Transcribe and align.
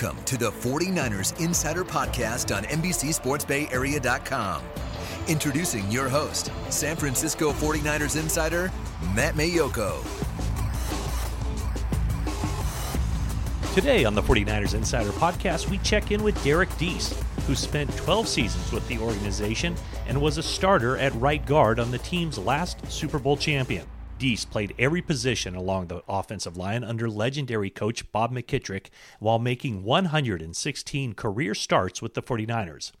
Welcome 0.00 0.24
to 0.24 0.38
the 0.38 0.50
49ers 0.50 1.38
Insider 1.40 1.84
Podcast 1.84 2.56
on 2.56 2.62
NBCSportsBayArea.com. 2.64 4.62
Introducing 5.28 5.90
your 5.90 6.08
host, 6.08 6.50
San 6.70 6.96
Francisco 6.96 7.52
49ers 7.52 8.18
Insider, 8.18 8.72
Matt 9.14 9.34
Maiocco. 9.34 10.02
Today 13.74 14.06
on 14.06 14.14
the 14.14 14.22
49ers 14.22 14.72
Insider 14.72 15.10
Podcast, 15.10 15.68
we 15.68 15.76
check 15.78 16.12
in 16.12 16.22
with 16.22 16.42
Derrick 16.42 16.74
Deese, 16.78 17.22
who 17.46 17.54
spent 17.54 17.94
12 17.98 18.26
seasons 18.26 18.72
with 18.72 18.86
the 18.88 18.98
organization 18.98 19.74
and 20.06 20.18
was 20.22 20.38
a 20.38 20.42
starter 20.42 20.96
at 20.96 21.14
right 21.16 21.44
guard 21.44 21.78
on 21.78 21.90
the 21.90 21.98
team's 21.98 22.38
last 22.38 22.90
Super 22.90 23.18
Bowl 23.18 23.36
champion. 23.36 23.86
Deese 24.20 24.44
played 24.44 24.74
every 24.78 25.00
position 25.00 25.56
along 25.56 25.86
the 25.86 26.02
offensive 26.06 26.54
line 26.54 26.84
under 26.84 27.08
legendary 27.08 27.70
coach 27.70 28.12
Bob 28.12 28.34
McKittrick 28.34 28.88
while 29.18 29.38
making 29.38 29.82
116 29.82 31.14
career 31.14 31.54
starts 31.54 32.02
with 32.02 32.12
the 32.12 32.22
49ers. 32.22 32.92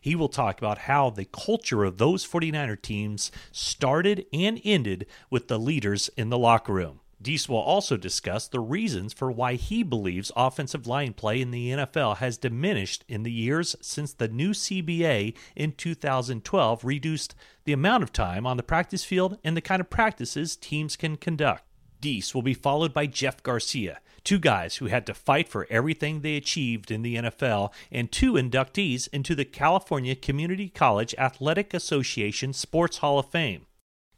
He 0.00 0.16
will 0.16 0.28
talk 0.28 0.58
about 0.58 0.78
how 0.78 1.10
the 1.10 1.26
culture 1.26 1.84
of 1.84 1.98
those 1.98 2.26
49er 2.26 2.82
teams 2.82 3.30
started 3.52 4.26
and 4.32 4.60
ended 4.64 5.06
with 5.30 5.46
the 5.46 5.60
leaders 5.60 6.10
in 6.16 6.30
the 6.30 6.38
locker 6.38 6.72
room. 6.72 6.98
Deese 7.24 7.48
will 7.48 7.56
also 7.56 7.96
discuss 7.96 8.46
the 8.46 8.60
reasons 8.60 9.14
for 9.14 9.32
why 9.32 9.54
he 9.54 9.82
believes 9.82 10.30
offensive 10.36 10.86
line 10.86 11.14
play 11.14 11.40
in 11.40 11.52
the 11.52 11.70
NFL 11.70 12.18
has 12.18 12.36
diminished 12.36 13.02
in 13.08 13.22
the 13.22 13.32
years 13.32 13.74
since 13.80 14.12
the 14.12 14.28
new 14.28 14.50
CBA 14.50 15.34
in 15.56 15.72
2012 15.72 16.84
reduced 16.84 17.34
the 17.64 17.72
amount 17.72 18.02
of 18.02 18.12
time 18.12 18.46
on 18.46 18.58
the 18.58 18.62
practice 18.62 19.04
field 19.04 19.38
and 19.42 19.56
the 19.56 19.62
kind 19.62 19.80
of 19.80 19.88
practices 19.88 20.54
teams 20.54 20.96
can 20.96 21.16
conduct. 21.16 21.64
Deese 22.02 22.34
will 22.34 22.42
be 22.42 22.52
followed 22.52 22.92
by 22.92 23.06
Jeff 23.06 23.42
Garcia, 23.42 24.00
two 24.22 24.38
guys 24.38 24.76
who 24.76 24.86
had 24.86 25.06
to 25.06 25.14
fight 25.14 25.48
for 25.48 25.66
everything 25.70 26.20
they 26.20 26.36
achieved 26.36 26.90
in 26.90 27.00
the 27.00 27.16
NFL, 27.16 27.72
and 27.90 28.12
two 28.12 28.34
inductees 28.34 29.08
into 29.14 29.34
the 29.34 29.46
California 29.46 30.14
Community 30.14 30.68
College 30.68 31.14
Athletic 31.16 31.72
Association 31.72 32.52
Sports 32.52 32.98
Hall 32.98 33.18
of 33.18 33.30
Fame. 33.30 33.64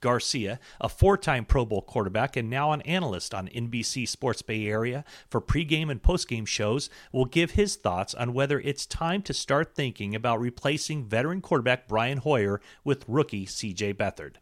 Garcia, 0.00 0.58
a 0.80 0.89
four 0.89 1.16
time 1.16 1.44
Pro 1.44 1.64
Bowl 1.64 1.83
quarterback 1.83 2.36
and 2.36 2.48
now 2.50 2.72
an 2.72 2.80
analyst 2.83 3.34
on 3.34 3.48
NBC 3.48 4.08
Sports 4.08 4.42
Bay 4.42 4.66
Area 4.66 5.05
for 5.28 5.41
pregame 5.41 5.91
and 5.91 6.02
postgame 6.02 6.47
shows, 6.47 6.91
will 7.12 7.25
give 7.25 7.52
his 7.52 7.77
thoughts 7.77 8.14
on 8.14 8.33
whether 8.33 8.61
it's 8.61 8.86
time 8.86 9.22
to 9.22 9.34
start 9.34 9.74
thinking 9.74 10.14
about 10.14 10.41
replacing 10.41 11.05
veteran 11.05 11.41
quarterback 11.41 11.89
Brian 11.89 12.19
Hoyer 12.19 12.61
with 12.84 13.05
rookie 13.08 13.47
CJ 13.47 13.94
Beathard. 13.94 14.36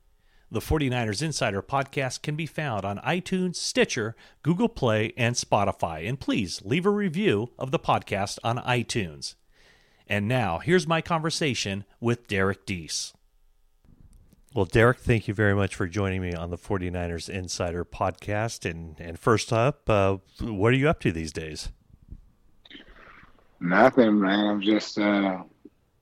The 0.50 0.60
49ers 0.60 1.22
Insider 1.22 1.62
podcast 1.62 2.22
can 2.22 2.36
be 2.36 2.46
found 2.46 2.84
on 2.84 2.98
iTunes, 2.98 3.56
Stitcher, 3.56 4.14
Google 4.42 4.68
Play, 4.68 5.12
and 5.16 5.34
Spotify. 5.34 6.08
And 6.08 6.20
please 6.20 6.62
leave 6.64 6.86
a 6.86 6.90
review 6.90 7.50
of 7.58 7.72
the 7.72 7.78
podcast 7.78 8.38
on 8.44 8.58
iTunes. 8.58 9.34
And 10.06 10.28
now, 10.28 10.58
here's 10.58 10.86
my 10.86 11.00
conversation 11.00 11.84
with 11.98 12.28
Derrick 12.28 12.66
Deese. 12.66 13.14
Well, 14.54 14.66
Derrick, 14.66 14.98
thank 14.98 15.26
you 15.26 15.34
very 15.34 15.52
much 15.52 15.74
for 15.74 15.88
joining 15.88 16.22
me 16.22 16.32
on 16.32 16.50
the 16.50 16.56
49ers 16.56 17.28
Insider 17.28 17.84
podcast. 17.84 18.70
And, 18.70 18.94
and 19.00 19.18
first 19.18 19.52
up, 19.52 19.90
uh, 19.90 20.18
what 20.40 20.72
are 20.72 20.76
you 20.76 20.88
up 20.88 21.00
to 21.00 21.10
these 21.10 21.32
days? 21.32 21.70
Nothing, 23.58 24.20
man. 24.20 24.46
I'm 24.46 24.62
just 24.62 24.96
uh, 24.96 25.42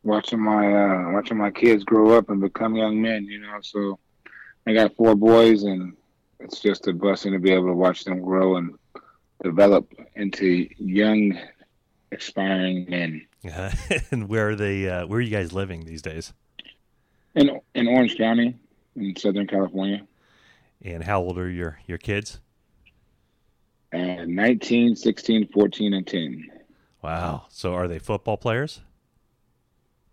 watching 0.03 0.39
my 0.39 0.67
uh, 0.67 1.13
watching 1.13 1.39
my 1.39 1.51
kids 1.51 1.83
grow 1.83 2.11
up 2.19 2.29
and 2.29 2.43
become 2.43 2.77
young 2.77 3.01
men. 3.01 3.25
You 3.25 3.41
know, 3.41 3.59
so 3.63 3.99
I 4.67 4.75
got 4.75 4.95
four 4.97 5.15
boys, 5.15 5.63
and 5.63 5.97
it's 6.39 6.61
just 6.61 6.87
a 6.89 6.93
blessing 6.93 7.33
to 7.33 7.39
be 7.39 7.53
able 7.53 7.69
to 7.69 7.75
watch 7.75 8.05
them 8.05 8.21
grow 8.21 8.57
and 8.57 8.75
develop 9.43 9.91
into 10.17 10.69
young, 10.77 11.39
aspiring 12.11 12.85
men. 12.91 13.27
and 14.11 14.29
where 14.29 14.51
are 14.51 14.57
they? 14.57 14.91
Uh, 14.91 15.07
where 15.07 15.21
are 15.21 15.23
you 15.23 15.31
guys 15.31 15.55
living 15.55 15.87
these 15.87 16.03
days? 16.03 16.35
In 17.35 17.61
in 17.75 17.89
Orange 17.89 18.17
County, 18.17 18.57
in 18.97 19.17
Southern 19.17 19.47
California. 19.47 20.07
And 20.85 21.05
how 21.05 21.21
old 21.21 21.39
are 21.39 21.49
your 21.49 21.79
your 21.87 21.99
kids? 21.99 22.41
Uh, 23.93 24.25
19, 24.27 24.97
16, 24.97 25.49
14, 25.53 25.93
and 25.93 26.07
10. 26.07 26.51
Wow. 27.03 27.45
So 27.51 27.75
are 27.75 27.89
they 27.89 27.99
football 27.99 28.39
players? 28.39 28.81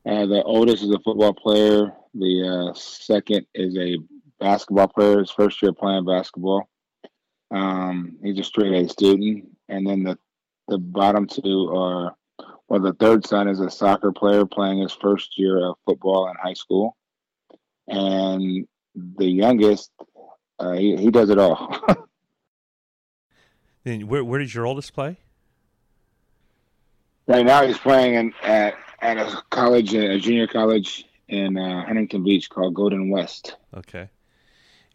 Uh, 0.06 0.26
the 0.26 0.44
oldest 0.44 0.84
is 0.84 0.92
a 0.92 1.00
football 1.00 1.34
player. 1.34 1.94
The 2.14 2.72
uh, 2.72 2.74
second 2.78 3.46
is 3.54 3.78
a 3.78 3.98
basketball 4.40 4.90
player. 4.90 5.20
His 5.20 5.32
first 5.32 5.62
year 5.62 5.72
playing 5.72 6.06
basketball. 6.06 6.68
Um, 7.52 8.18
he's 8.22 8.40
a 8.40 8.44
straight 8.44 8.74
A 8.74 8.90
student. 8.90 9.46
And 9.70 9.88
then 9.88 10.04
the, 10.04 10.18
the 10.68 10.78
bottom 10.78 11.26
two 11.26 11.70
are, 11.74 12.16
well, 12.68 12.82
the 12.82 12.94
third 12.94 13.26
son 13.26 13.48
is 13.48 13.62
a 13.62 13.70
soccer 13.70 14.12
player 14.12 14.46
playing 14.46 14.80
his 14.80 14.94
first 14.94 15.38
year 15.38 15.70
of 15.70 15.76
football 15.86 16.28
in 16.30 16.36
high 16.42 16.54
school 16.54 16.98
and 17.90 18.68
the 18.96 19.26
youngest, 19.26 19.92
uh, 20.60 20.74
he, 20.74 20.96
he 20.98 21.12
does 21.12 21.30
it 21.30 21.38
all. 21.38 21.80
then 23.84 24.08
where 24.08 24.24
where 24.24 24.40
does 24.40 24.54
your 24.54 24.66
oldest 24.66 24.94
play? 24.94 25.18
Right 27.28 27.46
now, 27.46 27.66
he's 27.66 27.78
playing 27.78 28.16
in, 28.16 28.34
at 28.44 28.76
at 29.02 29.18
a 29.18 29.42
college, 29.50 29.94
a 29.94 30.20
junior 30.20 30.48
college 30.48 31.06
in 31.28 31.58
uh, 31.58 31.86
Huntington 31.86 32.24
Beach 32.24 32.50
called 32.50 32.74
Golden 32.74 33.10
West. 33.10 33.56
Okay, 33.74 34.10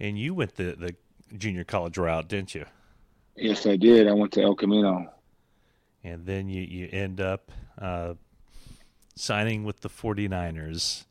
and 0.01 0.19
you 0.19 0.35
went 0.35 0.57
the 0.57 0.75
the 0.79 0.95
junior 1.37 1.65
college 1.65 1.99
route, 1.99 2.29
didn't 2.29 2.55
you? 2.55 2.67
Yes, 3.37 3.67
I 3.67 3.77
did. 3.77 4.07
I 4.09 4.13
went 4.13 4.33
to 4.33 4.43
El 4.43 4.55
Camino. 4.55 5.11
And 6.05 6.27
then 6.27 6.49
you, 6.49 6.63
you 6.63 6.89
end 6.93 7.21
up 7.21 7.51
uh, 7.81 8.15
signing 9.17 9.65
with 9.65 9.81
the 9.81 9.89
49ers 9.89 11.05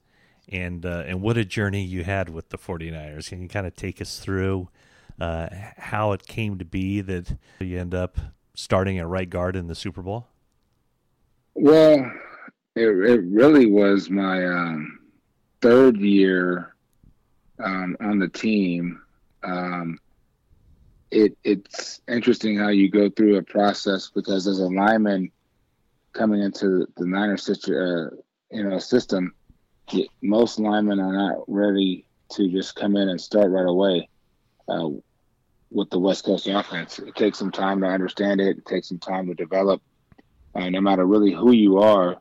and 0.49 0.85
uh, 0.85 1.03
and 1.05 1.21
what 1.21 1.37
a 1.37 1.45
journey 1.45 1.83
you 1.83 2.03
had 2.03 2.29
with 2.29 2.49
the 2.49 2.57
49ers. 2.57 3.29
Can 3.29 3.41
you 3.41 3.47
kind 3.47 3.67
of 3.67 3.75
take 3.75 4.01
us 4.01 4.19
through 4.19 4.69
uh, 5.19 5.47
how 5.77 6.11
it 6.11 6.27
came 6.27 6.57
to 6.57 6.65
be 6.65 7.01
that 7.01 7.37
you 7.59 7.79
end 7.79 7.93
up 7.93 8.17
starting 8.55 8.97
at 8.99 9.07
right 9.07 9.29
guard 9.29 9.55
in 9.55 9.67
the 9.67 9.75
Super 9.75 10.01
Bowl? 10.01 10.27
Well, 11.55 12.11
it, 12.75 12.87
it 12.87 13.23
really 13.25 13.67
was 13.67 14.09
my 14.09 14.45
um, 14.45 14.99
third 15.61 15.97
year 15.97 16.75
um, 17.59 17.95
on 17.99 18.19
the 18.19 18.29
team. 18.29 19.01
Um, 19.43 19.99
it, 21.11 21.37
it's 21.43 22.01
interesting 22.07 22.57
how 22.57 22.69
you 22.69 22.89
go 22.89 23.09
through 23.09 23.37
a 23.37 23.43
process 23.43 24.09
because 24.09 24.47
as 24.47 24.59
a 24.59 24.65
lineman 24.65 25.31
coming 26.13 26.41
into 26.41 26.87
the 26.97 27.05
Niners 27.05 27.49
uh, 27.49 28.09
you 28.51 28.63
know 28.63 28.79
system, 28.79 29.33
most 30.21 30.59
linemen 30.59 30.99
are 30.99 31.13
not 31.13 31.43
ready 31.47 32.05
to 32.31 32.49
just 32.49 32.75
come 32.75 32.95
in 32.95 33.09
and 33.09 33.19
start 33.19 33.51
right 33.51 33.67
away 33.67 34.09
uh, 34.67 34.89
with 35.71 35.89
the 35.89 35.99
West 35.99 36.25
Coast 36.25 36.47
offense. 36.47 36.99
It 36.99 37.15
takes 37.15 37.37
some 37.37 37.51
time 37.51 37.81
to 37.81 37.87
understand 37.87 38.41
it. 38.41 38.57
It 38.57 38.65
takes 38.65 38.89
some 38.89 38.99
time 38.99 39.27
to 39.27 39.33
develop. 39.33 39.81
Uh, 40.55 40.69
no 40.69 40.81
matter 40.81 41.05
really 41.05 41.31
who 41.31 41.51
you 41.51 41.79
are, 41.79 42.17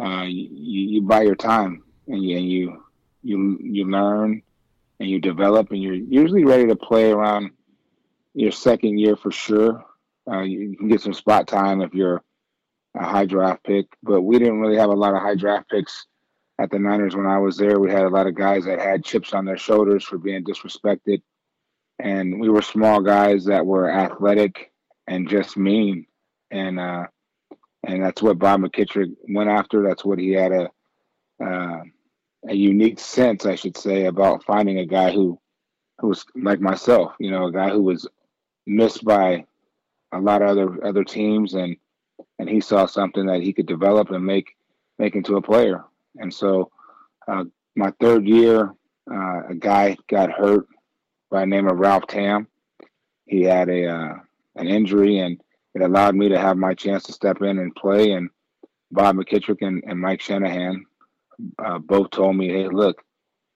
uh, 0.00 0.24
you, 0.24 0.48
you 0.50 1.02
buy 1.02 1.22
your 1.22 1.36
time 1.36 1.84
and 2.08 2.22
you, 2.22 2.36
and 2.36 2.50
you 2.50 2.84
you 3.22 3.58
you 3.62 3.84
learn 3.84 4.42
and 4.98 5.08
you 5.08 5.20
develop, 5.20 5.70
and 5.70 5.82
you're 5.82 5.94
usually 5.94 6.44
ready 6.44 6.66
to 6.66 6.76
play 6.76 7.10
around 7.10 7.50
your 8.34 8.50
second 8.50 8.98
year 8.98 9.16
for 9.16 9.30
sure. 9.30 9.84
Uh, 10.30 10.40
you 10.40 10.76
can 10.76 10.88
get 10.88 11.00
some 11.00 11.14
spot 11.14 11.46
time 11.46 11.80
if 11.80 11.94
you're 11.94 12.22
a 12.94 13.04
high 13.04 13.24
draft 13.24 13.62
pick, 13.62 13.86
but 14.02 14.22
we 14.22 14.38
didn't 14.38 14.60
really 14.60 14.76
have 14.76 14.90
a 14.90 14.94
lot 14.94 15.14
of 15.14 15.22
high 15.22 15.36
draft 15.36 15.68
picks 15.70 16.06
at 16.60 16.70
the 16.70 16.78
Niners 16.78 17.16
when 17.16 17.26
I 17.26 17.38
was 17.38 17.56
there. 17.56 17.80
We 17.80 17.90
had 17.90 18.04
a 18.04 18.10
lot 18.10 18.26
of 18.26 18.34
guys 18.34 18.66
that 18.66 18.80
had 18.80 19.02
chips 19.02 19.32
on 19.32 19.46
their 19.46 19.56
shoulders 19.56 20.04
for 20.04 20.18
being 20.18 20.44
disrespected. 20.44 21.22
And 21.98 22.38
we 22.38 22.50
were 22.50 22.62
small 22.62 23.00
guys 23.00 23.46
that 23.46 23.64
were 23.64 23.90
athletic 23.90 24.70
and 25.06 25.28
just 25.28 25.56
mean. 25.56 26.06
And 26.50 26.78
uh, 26.78 27.06
and 27.86 28.02
that's 28.02 28.20
what 28.20 28.38
Bob 28.38 28.60
McKittrick 28.60 29.14
went 29.28 29.48
after. 29.48 29.82
That's 29.82 30.04
what 30.04 30.18
he 30.18 30.32
had 30.32 30.52
a 30.52 30.70
uh, 31.42 31.80
a 32.48 32.54
unique 32.54 32.98
sense, 32.98 33.46
I 33.46 33.54
should 33.54 33.76
say, 33.76 34.04
about 34.04 34.44
finding 34.44 34.78
a 34.78 34.86
guy 34.86 35.12
who 35.12 35.40
who 35.98 36.08
was 36.08 36.26
like 36.34 36.60
myself, 36.60 37.14
you 37.18 37.30
know, 37.30 37.46
a 37.46 37.52
guy 37.52 37.70
who 37.70 37.82
was 37.82 38.06
missed 38.66 39.04
by 39.04 39.46
a 40.12 40.20
lot 40.20 40.42
of 40.42 40.48
other 40.48 40.84
other 40.84 41.04
teams, 41.04 41.54
and 41.54 41.76
and 42.38 42.50
he 42.50 42.60
saw 42.60 42.84
something 42.84 43.26
that 43.26 43.40
he 43.40 43.54
could 43.54 43.66
develop 43.66 44.10
and 44.10 44.24
make 44.24 44.56
make 44.98 45.14
into 45.14 45.36
a 45.36 45.42
player. 45.42 45.84
And 46.16 46.32
so, 46.32 46.70
uh, 47.28 47.44
my 47.76 47.92
third 48.00 48.26
year, 48.26 48.72
uh, 49.10 49.42
a 49.48 49.54
guy 49.58 49.96
got 50.08 50.30
hurt 50.30 50.66
by 51.30 51.40
the 51.40 51.46
name 51.46 51.68
of 51.68 51.78
Ralph 51.78 52.06
Tamm. 52.06 52.46
He 53.26 53.42
had 53.42 53.68
a 53.68 53.86
uh, 53.86 54.14
an 54.56 54.66
injury, 54.66 55.18
and 55.18 55.40
it 55.74 55.82
allowed 55.82 56.16
me 56.16 56.28
to 56.28 56.38
have 56.38 56.56
my 56.56 56.74
chance 56.74 57.04
to 57.04 57.12
step 57.12 57.42
in 57.42 57.58
and 57.58 57.74
play. 57.74 58.12
And 58.12 58.28
Bob 58.90 59.16
McKittrick 59.16 59.58
and, 59.60 59.82
and 59.86 60.00
Mike 60.00 60.20
Shanahan 60.20 60.84
uh, 61.64 61.78
both 61.78 62.10
told 62.10 62.36
me, 62.36 62.48
"Hey, 62.48 62.68
look, 62.68 63.02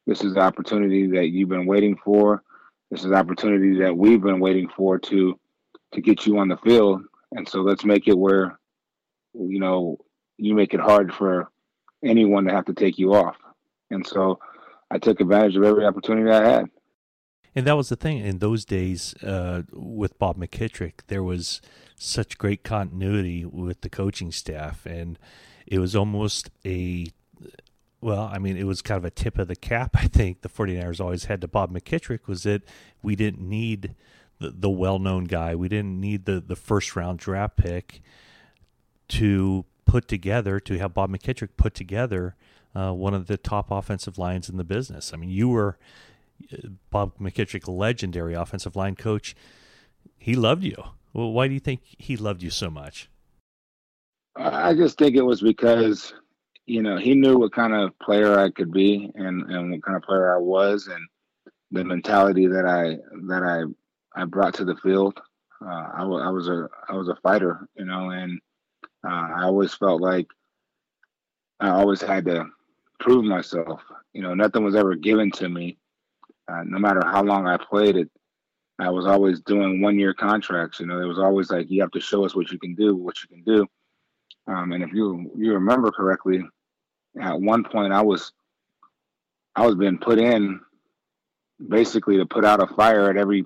this 0.07 0.23
is 0.23 0.35
the 0.35 0.41
opportunity 0.41 1.07
that 1.09 1.29
you've 1.29 1.49
been 1.49 1.67
waiting 1.67 1.97
for. 2.05 2.43
This 2.91 3.03
is 3.03 3.11
the 3.11 3.17
opportunity 3.17 3.79
that 3.81 3.97
we've 3.97 4.23
been 4.23 4.41
waiting 4.41 4.69
for 4.69 4.99
to 4.99 5.39
to 5.93 6.01
get 6.01 6.27
you 6.27 6.39
on 6.39 6.49
the 6.49 6.57
field. 6.59 7.03
And 7.33 7.49
so 7.49 7.63
let's 7.63 7.85
make 7.85 8.09
it 8.09 8.19
where, 8.19 8.59
you 9.33 9.61
know, 9.61 9.99
you 10.37 10.55
make 10.55 10.75
it 10.75 10.81
hard 10.81 11.13
for 11.15 11.49
anyone 12.05 12.45
to 12.45 12.53
have 12.53 12.67
to 12.67 12.75
take 12.75 12.99
you 12.99 13.15
off." 13.15 13.37
And 13.91 14.07
so 14.07 14.39
I 14.91 14.99
took 14.99 15.21
advantage 15.21 15.57
of 15.57 15.65
every 15.65 15.85
opportunity 15.85 16.31
I 16.31 16.49
had. 16.49 16.71
And 17.55 17.67
that 17.67 17.77
was 17.77 17.89
the 17.89 17.97
thing 17.97 18.19
in 18.19 18.39
those 18.39 18.65
days 18.65 19.15
uh, 19.23 19.63
with 19.73 20.19
Bob 20.19 20.37
McKittrick. 20.37 21.03
There 21.07 21.23
was 21.23 21.61
such 21.97 22.37
great 22.37 22.65
continuity 22.65 23.45
with 23.45 23.83
the 23.83 23.89
coaching 23.89 24.33
staff, 24.33 24.85
and 24.87 25.19
it 25.67 25.79
was 25.79 25.95
almost 25.95 26.51
a 26.65 27.07
well, 28.05 28.31
I 28.31 28.39
mean, 28.39 28.59
it 28.59 28.67
was 28.67 28.83
kind 28.83 28.99
of 28.99 29.05
a 29.07 29.11
tip 29.11 29.39
of 29.39 29.49
the 29.49 29.57
cap, 29.57 29.93
I 29.95 30.09
think, 30.09 30.43
the 30.43 30.51
49ers 30.51 31.01
always 31.01 31.25
had 31.25 31.41
to 31.41 31.49
Bob 31.49 31.73
McKittrick 31.73 32.27
was 32.27 32.43
that 32.43 32.63
we 33.03 33.17
didn't 33.17 33.49
need 33.49 33.95
the, 34.41 34.51
the 34.51 34.69
well 34.69 34.99
known 34.99 35.25
guy. 35.25 35.55
We 35.55 35.69
didn't 35.69 35.99
need 36.01 36.27
the, 36.27 36.41
the 36.41 36.57
first 36.57 36.97
round 36.97 37.19
draft 37.19 37.57
pick 37.57 38.03
to 39.09 39.65
put 39.95 40.09
together, 40.09 40.59
to 40.59 40.77
have 40.77 40.93
Bob 40.93 41.09
McKittrick 41.09 41.51
put 41.57 41.73
together 41.73 42.35
uh, 42.75 42.93
one 42.93 43.15
of 43.15 43.29
the 43.29 43.37
top 43.37 43.71
offensive 43.71 44.19
lines 44.19 44.49
in 44.49 44.57
the 44.57 44.65
business. 44.65 45.13
I 45.15 45.17
mean, 45.17 45.31
you 45.31 45.49
were 45.49 45.79
uh, 46.53 46.67
Bob 46.91 47.17
McKittrick, 47.21 47.69
legendary 47.69 48.35
offensive 48.35 48.75
line 48.75 48.97
coach. 48.97 49.37
He 50.19 50.35
loved 50.35 50.65
you. 50.65 50.83
Well, 51.13 51.31
why 51.31 51.47
do 51.47 51.55
you 51.55 51.61
think 51.61 51.83
he 51.85 52.17
loved 52.17 52.43
you 52.43 52.51
so 52.51 52.71
much? 52.71 53.09
I 54.35 54.75
just 54.75 54.99
think 54.99 55.15
it 55.15 55.23
was 55.23 55.41
because 55.41 56.13
you 56.67 56.83
know, 56.83 56.97
he 56.97 57.15
knew 57.15 57.39
what 57.39 57.53
kind 57.53 57.73
of 57.73 57.97
player 58.01 58.37
I 58.37 58.51
could 58.51 58.73
be 58.73 59.13
and, 59.15 59.49
and 59.49 59.71
what 59.71 59.83
kind 59.85 59.97
of 59.97 60.03
player 60.03 60.35
I 60.35 60.39
was 60.39 60.89
and 60.89 61.07
the 61.71 61.85
mentality 61.85 62.49
that 62.49 62.67
I 62.67 62.97
that 63.29 63.45
I 63.45 64.21
I 64.21 64.25
brought 64.25 64.55
to 64.55 64.65
the 64.65 64.77
field. 64.83 65.21
Uh, 65.65 65.89
I, 65.95 65.99
w- 66.01 66.21
I 66.21 66.31
was 66.31 66.49
a 66.49 66.69
I 66.89 66.95
was 66.95 67.09
a 67.09 67.17
fighter, 67.23 67.69
you 67.77 67.85
know, 67.85 68.11
and 68.11 68.41
uh, 69.05 69.29
I 69.37 69.45
always 69.45 69.75
felt 69.75 70.01
like 70.01 70.27
I 71.61 71.71
always 71.71 72.01
had 72.01 72.25
to 72.27 72.47
prove 73.01 73.25
myself. 73.25 73.83
You 74.13 74.23
know, 74.23 74.35
nothing 74.35 74.65
was 74.65 74.75
ever 74.75 74.95
given 74.95 75.31
to 75.33 75.49
me. 75.49 75.79
Uh, 76.49 76.63
no 76.65 76.79
matter 76.79 77.03
how 77.05 77.23
long 77.23 77.47
I 77.47 77.57
played 77.57 77.97
it, 77.97 78.11
I 78.79 78.91
was 78.91 79.07
always 79.07 79.41
doing 79.41 79.81
one 79.81 79.99
year 79.99 80.15
contracts. 80.15 80.81
You 80.81 80.87
know, 80.87 81.01
it 81.01 81.07
was 81.07 81.19
always 81.19 81.51
like 81.51 81.71
you 81.71 81.81
have 81.81 81.93
to 81.93 82.01
show 82.01 82.25
us 82.25 82.35
what 82.35 82.51
you 82.51 82.59
can 82.59 82.75
do, 82.75 82.97
what 82.97 83.17
you 83.23 83.29
can 83.29 83.45
do. 83.45 83.67
Um, 84.47 84.73
and 84.73 84.83
if 84.83 84.93
you 84.93 85.31
you 85.37 85.55
remember 85.55 85.91
correctly, 85.91 86.43
at 87.21 87.41
one 87.41 87.65
point 87.65 87.93
I 87.93 88.03
was 88.03 88.33
I 89.55 89.67
was 89.67 89.75
being 89.77 89.99
put 89.99 90.19
in 90.19 90.61
basically 91.69 92.17
to 92.19 92.27
put 92.27 92.45
out 92.45 92.63
a 92.63 92.75
fire 92.75 93.09
at 93.09 93.17
every 93.17 93.45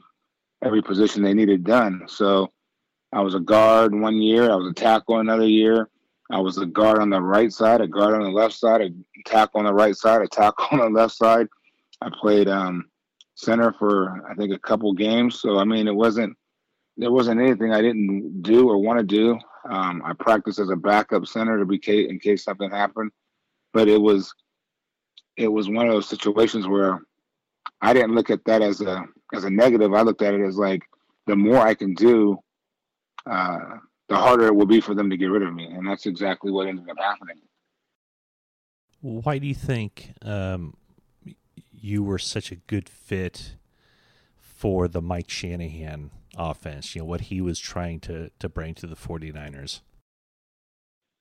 every 0.64 0.82
position 0.82 1.22
they 1.22 1.34
needed 1.34 1.64
done. 1.64 2.02
So 2.06 2.50
I 3.12 3.20
was 3.20 3.34
a 3.34 3.40
guard 3.40 3.94
one 3.94 4.20
year, 4.20 4.50
I 4.50 4.54
was 4.56 4.68
a 4.68 4.74
tackle 4.74 5.18
another 5.18 5.46
year. 5.46 5.88
I 6.30 6.40
was 6.40 6.58
a 6.58 6.66
guard 6.66 6.98
on 6.98 7.08
the 7.08 7.22
right 7.22 7.50
side, 7.50 7.80
a 7.80 7.86
guard 7.86 8.14
on 8.14 8.22
the 8.22 8.28
left 8.28 8.54
side, 8.54 8.82
a 8.82 8.90
tackle 9.24 9.60
on 9.60 9.64
the 9.64 9.72
right 9.72 9.96
side, 9.96 10.20
a 10.20 10.28
tackle 10.28 10.66
on 10.72 10.78
the 10.78 11.00
left 11.00 11.14
side. 11.14 11.46
I 12.02 12.10
played 12.10 12.48
um, 12.48 12.90
center 13.34 13.72
for 13.78 14.26
I 14.28 14.34
think 14.34 14.52
a 14.52 14.58
couple 14.58 14.92
games. 14.92 15.40
So 15.40 15.58
I 15.58 15.64
mean, 15.64 15.88
it 15.88 15.94
wasn't 15.94 16.36
there 16.96 17.12
wasn't 17.12 17.40
anything 17.40 17.72
I 17.72 17.80
didn't 17.80 18.42
do 18.42 18.68
or 18.68 18.78
want 18.78 18.98
to 18.98 19.04
do. 19.04 19.38
Um, 19.68 20.02
I 20.04 20.12
practiced 20.12 20.58
as 20.58 20.70
a 20.70 20.76
backup 20.76 21.26
center 21.26 21.58
to 21.58 21.64
be 21.64 21.80
in 21.86 22.18
case 22.18 22.44
something 22.44 22.70
happened, 22.70 23.10
but 23.72 23.88
it 23.88 24.00
was 24.00 24.34
it 25.36 25.48
was 25.48 25.68
one 25.68 25.86
of 25.86 25.92
those 25.92 26.08
situations 26.08 26.66
where 26.66 27.00
I 27.80 27.92
didn't 27.92 28.14
look 28.14 28.30
at 28.30 28.44
that 28.44 28.60
as 28.60 28.80
a 28.80 29.04
as 29.32 29.44
a 29.44 29.50
negative. 29.50 29.94
I 29.94 30.02
looked 30.02 30.22
at 30.22 30.34
it 30.34 30.44
as 30.44 30.56
like 30.56 30.82
the 31.26 31.36
more 31.36 31.58
I 31.58 31.74
can 31.74 31.94
do, 31.94 32.38
uh, 33.28 33.78
the 34.08 34.16
harder 34.16 34.46
it 34.46 34.54
will 34.54 34.66
be 34.66 34.80
for 34.80 34.94
them 34.94 35.10
to 35.10 35.16
get 35.16 35.26
rid 35.26 35.42
of 35.42 35.54
me, 35.54 35.66
and 35.66 35.86
that's 35.86 36.06
exactly 36.06 36.50
what 36.50 36.66
ended 36.66 36.88
up 36.88 36.96
happening. 36.98 37.36
Why 39.00 39.38
do 39.38 39.46
you 39.46 39.54
think 39.54 40.14
um, 40.22 40.76
you 41.70 42.02
were 42.02 42.18
such 42.18 42.50
a 42.50 42.56
good 42.56 42.88
fit 42.88 43.54
for 44.40 44.88
the 44.88 45.00
Mike 45.00 45.30
Shanahan 45.30 46.10
offense, 46.36 46.94
you 46.94 47.02
know, 47.02 47.06
what 47.06 47.22
he 47.22 47.40
was 47.40 47.58
trying 47.58 48.00
to, 48.00 48.30
to 48.38 48.48
bring 48.48 48.74
to 48.74 48.86
the 48.86 48.96
49ers? 48.96 49.80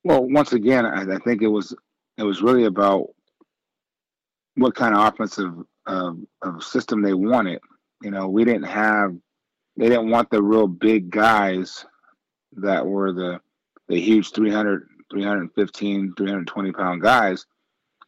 Well, 0.04 0.24
once 0.24 0.52
again, 0.52 0.86
I, 0.86 1.02
I 1.02 1.18
think 1.18 1.42
it 1.42 1.48
was 1.48 1.74
it 2.16 2.24
was 2.24 2.42
really 2.42 2.64
about 2.64 3.08
what 4.56 4.74
kind 4.74 4.94
of 4.94 5.06
offensive 5.06 5.52
uh, 5.86 6.12
of 6.42 6.64
system 6.64 7.02
they 7.02 7.14
wanted. 7.14 7.60
You 8.02 8.10
know, 8.10 8.28
we 8.28 8.44
didn't 8.44 8.64
have 8.64 9.14
they 9.76 9.88
didn't 9.88 10.10
want 10.10 10.30
the 10.30 10.42
real 10.42 10.66
big 10.66 11.10
guys 11.10 11.84
that 12.56 12.86
were 12.86 13.12
the 13.12 13.40
the 13.88 14.00
huge 14.00 14.32
300 14.32 14.86
315 15.10 16.14
320 16.16 16.72
pound 16.72 17.02
guys 17.02 17.46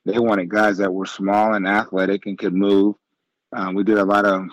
they 0.04 0.18
wanted 0.18 0.48
guys 0.48 0.78
that 0.78 0.92
were 0.92 1.06
small 1.06 1.54
and 1.54 1.66
athletic 1.66 2.26
and 2.26 2.38
could 2.38 2.54
move 2.54 2.94
um, 3.52 3.74
we 3.74 3.82
did 3.82 3.98
a 3.98 4.04
lot 4.04 4.24
of 4.24 4.48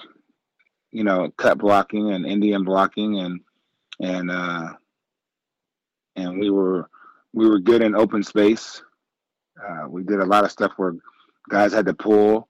you 0.91 1.03
know, 1.03 1.31
cut 1.37 1.57
blocking 1.57 2.11
and 2.13 2.25
Indian 2.25 2.63
blocking 2.63 3.19
and 3.19 3.41
and 3.99 4.31
uh, 4.31 4.73
and 6.15 6.39
we 6.39 6.49
were 6.49 6.89
we 7.33 7.47
were 7.47 7.59
good 7.59 7.81
in 7.81 7.95
open 7.95 8.23
space. 8.23 8.81
Uh, 9.63 9.87
we 9.87 10.03
did 10.03 10.19
a 10.19 10.25
lot 10.25 10.43
of 10.43 10.51
stuff 10.51 10.71
where 10.77 10.95
guys 11.49 11.73
had 11.73 11.85
to 11.85 11.93
pull 11.93 12.47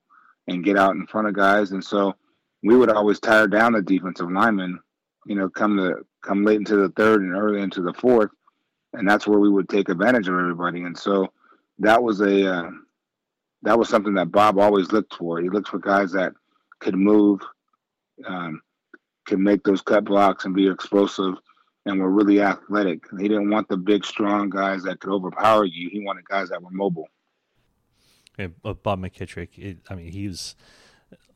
and 0.47 0.63
get 0.63 0.77
out 0.77 0.95
in 0.95 1.07
front 1.07 1.27
of 1.27 1.33
guys, 1.33 1.71
and 1.71 1.83
so 1.83 2.15
we 2.63 2.75
would 2.75 2.89
always 2.89 3.19
tire 3.19 3.47
down 3.47 3.73
the 3.73 3.81
defensive 3.81 4.31
linemen. 4.31 4.79
You 5.25 5.35
know, 5.35 5.49
come 5.49 5.77
to 5.77 6.05
come 6.27 6.43
late 6.43 6.57
into 6.57 6.75
the 6.75 6.89
third 6.89 7.21
and 7.21 7.33
early 7.33 7.61
into 7.61 7.81
the 7.81 7.93
fourth, 7.93 8.31
and 8.93 9.07
that's 9.07 9.27
where 9.27 9.39
we 9.39 9.49
would 9.49 9.69
take 9.69 9.89
advantage 9.89 10.27
of 10.27 10.35
everybody. 10.35 10.83
And 10.83 10.97
so 10.97 11.31
that 11.79 12.01
was 12.01 12.21
a 12.21 12.53
uh, 12.53 12.69
that 13.63 13.79
was 13.79 13.89
something 13.89 14.13
that 14.15 14.31
Bob 14.31 14.59
always 14.59 14.91
looked 14.91 15.13
for. 15.15 15.39
He 15.39 15.49
looked 15.49 15.69
for 15.69 15.79
guys 15.79 16.11
that 16.11 16.33
could 16.79 16.95
move 16.95 17.41
um, 18.25 18.61
can 19.25 19.43
make 19.43 19.63
those 19.63 19.81
cut 19.81 20.05
blocks 20.05 20.45
and 20.45 20.55
be 20.55 20.67
explosive 20.67 21.35
and 21.85 21.99
were 21.99 22.09
really 22.09 22.41
athletic. 22.41 23.03
He 23.17 23.27
didn't 23.27 23.49
want 23.49 23.67
the 23.69 23.77
big, 23.77 24.05
strong 24.05 24.49
guys 24.49 24.83
that 24.83 24.99
could 24.99 25.11
overpower 25.11 25.65
you. 25.65 25.89
He 25.89 25.99
wanted 25.99 26.25
guys 26.25 26.49
that 26.49 26.61
were 26.61 26.71
mobile. 26.71 27.07
Yeah, 28.37 28.47
Bob 28.61 28.99
McKittrick, 28.99 29.57
it, 29.57 29.77
I 29.89 29.95
mean, 29.95 30.11
he 30.11 30.27
was, 30.27 30.55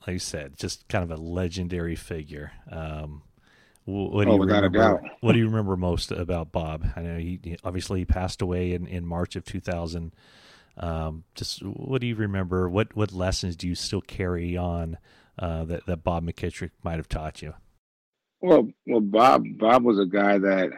like 0.05 0.13
you 0.13 0.19
said, 0.19 0.57
just 0.57 0.87
kind 0.87 1.03
of 1.03 1.11
a 1.11 1.21
legendary 1.21 1.95
figure. 1.95 2.51
Um, 2.69 3.23
what 3.85 4.25
do 4.25 4.31
oh, 4.31 4.35
you 4.35 4.41
remember? 4.41 5.01
what 5.21 5.33
do 5.33 5.39
you 5.39 5.47
remember 5.47 5.75
most 5.75 6.11
about 6.11 6.51
Bob? 6.51 6.85
I 6.95 7.01
know 7.01 7.17
he 7.17 7.57
obviously 7.63 7.99
he 7.99 8.05
passed 8.05 8.41
away 8.41 8.73
in, 8.73 8.87
in 8.87 9.05
March 9.05 9.35
of 9.35 9.43
2000. 9.43 10.13
Um, 10.77 11.23
just 11.35 11.63
what 11.63 12.01
do 12.01 12.07
you 12.07 12.15
remember? 12.15 12.69
What 12.69 12.95
what 12.95 13.11
lessons 13.11 13.55
do 13.55 13.67
you 13.67 13.75
still 13.75 14.01
carry 14.01 14.55
on 14.55 14.97
uh, 15.37 15.65
that 15.65 15.85
that 15.87 16.03
Bob 16.03 16.25
McKittrick 16.25 16.71
might 16.83 16.97
have 16.97 17.09
taught 17.09 17.41
you? 17.41 17.55
Well, 18.41 18.69
well, 18.87 19.01
Bob 19.01 19.43
Bob 19.57 19.83
was 19.83 19.99
a 19.99 20.05
guy 20.05 20.37
that, 20.39 20.69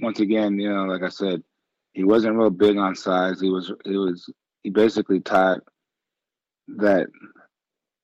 once 0.00 0.20
again, 0.20 0.58
you 0.58 0.72
know, 0.72 0.84
like 0.84 1.02
I 1.02 1.08
said, 1.08 1.42
he 1.92 2.04
wasn't 2.04 2.36
real 2.36 2.50
big 2.50 2.76
on 2.76 2.94
size. 2.94 3.40
He 3.40 3.50
was 3.50 3.72
he 3.84 3.96
was 3.96 4.30
he 4.62 4.70
basically 4.70 5.20
taught 5.20 5.60
that, 6.76 7.06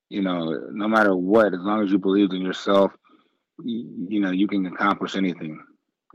you 0.09 0.23
know, 0.23 0.69
no 0.73 0.89
matter 0.89 1.15
what, 1.15 1.55
as 1.55 1.61
long 1.61 1.85
as 1.85 1.91
you 1.91 1.99
believed 1.99 2.33
in 2.33 2.43
yourself, 2.43 2.93
you, 3.65 4.07
you 4.09 4.21
know, 4.21 4.31
you 4.31 4.47
can 4.47 4.67
accomplish 4.67 5.17
anything. 5.17 5.63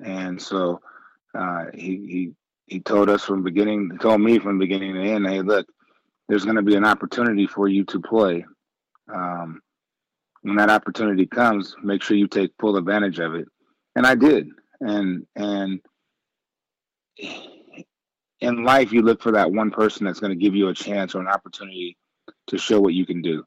And 0.04 0.42
so 0.42 0.82
uh, 1.38 1.66
he 1.74 1.90
he 2.08 2.32
he 2.68 2.80
told 2.80 3.10
us 3.10 3.24
from 3.24 3.44
beginning, 3.44 3.92
he 3.92 3.98
told 3.98 4.22
me 4.22 4.40
from 4.40 4.60
beginning 4.60 4.96
to 4.96 5.02
end, 5.02 5.28
hey, 5.28 5.42
look, 5.42 5.68
there's 6.28 6.46
going 6.46 6.56
to 6.56 6.64
be 6.64 6.76
an 6.76 6.86
opportunity 6.86 7.48
for 7.48 7.68
you 7.68 7.84
to 7.86 8.00
play 8.00 8.46
um, 9.14 9.62
when 10.42 10.56
that 10.58 10.70
opportunity 10.70 11.26
comes, 11.26 11.76
make 11.84 12.02
sure 12.02 12.18
you 12.18 12.28
take 12.28 12.52
full 12.60 12.78
advantage 12.78 13.20
of 13.20 13.34
it. 13.36 13.48
And 13.96 14.06
I 14.06 14.16
did. 14.16 14.50
And 14.80 15.26
and 15.36 15.80
in 18.42 18.64
life, 18.64 18.92
you 18.92 19.02
look 19.02 19.22
for 19.22 19.32
that 19.32 19.52
one 19.52 19.72
person 19.72 20.06
that's 20.06 20.20
going 20.20 20.38
to 20.38 20.44
give 20.44 20.56
you 20.56 20.68
a 20.68 20.74
chance 20.74 21.16
or 21.16 21.22
an 21.22 21.28
opportunity 21.28 21.98
to 22.48 22.58
show 22.58 22.80
what 22.80 22.94
you 22.94 23.06
can 23.06 23.22
do. 23.22 23.44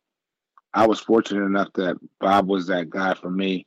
I 0.74 0.86
was 0.86 1.00
fortunate 1.00 1.44
enough 1.44 1.68
that 1.74 1.96
Bob 2.20 2.48
was 2.48 2.66
that 2.66 2.90
guy 2.90 3.14
for 3.14 3.30
me, 3.30 3.66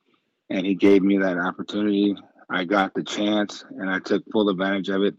and 0.52 0.66
he 0.66 0.76
gave 0.76 1.02
me 1.02 1.18
that 1.18 1.38
opportunity. 1.38 2.16
I 2.50 2.66
got 2.66 2.94
the 2.94 3.04
chance 3.04 3.64
and 3.70 3.90
I 3.90 4.00
took 4.00 4.24
full 4.32 4.50
advantage 4.50 4.90
of 4.90 5.04
it. 5.04 5.16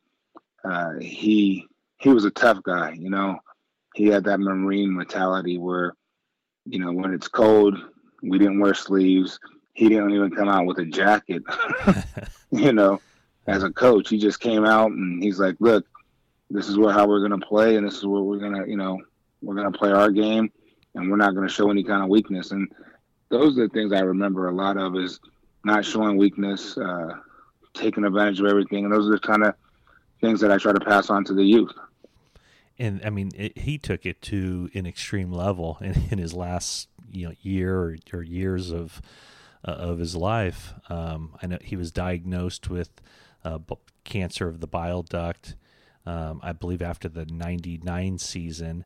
Uh, 0.63 0.93
he 1.01 1.67
he 1.99 2.11
was 2.11 2.25
a 2.25 2.31
tough 2.31 2.63
guy, 2.63 2.93
you 2.93 3.11
know. 3.11 3.39
He 3.95 4.07
had 4.07 4.25
that 4.25 4.41
Marine 4.41 4.95
mentality 4.95 5.59
where, 5.59 5.95
you 6.67 6.79
know, 6.79 6.93
when 6.93 7.13
it's 7.15 7.29
cold, 7.29 7.79
we 8.23 8.39
didn't 8.39 8.61
wear 8.61 8.75
sleeves. 8.75 9.39
He 9.75 9.89
didn't 9.89 10.13
even 10.13 10.31
come 10.31 10.49
out 10.49 10.67
with 10.67 10.79
a 10.79 10.85
jacket, 10.85 11.43
you 12.51 12.73
know, 12.73 13.01
as 13.47 13.63
a 13.63 13.71
coach. 13.71 14.09
He 14.09 14.19
just 14.19 14.41
came 14.41 14.65
out 14.65 14.91
and 14.91 15.23
he's 15.23 15.41
like, 15.41 15.57
look, 15.61 15.87
this 16.51 16.69
is 16.69 16.77
what, 16.77 16.95
how 16.95 17.07
we're 17.07 17.27
to 17.41 17.47
play 17.47 17.77
and 17.77 17.87
this 17.87 17.97
is 17.97 18.07
what 18.07 18.25
we're 18.25 18.39
to, 18.39 18.69
you 18.69 18.77
know, 18.77 19.01
we're 19.41 19.55
to 19.73 19.79
play 19.79 19.93
our 19.93 20.11
game 20.11 20.53
and 20.95 21.11
we're 21.11 21.17
not 21.17 21.35
to 21.35 21.49
show 21.49 21.71
any 21.71 21.85
kind 21.85 22.03
of 22.03 22.11
weakness. 22.11 22.51
And 22.51 22.71
those 23.33 23.59
are 23.59 23.63
the 23.63 23.69
things 23.71 23.93
I 23.93 24.01
remember 24.01 24.49
a 24.49 24.55
lot 24.55 24.77
of 24.77 24.95
is 24.95 25.19
not 25.65 25.85
showing 25.85 26.19
weakness, 26.19 26.77
uh, 26.77 27.15
taking 27.73 28.05
advantage 28.05 28.39
of 28.41 28.47
everything. 28.47 28.85
And 28.85 28.93
those 28.93 29.09
are 29.09 29.13
the 29.13 29.21
kind 29.21 29.43
of 29.43 29.55
things 30.21 30.39
that 30.41 30.53
I 30.53 30.59
try 30.59 30.73
to 30.73 30.81
pass 30.81 31.09
on 31.09 31.25
to 31.25 31.35
the 31.35 31.43
youth. 31.43 31.73
And 32.79 33.01
I 33.05 33.11
mean, 33.11 33.31
it, 33.35 33.57
he 33.57 33.79
took 33.79 34.05
it 34.05 34.21
to 34.23 34.69
an 34.75 34.87
extreme 34.87 35.33
level 35.33 35.79
in, 35.81 35.95
in 36.11 36.19
his 36.19 36.35
last 36.35 36.89
you 37.11 37.29
know 37.29 37.35
year 37.41 37.79
or, 37.79 37.97
or 38.13 38.23
years 38.23 38.71
of 38.71 39.01
uh, 39.67 39.71
of 39.73 39.99
his 39.99 40.15
life. 40.15 40.75
Um, 40.91 41.35
I 41.43 41.47
know 41.47 41.59
he 41.63 41.77
was 41.77 41.91
diagnosed 41.91 42.69
with 42.69 42.91
uh, 43.45 43.59
cancer 44.05 44.47
of 44.49 44.61
the 44.61 44.67
bile 44.67 45.03
duct. 45.03 45.57
Um, 46.05 46.41
I 46.43 46.53
believe 46.53 46.83
after 46.83 47.09
the 47.09 47.25
'99 47.27 48.19
season, 48.19 48.85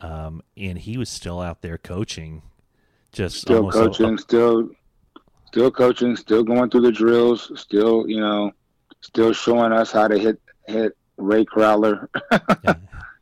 um, 0.00 0.42
and 0.56 0.78
he 0.78 0.96
was 0.96 1.10
still 1.10 1.40
out 1.40 1.60
there 1.60 1.78
coaching. 1.78 2.42
Just 3.14 3.40
still 3.40 3.70
coaching, 3.70 4.14
a, 4.14 4.18
still, 4.18 4.68
still 5.46 5.70
coaching, 5.70 6.16
still 6.16 6.42
going 6.42 6.68
through 6.68 6.82
the 6.82 6.92
drills, 6.92 7.52
still 7.54 8.08
you 8.08 8.20
know, 8.20 8.52
still 9.00 9.32
showing 9.32 9.72
us 9.72 9.92
how 9.92 10.08
to 10.08 10.18
hit 10.18 10.40
hit 10.66 10.96
Rae 11.16 11.44
Crowther. 11.44 12.10
yeah. 12.32 12.74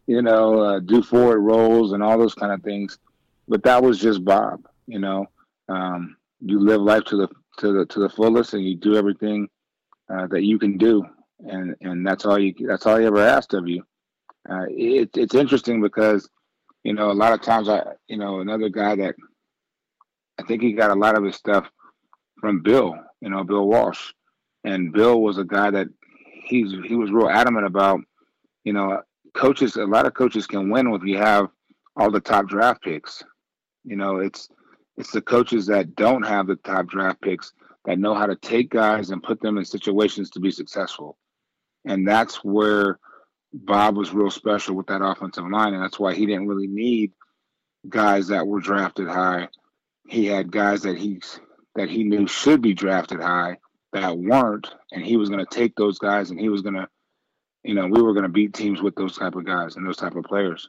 You 0.06 0.22
know, 0.22 0.58
uh, 0.58 0.80
do 0.80 1.02
forward 1.02 1.40
rolls 1.40 1.92
and 1.92 2.02
all 2.02 2.18
those 2.18 2.34
kind 2.34 2.52
of 2.52 2.62
things. 2.62 2.98
But 3.48 3.62
that 3.64 3.82
was 3.82 4.00
just 4.00 4.24
Bob. 4.24 4.66
You 4.86 4.98
know, 4.98 5.26
um, 5.68 6.16
you 6.40 6.58
live 6.58 6.80
life 6.80 7.04
to 7.04 7.16
the 7.16 7.28
to 7.58 7.72
the 7.72 7.86
to 7.86 8.00
the 8.00 8.08
fullest, 8.08 8.54
and 8.54 8.64
you 8.64 8.76
do 8.76 8.96
everything 8.96 9.48
uh, 10.12 10.26
that 10.28 10.44
you 10.44 10.58
can 10.58 10.78
do, 10.78 11.04
and 11.40 11.76
and 11.80 12.06
that's 12.06 12.24
all 12.24 12.38
you 12.38 12.54
that's 12.66 12.86
all 12.86 12.96
he 12.96 13.06
ever 13.06 13.20
asked 13.20 13.54
of 13.54 13.68
you. 13.68 13.84
Uh, 14.48 14.64
it, 14.68 15.10
it's 15.16 15.34
interesting 15.34 15.80
because 15.80 16.28
you 16.82 16.94
know 16.94 17.10
a 17.10 17.12
lot 17.12 17.32
of 17.32 17.42
times 17.42 17.68
I 17.68 17.82
you 18.08 18.16
know 18.16 18.40
another 18.40 18.68
guy 18.68 18.96
that 18.96 19.14
I 20.42 20.46
think 20.46 20.62
he 20.62 20.72
got 20.72 20.90
a 20.90 20.98
lot 20.98 21.16
of 21.16 21.24
his 21.24 21.36
stuff 21.36 21.70
from 22.40 22.62
Bill, 22.62 22.96
you 23.20 23.30
know 23.30 23.44
Bill 23.44 23.66
Walsh, 23.66 24.12
and 24.64 24.92
Bill 24.92 25.20
was 25.20 25.38
a 25.38 25.44
guy 25.44 25.70
that 25.70 25.88
he's 26.44 26.72
he 26.86 26.96
was 26.96 27.10
real 27.12 27.28
adamant 27.28 27.66
about 27.66 28.00
you 28.64 28.72
know 28.72 29.02
coaches 29.34 29.76
a 29.76 29.84
lot 29.84 30.06
of 30.06 30.14
coaches 30.14 30.46
can 30.46 30.70
win 30.70 30.92
if 30.92 31.04
you 31.04 31.18
have 31.18 31.48
all 31.96 32.10
the 32.10 32.20
top 32.20 32.48
draft 32.48 32.82
picks. 32.82 33.22
You 33.84 33.96
know 33.96 34.16
it's 34.16 34.48
it's 34.96 35.12
the 35.12 35.22
coaches 35.22 35.66
that 35.66 35.94
don't 35.94 36.24
have 36.24 36.46
the 36.46 36.56
top 36.56 36.86
draft 36.88 37.20
picks 37.20 37.52
that 37.84 37.98
know 37.98 38.14
how 38.14 38.26
to 38.26 38.36
take 38.36 38.70
guys 38.70 39.10
and 39.10 39.22
put 39.22 39.40
them 39.40 39.58
in 39.58 39.64
situations 39.64 40.30
to 40.30 40.40
be 40.40 40.50
successful. 40.50 41.18
And 41.84 42.06
that's 42.06 42.44
where 42.44 42.98
Bob 43.52 43.96
was 43.96 44.12
real 44.12 44.30
special 44.30 44.76
with 44.76 44.86
that 44.86 45.04
offensive 45.04 45.48
line. 45.48 45.74
And 45.74 45.82
that's 45.82 45.98
why 45.98 46.14
he 46.14 46.26
didn't 46.26 46.46
really 46.46 46.68
need 46.68 47.12
guys 47.88 48.28
that 48.28 48.46
were 48.46 48.60
drafted 48.60 49.08
high. 49.08 49.48
He 50.08 50.26
had 50.26 50.50
guys 50.50 50.82
that 50.82 50.98
he's 50.98 51.40
that 51.74 51.88
he 51.88 52.04
knew 52.04 52.26
should 52.26 52.60
be 52.60 52.74
drafted 52.74 53.20
high 53.20 53.58
that 53.92 54.18
weren't, 54.18 54.68
and 54.90 55.04
he 55.04 55.16
was 55.16 55.28
going 55.28 55.44
to 55.44 55.54
take 55.54 55.74
those 55.76 55.98
guys 55.98 56.30
and 56.30 56.38
he 56.38 56.48
was 56.48 56.62
going 56.62 56.74
to, 56.74 56.88
you 57.62 57.74
know, 57.74 57.86
we 57.86 58.02
were 58.02 58.12
going 58.12 58.24
to 58.24 58.28
beat 58.28 58.52
teams 58.54 58.82
with 58.82 58.94
those 58.94 59.16
type 59.16 59.34
of 59.34 59.44
guys 59.44 59.76
and 59.76 59.86
those 59.86 59.96
type 59.96 60.14
of 60.14 60.24
players 60.24 60.68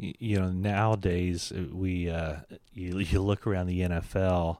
you 0.00 0.38
know 0.38 0.50
nowadays 0.50 1.52
uh, 1.52 1.64
we 1.72 2.08
uh, 2.08 2.36
you, 2.72 2.98
you 2.98 3.20
look 3.20 3.46
around 3.46 3.66
the 3.66 3.80
NFL 3.80 4.58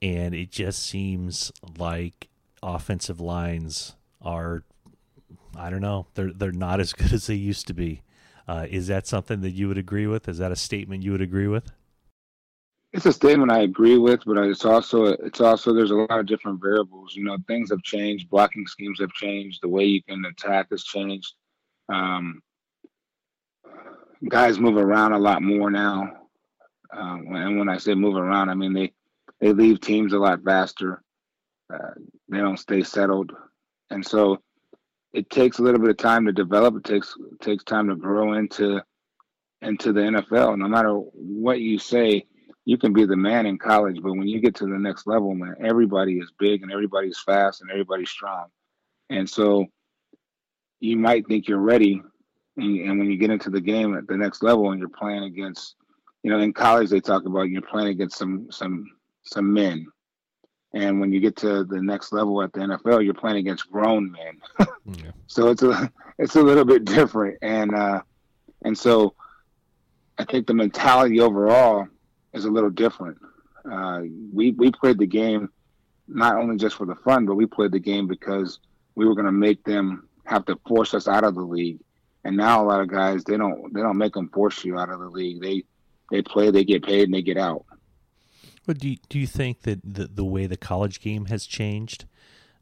and 0.00 0.34
it 0.34 0.50
just 0.50 0.84
seems 0.84 1.52
like 1.76 2.28
offensive 2.62 3.20
lines 3.20 3.94
are 4.20 4.64
I 5.56 5.70
don't 5.70 5.80
know 5.80 6.06
they're 6.14 6.32
they're 6.32 6.52
not 6.52 6.80
as 6.80 6.92
good 6.92 7.12
as 7.12 7.26
they 7.26 7.34
used 7.34 7.66
to 7.66 7.74
be. 7.74 8.02
Uh, 8.48 8.66
is 8.68 8.88
that 8.88 9.06
something 9.06 9.40
that 9.42 9.52
you 9.52 9.68
would 9.68 9.78
agree 9.78 10.06
with? 10.06 10.28
Is 10.28 10.38
that 10.38 10.50
a 10.50 10.56
statement 10.56 11.04
you 11.04 11.12
would 11.12 11.22
agree 11.22 11.46
with? 11.46 11.70
It's 12.92 13.06
a 13.06 13.12
statement 13.12 13.50
I 13.50 13.60
agree 13.60 13.96
with, 13.96 14.22
but 14.26 14.36
it's 14.38 14.66
also 14.66 15.06
it's 15.06 15.40
also 15.40 15.72
there's 15.72 15.92
a 15.92 15.94
lot 15.94 16.18
of 16.18 16.26
different 16.26 16.60
variables. 16.60 17.14
You 17.16 17.24
know, 17.24 17.38
things 17.46 17.70
have 17.70 17.82
changed, 17.82 18.28
blocking 18.28 18.66
schemes 18.66 19.00
have 19.00 19.12
changed, 19.12 19.60
the 19.62 19.68
way 19.68 19.84
you 19.84 20.02
can 20.02 20.24
attack 20.26 20.68
has 20.70 20.84
changed. 20.84 21.32
Um, 21.88 22.42
guys 24.28 24.58
move 24.58 24.76
around 24.76 25.12
a 25.12 25.18
lot 25.18 25.42
more 25.42 25.70
now. 25.70 26.10
Um, 26.94 27.26
and 27.34 27.58
when 27.58 27.70
I 27.70 27.78
say 27.78 27.94
move 27.94 28.16
around, 28.16 28.50
I 28.50 28.54
mean 28.54 28.74
they 28.74 28.92
they 29.40 29.52
leave 29.52 29.80
teams 29.80 30.12
a 30.12 30.18
lot 30.18 30.44
faster. 30.44 31.02
Uh, 31.72 31.94
they 32.28 32.38
don't 32.38 32.58
stay 32.58 32.82
settled, 32.82 33.32
and 33.88 34.06
so 34.06 34.42
it 35.14 35.30
takes 35.30 35.58
a 35.58 35.62
little 35.62 35.80
bit 35.80 35.90
of 35.90 35.96
time 35.96 36.26
to 36.26 36.32
develop. 36.32 36.76
It 36.76 36.84
takes 36.84 37.14
it 37.32 37.40
takes 37.40 37.64
time 37.64 37.88
to 37.88 37.96
grow 37.96 38.34
into 38.34 38.82
into 39.62 39.94
the 39.94 40.00
NFL. 40.00 40.58
No 40.58 40.68
matter 40.68 40.92
what 40.92 41.60
you 41.60 41.78
say, 41.78 42.26
you 42.64 42.78
can 42.78 42.92
be 42.92 43.04
the 43.04 43.16
man 43.16 43.46
in 43.46 43.58
college, 43.58 43.98
but 44.02 44.12
when 44.12 44.28
you 44.28 44.40
get 44.40 44.54
to 44.56 44.66
the 44.66 44.78
next 44.78 45.06
level, 45.06 45.34
man, 45.34 45.56
everybody 45.64 46.18
is 46.18 46.32
big 46.38 46.62
and 46.62 46.72
everybody's 46.72 47.18
fast 47.18 47.60
and 47.60 47.70
everybody's 47.70 48.10
strong, 48.10 48.46
and 49.10 49.28
so 49.28 49.66
you 50.80 50.96
might 50.96 51.26
think 51.26 51.46
you're 51.46 51.58
ready 51.58 52.02
and, 52.56 52.80
and 52.80 52.98
when 52.98 53.10
you 53.10 53.16
get 53.16 53.30
into 53.30 53.50
the 53.50 53.60
game 53.60 53.96
at 53.96 54.06
the 54.06 54.16
next 54.16 54.42
level 54.42 54.70
and 54.70 54.78
you're 54.78 54.88
playing 54.88 55.24
against, 55.24 55.74
you 56.22 56.30
know, 56.30 56.38
in 56.38 56.52
college 56.52 56.90
they 56.90 57.00
talk 57.00 57.24
about 57.24 57.48
you're 57.48 57.62
playing 57.62 57.88
against 57.88 58.18
some 58.18 58.46
some 58.50 58.86
some 59.24 59.52
men, 59.52 59.86
and 60.74 61.00
when 61.00 61.12
you 61.12 61.20
get 61.20 61.36
to 61.36 61.64
the 61.64 61.80
next 61.80 62.12
level 62.12 62.42
at 62.42 62.52
the 62.52 62.60
NFL, 62.60 63.04
you're 63.04 63.14
playing 63.14 63.38
against 63.38 63.70
grown 63.70 64.10
men. 64.10 64.40
yeah. 64.84 65.10
So 65.26 65.48
it's 65.48 65.62
a 65.62 65.90
it's 66.18 66.36
a 66.36 66.42
little 66.42 66.64
bit 66.64 66.84
different, 66.84 67.38
and 67.42 67.74
uh, 67.74 68.02
and 68.64 68.76
so 68.76 69.14
I 70.18 70.24
think 70.24 70.46
the 70.46 70.54
mentality 70.54 71.20
overall 71.20 71.88
is 72.32 72.44
a 72.44 72.50
little 72.50 72.70
different. 72.70 73.18
Uh, 73.70 74.02
we 74.32 74.52
we 74.52 74.70
played 74.70 74.98
the 74.98 75.06
game 75.06 75.48
not 76.08 76.36
only 76.36 76.56
just 76.56 76.76
for 76.76 76.86
the 76.86 76.96
fun, 76.96 77.26
but 77.26 77.34
we 77.34 77.46
played 77.46 77.72
the 77.72 77.78
game 77.78 78.06
because 78.06 78.58
we 78.94 79.06
were 79.06 79.14
going 79.14 79.26
to 79.26 79.32
make 79.32 79.64
them 79.64 80.08
have 80.24 80.44
to 80.46 80.58
force 80.66 80.94
us 80.94 81.08
out 81.08 81.24
of 81.24 81.34
the 81.34 81.42
league 81.42 81.78
and 82.24 82.36
now 82.36 82.62
a 82.62 82.66
lot 82.66 82.80
of 82.80 82.88
guys 82.88 83.24
they 83.24 83.36
don't 83.36 83.72
they 83.72 83.80
don't 83.80 83.98
make 83.98 84.14
them 84.14 84.28
force 84.28 84.64
you 84.64 84.78
out 84.78 84.90
of 84.90 85.00
the 85.00 85.08
league. 85.08 85.40
They 85.40 85.64
they 86.10 86.22
play, 86.22 86.50
they 86.50 86.64
get 86.64 86.84
paid, 86.84 87.04
and 87.04 87.14
they 87.14 87.22
get 87.22 87.38
out. 87.38 87.64
But 88.66 88.78
do 88.78 88.90
you, 88.90 88.96
do 89.08 89.18
you 89.18 89.26
think 89.26 89.62
that 89.62 89.80
the 89.82 90.06
the 90.06 90.24
way 90.24 90.46
the 90.46 90.56
college 90.56 91.00
game 91.00 91.26
has 91.26 91.46
changed, 91.46 92.06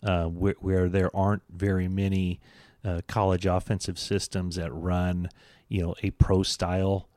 uh, 0.02 0.26
where, 0.26 0.54
where 0.60 0.88
there 0.88 1.14
aren't 1.14 1.42
very 1.50 1.88
many 1.88 2.40
uh, 2.84 3.00
college 3.06 3.46
offensive 3.46 3.98
systems 3.98 4.56
that 4.56 4.72
run, 4.72 5.28
you 5.68 5.82
know, 5.82 5.94
a 6.02 6.10
pro 6.12 6.42
style 6.42 7.08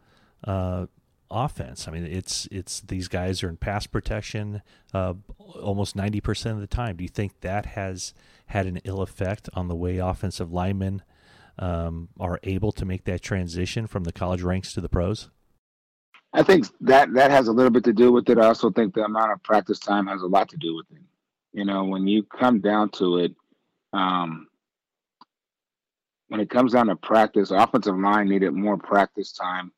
uh, 0.43 0.87
offense. 1.33 1.87
I 1.87 1.91
mean, 1.91 2.05
it's 2.05 2.47
it's 2.51 2.81
these 2.81 3.07
guys 3.07 3.43
are 3.43 3.49
in 3.49 3.57
pass 3.57 3.87
protection 3.87 4.61
uh, 4.93 5.15
almost 5.37 5.95
ninety 5.95 6.21
percent 6.21 6.55
of 6.55 6.61
the 6.61 6.67
time. 6.67 6.97
Do 6.97 7.03
you 7.03 7.09
think 7.09 7.41
that 7.41 7.65
has 7.67 8.13
had 8.47 8.65
an 8.65 8.79
ill 8.83 9.01
effect 9.01 9.49
on 9.53 9.67
the 9.67 9.75
way 9.75 9.97
offensive 9.97 10.51
linemen 10.51 11.01
um, 11.59 12.09
are 12.19 12.39
able 12.43 12.71
to 12.73 12.85
make 12.85 13.05
that 13.05 13.21
transition 13.21 13.87
from 13.87 14.03
the 14.03 14.13
college 14.13 14.41
ranks 14.41 14.73
to 14.73 14.81
the 14.81 14.89
pros? 14.89 15.29
I 16.33 16.43
think 16.43 16.67
that 16.81 17.13
that 17.13 17.31
has 17.31 17.47
a 17.47 17.51
little 17.51 17.71
bit 17.71 17.83
to 17.85 17.93
do 17.93 18.11
with 18.11 18.29
it. 18.29 18.39
I 18.39 18.47
also 18.47 18.71
think 18.71 18.93
the 18.93 19.03
amount 19.03 19.31
of 19.31 19.43
practice 19.43 19.79
time 19.79 20.07
has 20.07 20.21
a 20.21 20.27
lot 20.27 20.49
to 20.49 20.57
do 20.57 20.75
with 20.75 20.87
it. 20.91 21.03
You 21.51 21.65
know, 21.65 21.83
when 21.83 22.07
you 22.07 22.23
come 22.23 22.59
down 22.59 22.89
to 22.91 23.19
it, 23.19 23.35
um, 23.93 24.47
when 26.29 26.39
it 26.39 26.49
comes 26.49 26.73
down 26.73 26.87
to 26.87 26.95
practice, 26.95 27.51
offensive 27.51 27.95
line 27.95 28.29
needed 28.29 28.51
more 28.53 28.77
practice 28.77 29.31
time 29.31 29.71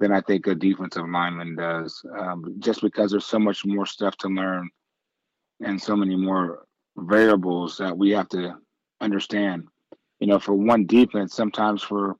than 0.00 0.12
I 0.12 0.20
think 0.20 0.46
a 0.46 0.54
defensive 0.54 1.08
lineman 1.08 1.56
does, 1.56 2.04
um, 2.18 2.56
just 2.58 2.82
because 2.82 3.10
there's 3.10 3.26
so 3.26 3.38
much 3.38 3.64
more 3.64 3.86
stuff 3.86 4.16
to 4.18 4.28
learn 4.28 4.68
and 5.64 5.80
so 5.80 5.96
many 5.96 6.16
more 6.16 6.66
variables 6.96 7.78
that 7.78 7.96
we 7.96 8.10
have 8.10 8.28
to 8.30 8.56
understand 9.00 9.68
you 10.20 10.26
know, 10.26 10.38
for 10.38 10.54
one 10.54 10.86
defense, 10.86 11.34
sometimes 11.34 11.82
for 11.82 12.16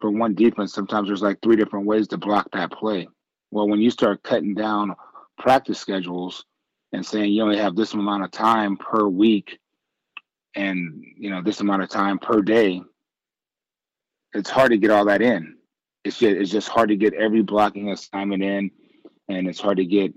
for 0.00 0.10
one 0.10 0.34
defense, 0.34 0.74
sometimes 0.74 1.08
there's 1.08 1.22
like 1.22 1.38
three 1.42 1.56
different 1.56 1.86
ways 1.86 2.08
to 2.08 2.18
block 2.18 2.48
that 2.52 2.72
play. 2.72 3.08
Well, 3.50 3.68
when 3.68 3.80
you 3.80 3.90
start 3.90 4.22
cutting 4.22 4.54
down 4.54 4.94
practice 5.38 5.78
schedules 5.78 6.44
and 6.92 7.06
saying 7.06 7.32
you 7.32 7.42
only 7.42 7.56
have 7.56 7.76
this 7.76 7.94
amount 7.94 8.24
of 8.24 8.30
time 8.30 8.76
per 8.76 9.06
week 9.06 9.58
and 10.54 11.02
you 11.16 11.30
know 11.30 11.42
this 11.42 11.60
amount 11.60 11.82
of 11.82 11.88
time 11.88 12.18
per 12.18 12.42
day, 12.42 12.82
it's 14.34 14.50
hard 14.50 14.72
to 14.72 14.78
get 14.78 14.90
all 14.90 15.06
that 15.06 15.22
in. 15.22 15.56
It's 16.04 16.18
just 16.18 16.36
it's 16.36 16.50
just 16.50 16.68
hard 16.68 16.90
to 16.90 16.96
get 16.96 17.14
every 17.14 17.42
blocking 17.42 17.90
assignment 17.90 18.42
in, 18.42 18.70
and 19.28 19.48
it's 19.48 19.60
hard 19.60 19.78
to 19.78 19.86
get 19.86 20.12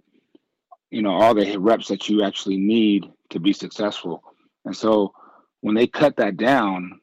you 0.91 1.01
know 1.01 1.11
all 1.11 1.33
the 1.33 1.57
reps 1.57 1.87
that 1.87 2.09
you 2.09 2.23
actually 2.23 2.57
need 2.57 3.05
to 3.29 3.39
be 3.39 3.53
successful. 3.53 4.23
And 4.65 4.75
so 4.75 5.13
when 5.61 5.75
they 5.75 5.87
cut 5.87 6.17
that 6.17 6.37
down, 6.37 6.99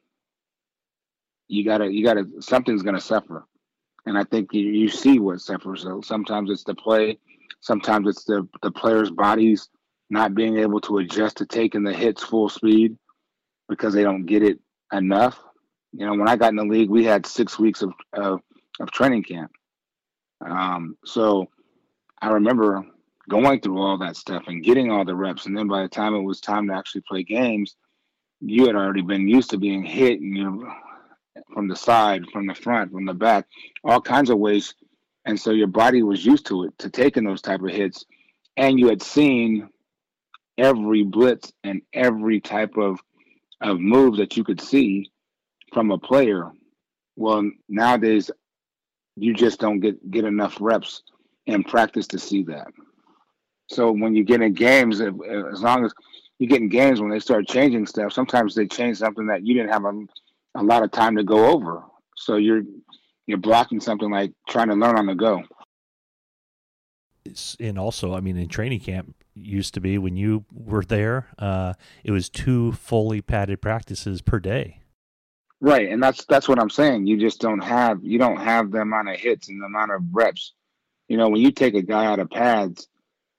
you 1.47 1.63
gotta 1.65 1.91
you 1.91 2.03
gotta 2.03 2.25
something's 2.39 2.83
gonna 2.83 3.01
suffer. 3.01 3.45
And 4.07 4.17
I 4.17 4.23
think 4.23 4.53
you, 4.53 4.61
you 4.61 4.87
see 4.87 5.17
what 5.17 5.41
suffers. 5.41 5.81
So 5.81 6.01
sometimes 6.01 6.51
it's 6.51 6.63
the 6.63 6.75
play, 6.75 7.17
sometimes 7.61 8.07
it's 8.07 8.23
the 8.23 8.47
the 8.61 8.71
players' 8.71 9.11
bodies 9.11 9.69
not 10.09 10.35
being 10.35 10.57
able 10.59 10.79
to 10.81 10.99
adjust 10.99 11.37
to 11.37 11.45
taking 11.45 11.83
the 11.83 11.93
hits 11.93 12.23
full 12.23 12.49
speed 12.49 12.95
because 13.67 13.93
they 13.93 14.03
don't 14.03 14.25
get 14.25 14.43
it 14.43 14.59
enough. 14.93 15.39
You 15.93 16.05
know, 16.05 16.13
when 16.13 16.27
I 16.27 16.35
got 16.35 16.49
in 16.49 16.57
the 16.57 16.65
league, 16.65 16.89
we 16.89 17.03
had 17.03 17.25
six 17.25 17.57
weeks 17.57 17.81
of 17.81 17.93
of, 18.13 18.41
of 18.79 18.91
training 18.91 19.23
camp. 19.23 19.51
Um, 20.45 20.97
so 21.05 21.47
I 22.21 22.29
remember 22.29 22.85
going 23.29 23.61
through 23.61 23.79
all 23.79 23.97
that 23.97 24.15
stuff 24.15 24.43
and 24.47 24.63
getting 24.63 24.91
all 24.91 25.05
the 25.05 25.15
reps, 25.15 25.45
and 25.45 25.57
then 25.57 25.67
by 25.67 25.81
the 25.81 25.89
time 25.89 26.13
it 26.13 26.21
was 26.21 26.39
time 26.39 26.67
to 26.67 26.73
actually 26.73 27.01
play 27.07 27.23
games, 27.23 27.75
you 28.41 28.67
had 28.67 28.75
already 28.75 29.01
been 29.01 29.27
used 29.27 29.49
to 29.51 29.57
being 29.57 29.83
hit 29.83 30.19
and 30.19 30.37
you 30.37 30.71
from 31.53 31.67
the 31.67 31.75
side, 31.75 32.23
from 32.31 32.47
the 32.47 32.55
front, 32.55 32.91
from 32.91 33.05
the 33.05 33.13
back, 33.13 33.45
all 33.83 34.01
kinds 34.01 34.29
of 34.29 34.37
ways, 34.37 34.73
and 35.25 35.39
so 35.39 35.51
your 35.51 35.67
body 35.67 36.03
was 36.03 36.25
used 36.25 36.45
to 36.47 36.65
it 36.65 36.77
to 36.77 36.89
taking 36.89 37.23
those 37.23 37.41
type 37.41 37.61
of 37.61 37.69
hits, 37.69 38.05
and 38.57 38.79
you 38.79 38.87
had 38.87 39.01
seen 39.01 39.69
every 40.57 41.03
blitz 41.03 41.51
and 41.63 41.81
every 41.93 42.39
type 42.39 42.77
of 42.77 42.99
of 43.61 43.79
move 43.79 44.17
that 44.17 44.35
you 44.37 44.43
could 44.43 44.61
see 44.61 45.09
from 45.73 45.91
a 45.91 45.97
player. 45.97 46.51
Well, 47.15 47.49
nowadays 47.69 48.29
you 49.15 49.33
just 49.33 49.59
don't 49.59 49.79
get 49.79 50.11
get 50.11 50.25
enough 50.25 50.57
reps 50.59 51.03
in 51.45 51.63
practice 51.63 52.07
to 52.07 52.19
see 52.19 52.43
that. 52.43 52.67
So 53.67 53.91
when 53.91 54.15
you 54.15 54.23
get 54.23 54.41
in 54.41 54.53
games, 54.53 55.01
as 55.01 55.61
long 55.61 55.85
as 55.85 55.93
you 56.37 56.47
get 56.47 56.61
in 56.61 56.69
games 56.69 57.01
when 57.01 57.09
they 57.09 57.19
start 57.19 57.47
changing 57.47 57.87
stuff, 57.87 58.13
sometimes 58.13 58.53
they 58.53 58.67
change 58.67 58.97
something 58.97 59.27
that 59.27 59.45
you 59.45 59.53
didn't 59.55 59.71
have 59.71 59.85
a, 59.85 60.05
a 60.55 60.63
lot 60.63 60.83
of 60.83 60.91
time 60.91 61.15
to 61.15 61.23
go 61.23 61.47
over. 61.47 61.83
So 62.15 62.35
you're 62.35 62.61
you're 63.25 63.37
blocking 63.37 63.79
something 63.79 64.11
like 64.11 64.33
trying 64.47 64.67
to 64.67 64.75
learn 64.75 64.97
on 64.97 65.07
the 65.07 65.15
go. 65.15 65.43
And 67.59 67.79
also, 67.79 68.13
I 68.13 68.19
mean, 68.19 68.37
in 68.37 68.47
training 68.49 68.81
camp, 68.81 69.15
used 69.33 69.73
to 69.73 69.81
be 69.81 69.97
when 69.97 70.15
you 70.15 70.45
were 70.53 70.83
there, 70.83 71.27
uh, 71.39 71.73
it 72.03 72.11
was 72.11 72.29
two 72.29 72.71
fully 72.73 73.21
padded 73.21 73.61
practices 73.61 74.21
per 74.21 74.39
day. 74.39 74.79
Right, 75.65 75.89
and 75.89 76.01
that's 76.01 76.25
that's 76.25 76.47
what 76.47 76.59
I'm 76.59 76.69
saying. 76.69 77.07
You 77.07 77.17
just 77.17 77.41
don't 77.41 77.63
have 77.63 78.03
you 78.03 78.19
don't 78.19 78.37
have 78.37 78.69
the 78.69 78.81
amount 78.81 79.09
of 79.09 79.15
hits 79.15 79.49
and 79.49 79.59
the 79.59 79.65
amount 79.65 79.93
of 79.93 80.03
reps. 80.11 80.53
You 81.07 81.17
know, 81.17 81.27
when 81.27 81.41
you 81.41 81.49
take 81.51 81.73
a 81.73 81.81
guy 81.81 82.05
out 82.05 82.19
of 82.19 82.29
pads, 82.29 82.87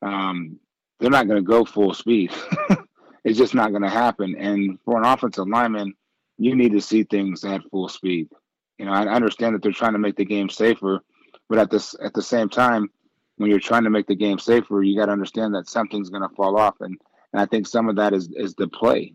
um, 0.02 0.58
they're 0.98 1.08
not 1.08 1.28
going 1.28 1.38
to 1.38 1.48
go 1.48 1.64
full 1.64 1.94
speed. 1.94 2.32
it's 3.24 3.38
just 3.38 3.54
not 3.54 3.70
going 3.70 3.84
to 3.84 3.88
happen. 3.88 4.34
And 4.36 4.76
for 4.84 4.98
an 4.98 5.04
offensive 5.04 5.46
lineman, 5.46 5.94
you 6.36 6.56
need 6.56 6.72
to 6.72 6.80
see 6.80 7.04
things 7.04 7.44
at 7.44 7.62
full 7.70 7.88
speed. 7.88 8.28
You 8.76 8.86
know, 8.86 8.92
I 8.92 9.06
understand 9.06 9.54
that 9.54 9.62
they're 9.62 9.70
trying 9.70 9.92
to 9.92 10.00
make 10.00 10.16
the 10.16 10.24
game 10.24 10.48
safer, 10.48 11.04
but 11.48 11.58
at 11.58 11.70
this 11.70 11.94
at 12.02 12.12
the 12.12 12.22
same 12.22 12.48
time, 12.48 12.90
when 13.36 13.50
you're 13.50 13.60
trying 13.60 13.84
to 13.84 13.90
make 13.90 14.08
the 14.08 14.16
game 14.16 14.40
safer, 14.40 14.82
you 14.82 14.98
got 14.98 15.06
to 15.06 15.12
understand 15.12 15.54
that 15.54 15.68
something's 15.68 16.10
going 16.10 16.28
to 16.28 16.34
fall 16.34 16.58
off, 16.58 16.74
and 16.80 16.98
and 17.32 17.40
I 17.40 17.46
think 17.46 17.68
some 17.68 17.88
of 17.88 17.94
that 17.96 18.14
is 18.14 18.28
is 18.34 18.56
the 18.56 18.66
play. 18.66 19.14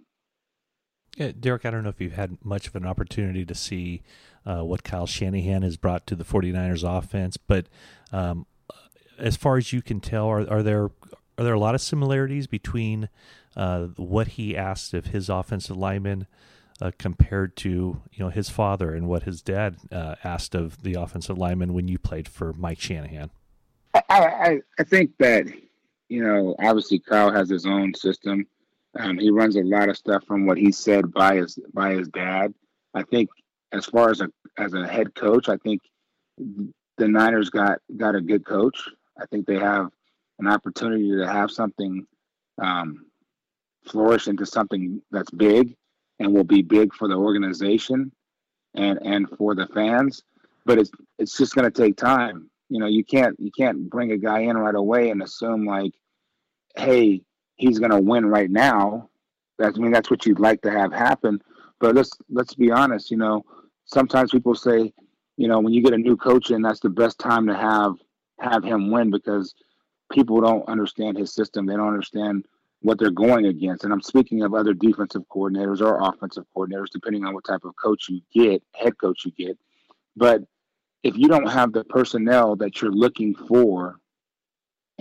Derrick, 1.29 1.65
I 1.65 1.71
don't 1.71 1.83
know 1.83 1.89
if 1.89 2.01
you've 2.01 2.13
had 2.13 2.37
much 2.43 2.67
of 2.67 2.75
an 2.75 2.85
opportunity 2.85 3.45
to 3.45 3.55
see 3.55 4.01
uh, 4.45 4.63
what 4.63 4.83
Kyle 4.83 5.07
Shanahan 5.07 5.61
has 5.61 5.77
brought 5.77 6.07
to 6.07 6.15
the 6.15 6.23
49ers 6.23 6.83
offense, 6.83 7.37
but 7.37 7.67
um, 8.11 8.45
as 9.17 9.37
far 9.37 9.57
as 9.57 9.71
you 9.71 9.81
can 9.81 9.99
tell, 9.99 10.27
are, 10.27 10.49
are 10.49 10.63
there 10.63 10.89
are 11.37 11.43
there 11.43 11.53
a 11.53 11.59
lot 11.59 11.75
of 11.75 11.81
similarities 11.81 12.47
between 12.47 13.09
uh, 13.55 13.85
what 13.95 14.29
he 14.29 14.55
asked 14.55 14.93
of 14.93 15.07
his 15.07 15.29
offensive 15.29 15.77
linemen 15.77 16.27
uh, 16.81 16.91
compared 16.97 17.55
to 17.57 18.01
you 18.11 18.19
know 18.19 18.29
his 18.29 18.49
father 18.49 18.93
and 18.93 19.07
what 19.07 19.23
his 19.23 19.41
dad 19.41 19.77
uh, 19.91 20.15
asked 20.23 20.55
of 20.55 20.81
the 20.83 20.93
offensive 20.93 21.37
lineman 21.37 21.73
when 21.73 21.87
you 21.87 21.97
played 21.97 22.27
for 22.27 22.53
Mike 22.53 22.79
Shanahan? 22.79 23.29
I, 23.93 24.01
I, 24.09 24.61
I 24.79 24.83
think 24.83 25.17
that 25.19 25.47
you 26.09 26.23
know 26.23 26.55
obviously 26.59 26.99
Kyle 26.99 27.31
has 27.31 27.49
his 27.49 27.65
own 27.65 27.93
system. 27.93 28.47
Um, 28.99 29.17
he 29.17 29.29
runs 29.29 29.55
a 29.55 29.63
lot 29.63 29.89
of 29.89 29.97
stuff 29.97 30.23
from 30.25 30.45
what 30.45 30.57
he 30.57 30.71
said 30.71 31.11
by 31.13 31.37
his 31.37 31.57
by 31.73 31.93
his 31.93 32.07
dad. 32.09 32.53
I 32.93 33.03
think 33.03 33.29
as 33.71 33.85
far 33.85 34.09
as 34.09 34.21
a 34.21 34.29
as 34.57 34.73
a 34.73 34.87
head 34.87 35.15
coach, 35.15 35.47
I 35.49 35.57
think 35.57 35.81
the 36.37 37.07
Niners 37.07 37.49
got 37.49 37.79
got 37.95 38.15
a 38.15 38.21
good 38.21 38.45
coach. 38.45 38.77
I 39.19 39.25
think 39.27 39.45
they 39.45 39.59
have 39.59 39.91
an 40.39 40.47
opportunity 40.47 41.11
to 41.11 41.27
have 41.27 41.51
something 41.51 42.05
um, 42.61 43.05
flourish 43.85 44.27
into 44.27 44.45
something 44.45 45.01
that's 45.11 45.31
big 45.31 45.75
and 46.19 46.33
will 46.33 46.43
be 46.43 46.61
big 46.61 46.93
for 46.93 47.07
the 47.07 47.15
organization 47.15 48.11
and 48.75 48.99
and 49.01 49.29
for 49.37 49.55
the 49.55 49.67
fans. 49.67 50.23
But 50.65 50.79
it's 50.79 50.91
it's 51.17 51.37
just 51.37 51.55
going 51.55 51.71
to 51.71 51.81
take 51.81 51.95
time. 51.95 52.49
You 52.69 52.79
know, 52.79 52.87
you 52.87 53.03
can't 53.03 53.39
you 53.39 53.51
can't 53.51 53.89
bring 53.89 54.11
a 54.11 54.17
guy 54.17 54.41
in 54.41 54.57
right 54.57 54.75
away 54.75 55.09
and 55.09 55.21
assume 55.23 55.65
like, 55.65 55.93
hey, 56.75 57.21
he's 57.61 57.79
going 57.79 57.91
to 57.91 58.01
win 58.01 58.25
right 58.25 58.49
now. 58.49 59.09
That's 59.57 59.77
I 59.77 59.81
mean 59.81 59.91
that's 59.91 60.09
what 60.09 60.25
you'd 60.25 60.39
like 60.39 60.61
to 60.63 60.71
have 60.71 60.91
happen. 60.91 61.41
But 61.79 61.95
let's 61.95 62.11
let's 62.29 62.55
be 62.55 62.71
honest. 62.71 63.11
You 63.11 63.17
know, 63.17 63.45
sometimes 63.85 64.31
people 64.31 64.55
say, 64.55 64.93
you 65.37 65.47
know, 65.47 65.59
when 65.59 65.73
you 65.73 65.83
get 65.83 65.93
a 65.93 65.97
new 65.97 66.17
coach 66.17 66.49
in, 66.49 66.61
that's 66.61 66.79
the 66.79 66.89
best 66.89 67.19
time 67.19 67.47
to 67.47 67.55
have 67.55 67.95
have 68.39 68.63
him 68.63 68.91
win 68.91 69.11
because 69.11 69.53
people 70.11 70.41
don't 70.41 70.67
understand 70.67 71.17
his 71.17 71.33
system. 71.33 71.65
They 71.65 71.75
don't 71.75 71.87
understand 71.87 72.45
what 72.81 72.97
they're 72.97 73.11
going 73.11 73.45
against. 73.45 73.83
And 73.83 73.93
I'm 73.93 74.01
speaking 74.01 74.41
of 74.41 74.55
other 74.55 74.73
defensive 74.73 75.21
coordinators 75.33 75.81
or 75.81 76.01
offensive 76.01 76.45
coordinators, 76.57 76.89
depending 76.91 77.25
on 77.25 77.35
what 77.35 77.45
type 77.45 77.63
of 77.63 77.75
coach 77.75 78.09
you 78.09 78.21
get, 78.33 78.63
head 78.73 78.97
coach 78.97 79.23
you 79.25 79.31
get. 79.31 79.57
But 80.15 80.41
if 81.03 81.15
you 81.15 81.27
don't 81.27 81.49
have 81.49 81.71
the 81.71 81.83
personnel 81.83 82.55
that 82.57 82.81
you're 82.81 82.91
looking 82.91 83.35
for, 83.35 83.97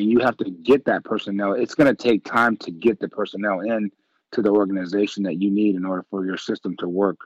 and 0.01 0.11
you 0.11 0.21
have 0.21 0.37
to 0.39 0.51
get 0.51 0.85
that 0.87 1.05
personnel, 1.05 1.53
it's 1.53 1.75
going 1.75 1.95
to 1.95 2.03
take 2.03 2.25
time 2.25 2.57
to 2.59 2.71
get 2.71 3.01
the 3.01 3.09
personnel 3.09 3.61
in 3.61 3.91
to 4.33 4.43
the 4.43 4.51
organization 4.51 5.23
that 5.25 5.41
you 5.41 5.51
need 5.51 5.77
in 5.77 5.85
order 5.85 6.05
for 6.11 6.25
your 6.25 6.37
system 6.37 6.77
to 6.79 6.89
work 6.89 7.19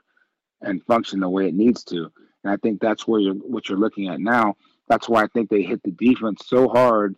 and 0.61 0.83
function 0.83 1.19
the 1.19 1.29
way 1.29 1.47
it 1.47 1.53
needs 1.53 1.83
to. 1.85 2.11
And 2.43 2.53
I 2.53 2.57
think 2.57 2.79
that's 2.79 3.07
where 3.07 3.19
you're 3.19 3.33
what 3.33 3.69
you're 3.69 3.77
looking 3.77 4.09
at 4.09 4.19
now 4.19 4.55
that's 4.87 5.09
why 5.09 5.23
I 5.23 5.27
think 5.27 5.49
they 5.49 5.63
hit 5.63 5.81
the 5.83 5.91
defense 5.91 6.43
so 6.45 6.67
hard 6.67 7.15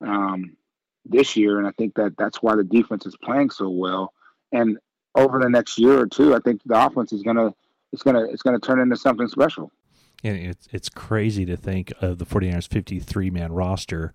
um, 0.00 0.56
this 1.04 1.36
year, 1.36 1.58
and 1.58 1.66
I 1.66 1.72
think 1.72 1.94
that 1.94 2.14
that's 2.16 2.42
why 2.42 2.56
the 2.56 2.64
defense 2.64 3.06
is 3.06 3.16
playing 3.16 3.50
so 3.50 3.68
well. 3.68 4.12
And 4.52 4.78
over 5.14 5.40
the 5.40 5.48
next 5.48 5.78
year 5.78 5.98
or 5.98 6.06
two, 6.06 6.34
I 6.34 6.38
think 6.38 6.62
the 6.64 6.86
offense 6.86 7.12
is 7.12 7.22
gonna 7.22 7.52
it's 7.92 8.02
gonna 8.02 8.24
it's 8.24 8.42
gonna 8.42 8.60
turn 8.60 8.80
into 8.80 8.96
something 8.96 9.28
special. 9.28 9.72
And 10.24 10.36
it's 10.36 10.68
it's 10.70 10.88
crazy 10.88 11.44
to 11.46 11.56
think 11.56 11.92
of 12.00 12.18
the 12.18 12.26
49ers 12.26 12.68
53 12.68 13.30
man 13.30 13.52
roster. 13.52 14.14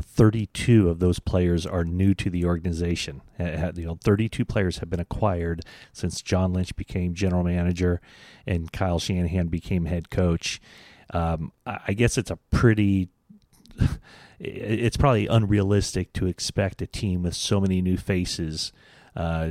32 0.00 0.88
of 0.88 0.98
those 0.98 1.18
players 1.18 1.66
are 1.66 1.84
new 1.84 2.14
to 2.14 2.30
the 2.30 2.44
organization. 2.44 3.22
You 3.38 3.72
know, 3.86 3.98
32 4.02 4.44
players 4.44 4.78
have 4.78 4.90
been 4.90 5.00
acquired 5.00 5.62
since 5.92 6.22
John 6.22 6.52
Lynch 6.52 6.74
became 6.76 7.14
general 7.14 7.44
manager 7.44 8.00
and 8.46 8.72
Kyle 8.72 8.98
Shanahan 8.98 9.48
became 9.48 9.86
head 9.86 10.10
coach 10.10 10.60
um, 11.12 11.52
I 11.66 11.92
guess 11.92 12.18
it's 12.18 12.30
a 12.30 12.36
pretty. 12.50 13.08
It's 14.40 14.96
probably 14.96 15.26
unrealistic 15.26 16.12
to 16.12 16.26
expect 16.26 16.80
a 16.80 16.86
team 16.86 17.24
with 17.24 17.34
so 17.34 17.60
many 17.60 17.82
new 17.82 17.96
faces 17.96 18.72
uh, 19.16 19.50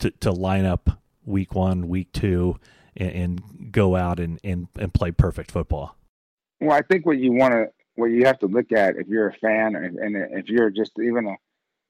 to 0.00 0.10
to 0.10 0.32
line 0.32 0.64
up 0.64 0.98
week 1.24 1.54
one, 1.54 1.86
week 1.86 2.10
two, 2.10 2.58
and, 2.96 3.10
and 3.12 3.70
go 3.70 3.94
out 3.94 4.18
and, 4.18 4.40
and, 4.42 4.66
and 4.76 4.92
play 4.92 5.12
perfect 5.12 5.52
football. 5.52 5.94
Well, 6.60 6.76
I 6.76 6.82
think 6.82 7.06
what 7.06 7.18
you 7.18 7.30
want 7.30 7.52
to, 7.52 7.68
what 8.00 8.10
you 8.10 8.24
have 8.26 8.38
to 8.40 8.46
look 8.46 8.72
at 8.72 8.96
if 8.96 9.06
you're 9.08 9.28
a 9.28 9.34
fan, 9.34 9.76
and, 9.76 9.98
and 9.98 10.16
if 10.38 10.48
you're 10.48 10.70
just 10.70 10.92
even 10.98 11.26
a, 11.26 11.36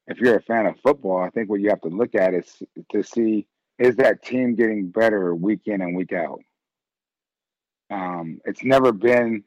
if 0.06 0.18
you're 0.18 0.36
a 0.36 0.42
fan 0.42 0.66
of 0.66 0.78
football, 0.80 1.22
I 1.22 1.30
think 1.30 1.48
what 1.48 1.60
you 1.60 1.70
have 1.70 1.80
to 1.82 1.88
look 1.88 2.14
at 2.14 2.34
is 2.34 2.62
to 2.92 3.02
see 3.02 3.46
is 3.78 3.96
that 3.96 4.22
team 4.22 4.54
getting 4.54 4.90
better 4.90 5.34
week 5.34 5.62
in 5.66 5.80
and 5.80 5.96
week 5.96 6.12
out. 6.12 6.40
Um, 7.90 8.40
it's 8.44 8.62
never 8.62 8.92
been 8.92 9.44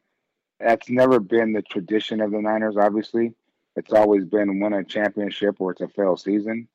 that's 0.60 0.88
never 0.88 1.20
been 1.20 1.52
the 1.52 1.62
tradition 1.62 2.20
of 2.20 2.30
the 2.30 2.40
Niners. 2.40 2.76
Obviously, 2.76 3.34
it's 3.76 3.92
always 3.92 4.24
been 4.24 4.60
win 4.60 4.72
a 4.72 4.84
championship 4.84 5.56
or 5.60 5.72
it's 5.72 5.80
a 5.80 5.88
failed 5.88 6.20
season. 6.20 6.68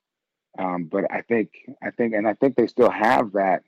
Um, 0.58 0.86
but 0.86 1.06
I 1.12 1.22
think 1.22 1.52
I 1.82 1.92
think 1.92 2.14
and 2.14 2.28
I 2.28 2.34
think 2.34 2.56
they 2.56 2.68
still 2.68 2.90
have 2.90 3.34
that 3.34 3.64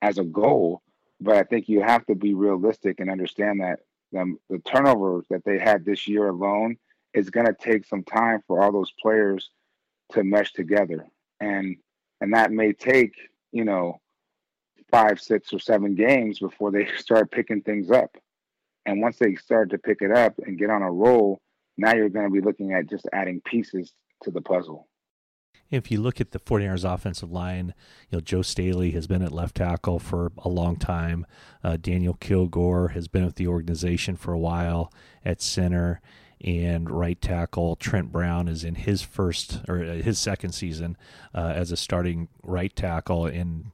as 0.00 0.18
a 0.18 0.24
goal. 0.24 0.82
But 1.20 1.36
I 1.36 1.44
think 1.44 1.68
you 1.68 1.82
have 1.82 2.04
to 2.06 2.14
be 2.14 2.34
realistic 2.34 2.98
and 2.98 3.10
understand 3.10 3.60
that 3.60 3.80
the, 4.12 4.36
the 4.50 4.58
turnovers 4.60 5.24
that 5.30 5.44
they 5.44 5.58
had 5.58 5.84
this 5.84 6.06
year 6.06 6.28
alone 6.28 6.76
is 7.14 7.30
going 7.30 7.46
to 7.46 7.54
take 7.54 7.84
some 7.84 8.04
time 8.04 8.42
for 8.46 8.62
all 8.62 8.72
those 8.72 8.92
players 9.00 9.50
to 10.12 10.24
mesh 10.24 10.52
together, 10.52 11.06
and 11.40 11.76
and 12.20 12.34
that 12.34 12.52
may 12.52 12.72
take 12.72 13.14
you 13.50 13.64
know 13.64 14.00
five, 14.90 15.20
six, 15.20 15.52
or 15.52 15.58
seven 15.58 15.94
games 15.94 16.38
before 16.38 16.70
they 16.70 16.86
start 16.96 17.30
picking 17.30 17.62
things 17.62 17.90
up. 17.90 18.16
And 18.84 19.00
once 19.00 19.16
they 19.18 19.34
start 19.36 19.70
to 19.70 19.78
pick 19.78 20.02
it 20.02 20.10
up 20.10 20.34
and 20.44 20.58
get 20.58 20.70
on 20.70 20.82
a 20.82 20.90
roll, 20.90 21.40
now 21.76 21.94
you're 21.94 22.08
going 22.08 22.26
to 22.26 22.32
be 22.32 22.40
looking 22.40 22.72
at 22.72 22.90
just 22.90 23.08
adding 23.12 23.40
pieces 23.44 23.92
to 24.24 24.30
the 24.30 24.40
puzzle. 24.40 24.88
If 25.72 25.90
you 25.90 26.02
look 26.02 26.20
at 26.20 26.32
the 26.32 26.38
49ers 26.38 26.84
offensive 26.84 27.32
line, 27.32 27.72
you 28.10 28.18
know, 28.18 28.20
Joe 28.20 28.42
Staley 28.42 28.90
has 28.90 29.06
been 29.06 29.22
at 29.22 29.32
left 29.32 29.56
tackle 29.56 29.98
for 29.98 30.30
a 30.38 30.48
long 30.48 30.76
time. 30.76 31.26
Uh, 31.64 31.78
Daniel 31.80 32.12
Kilgore 32.14 32.88
has 32.88 33.08
been 33.08 33.24
with 33.24 33.36
the 33.36 33.46
organization 33.46 34.16
for 34.16 34.34
a 34.34 34.38
while 34.38 34.92
at 35.24 35.40
center. 35.40 36.02
And 36.44 36.90
right 36.90 37.18
tackle 37.20 37.76
Trent 37.76 38.12
Brown 38.12 38.48
is 38.48 38.64
in 38.64 38.74
his 38.74 39.00
first 39.00 39.60
or 39.66 39.82
uh, 39.82 39.94
his 39.94 40.18
second 40.18 40.52
season 40.52 40.96
uh, 41.34 41.52
as 41.54 41.72
a 41.72 41.76
starting 41.76 42.28
right 42.42 42.74
tackle, 42.74 43.26
and 43.26 43.70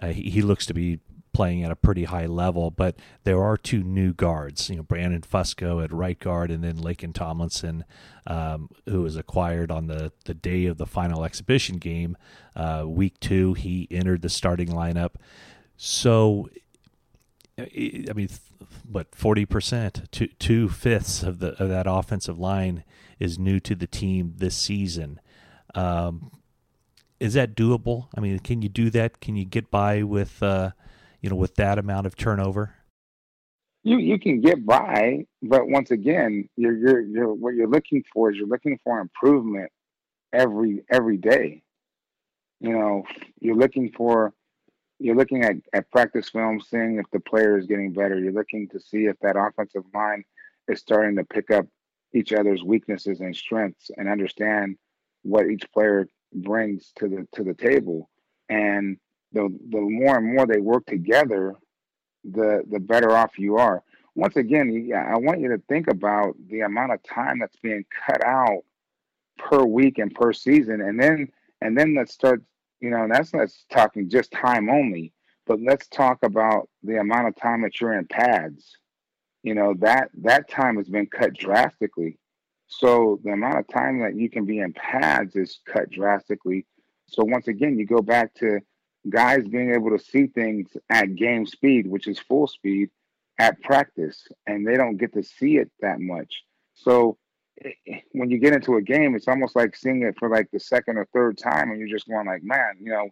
uh, 0.00 0.08
he, 0.08 0.28
he 0.28 0.42
looks 0.42 0.66
to 0.66 0.74
be 0.74 0.98
playing 1.32 1.62
at 1.62 1.70
a 1.70 1.76
pretty 1.76 2.04
high 2.04 2.26
level, 2.26 2.70
but 2.70 2.96
there 3.24 3.42
are 3.42 3.56
two 3.56 3.82
new 3.82 4.12
guards, 4.12 4.68
you 4.70 4.76
know, 4.76 4.82
Brandon 4.82 5.22
Fusco 5.22 5.82
at 5.82 5.92
right 5.92 6.18
guard 6.18 6.50
and 6.50 6.62
then 6.62 6.76
Laken 6.76 7.14
Tomlinson, 7.14 7.84
um, 8.26 8.68
who 8.86 9.02
was 9.02 9.16
acquired 9.16 9.70
on 9.70 9.86
the, 9.86 10.12
the 10.24 10.34
day 10.34 10.66
of 10.66 10.78
the 10.78 10.86
final 10.86 11.24
exhibition 11.24 11.76
game. 11.76 12.16
Uh, 12.56 12.84
week 12.86 13.18
two, 13.20 13.54
he 13.54 13.88
entered 13.90 14.22
the 14.22 14.28
starting 14.28 14.68
lineup. 14.68 15.14
So, 15.76 16.48
I 17.58 18.12
mean, 18.14 18.28
but 18.84 19.10
40%, 19.12 20.10
two, 20.10 20.28
two 20.38 20.68
fifths 20.68 21.22
of, 21.22 21.38
the, 21.38 21.60
of 21.62 21.68
that 21.68 21.86
offensive 21.88 22.38
line 22.38 22.84
is 23.18 23.38
new 23.38 23.60
to 23.60 23.74
the 23.74 23.86
team 23.86 24.34
this 24.36 24.56
season. 24.56 25.20
Um, 25.74 26.30
is 27.20 27.34
that 27.34 27.54
doable? 27.54 28.08
I 28.16 28.20
mean, 28.20 28.38
can 28.38 28.62
you 28.62 28.68
do 28.68 28.90
that? 28.90 29.20
Can 29.20 29.36
you 29.36 29.44
get 29.44 29.70
by 29.70 30.02
with, 30.02 30.42
uh, 30.42 30.70
you 31.20 31.30
know, 31.30 31.36
with 31.36 31.56
that 31.56 31.78
amount 31.78 32.06
of 32.06 32.16
turnover? 32.16 32.74
You 33.84 33.98
you 33.98 34.18
can 34.18 34.40
get 34.40 34.66
by, 34.66 35.26
but 35.42 35.68
once 35.68 35.90
again, 35.90 36.48
you're 36.56 36.76
you're 36.76 37.00
you're 37.00 37.32
what 37.32 37.54
you're 37.54 37.68
looking 37.68 38.04
for 38.12 38.30
is 38.30 38.36
you're 38.36 38.48
looking 38.48 38.78
for 38.82 39.00
improvement 39.00 39.70
every 40.32 40.84
every 40.90 41.16
day. 41.16 41.62
You 42.60 42.72
know, 42.72 43.04
you're 43.40 43.56
looking 43.56 43.92
for 43.92 44.32
you're 44.98 45.16
looking 45.16 45.44
at, 45.44 45.56
at 45.72 45.90
practice 45.90 46.28
film, 46.28 46.60
seeing 46.60 46.98
if 46.98 47.06
the 47.12 47.20
player 47.20 47.56
is 47.56 47.66
getting 47.66 47.92
better. 47.92 48.18
You're 48.18 48.32
looking 48.32 48.68
to 48.70 48.80
see 48.80 49.06
if 49.06 49.16
that 49.20 49.36
offensive 49.36 49.84
line 49.94 50.24
is 50.66 50.80
starting 50.80 51.16
to 51.16 51.24
pick 51.24 51.50
up 51.50 51.66
each 52.12 52.32
other's 52.32 52.62
weaknesses 52.62 53.20
and 53.20 53.34
strengths 53.34 53.90
and 53.96 54.08
understand 54.08 54.76
what 55.22 55.46
each 55.46 55.70
player 55.72 56.08
brings 56.32 56.92
to 56.96 57.08
the 57.08 57.26
to 57.32 57.44
the 57.44 57.54
table. 57.54 58.10
And 58.48 58.98
the 59.32 59.48
the 59.70 59.80
more 59.80 60.16
and 60.16 60.34
more 60.34 60.46
they 60.46 60.60
work 60.60 60.86
together, 60.86 61.54
the 62.24 62.62
the 62.70 62.80
better 62.80 63.16
off 63.16 63.38
you 63.38 63.56
are. 63.56 63.82
Once 64.14 64.36
again, 64.36 64.90
I 64.94 65.16
want 65.16 65.40
you 65.40 65.48
to 65.48 65.62
think 65.68 65.88
about 65.88 66.34
the 66.48 66.60
amount 66.60 66.92
of 66.92 67.02
time 67.02 67.38
that's 67.38 67.56
being 67.62 67.84
cut 68.06 68.24
out 68.24 68.62
per 69.38 69.62
week 69.64 69.98
and 69.98 70.14
per 70.14 70.32
season, 70.32 70.80
and 70.80 71.00
then 71.00 71.28
and 71.60 71.76
then 71.76 71.94
let's 71.94 72.12
start. 72.12 72.42
You 72.80 72.90
know, 72.90 73.06
that's 73.10 73.34
let's 73.34 73.64
talking 73.70 74.08
just 74.08 74.30
time 74.32 74.68
only, 74.68 75.12
but 75.46 75.60
let's 75.60 75.88
talk 75.88 76.18
about 76.22 76.68
the 76.82 77.00
amount 77.00 77.28
of 77.28 77.36
time 77.36 77.62
that 77.62 77.80
you're 77.80 77.98
in 77.98 78.06
pads. 78.06 78.76
You 79.42 79.54
know 79.54 79.74
that 79.78 80.10
that 80.22 80.48
time 80.48 80.76
has 80.76 80.88
been 80.88 81.06
cut 81.06 81.34
drastically. 81.34 82.18
So 82.68 83.18
the 83.24 83.30
amount 83.32 83.58
of 83.58 83.68
time 83.68 84.00
that 84.00 84.14
you 84.14 84.28
can 84.28 84.44
be 84.44 84.58
in 84.58 84.72
pads 84.74 85.36
is 85.36 85.60
cut 85.66 85.90
drastically. 85.90 86.66
So 87.06 87.24
once 87.24 87.48
again, 87.48 87.78
you 87.78 87.86
go 87.86 88.02
back 88.02 88.34
to 88.34 88.60
guys 89.10 89.46
being 89.46 89.72
able 89.72 89.90
to 89.90 89.98
see 89.98 90.26
things 90.26 90.76
at 90.90 91.14
game 91.14 91.46
speed, 91.46 91.86
which 91.86 92.06
is 92.06 92.18
full 92.18 92.46
speed, 92.46 92.90
at 93.38 93.60
practice, 93.62 94.26
and 94.46 94.66
they 94.66 94.76
don't 94.76 94.96
get 94.96 95.12
to 95.14 95.22
see 95.22 95.58
it 95.58 95.70
that 95.80 96.00
much. 96.00 96.42
So 96.74 97.18
eh, 97.64 98.00
when 98.12 98.30
you 98.30 98.38
get 98.38 98.54
into 98.54 98.76
a 98.76 98.82
game, 98.82 99.14
it's 99.14 99.28
almost 99.28 99.54
like 99.56 99.76
seeing 99.76 100.02
it 100.02 100.16
for 100.18 100.28
like 100.28 100.50
the 100.52 100.60
second 100.60 100.98
or 100.98 101.06
third 101.12 101.38
time, 101.38 101.70
and 101.70 101.78
you're 101.78 101.88
just 101.88 102.08
going 102.08 102.26
like, 102.26 102.42
man, 102.42 102.76
you 102.80 102.90
know. 102.90 103.08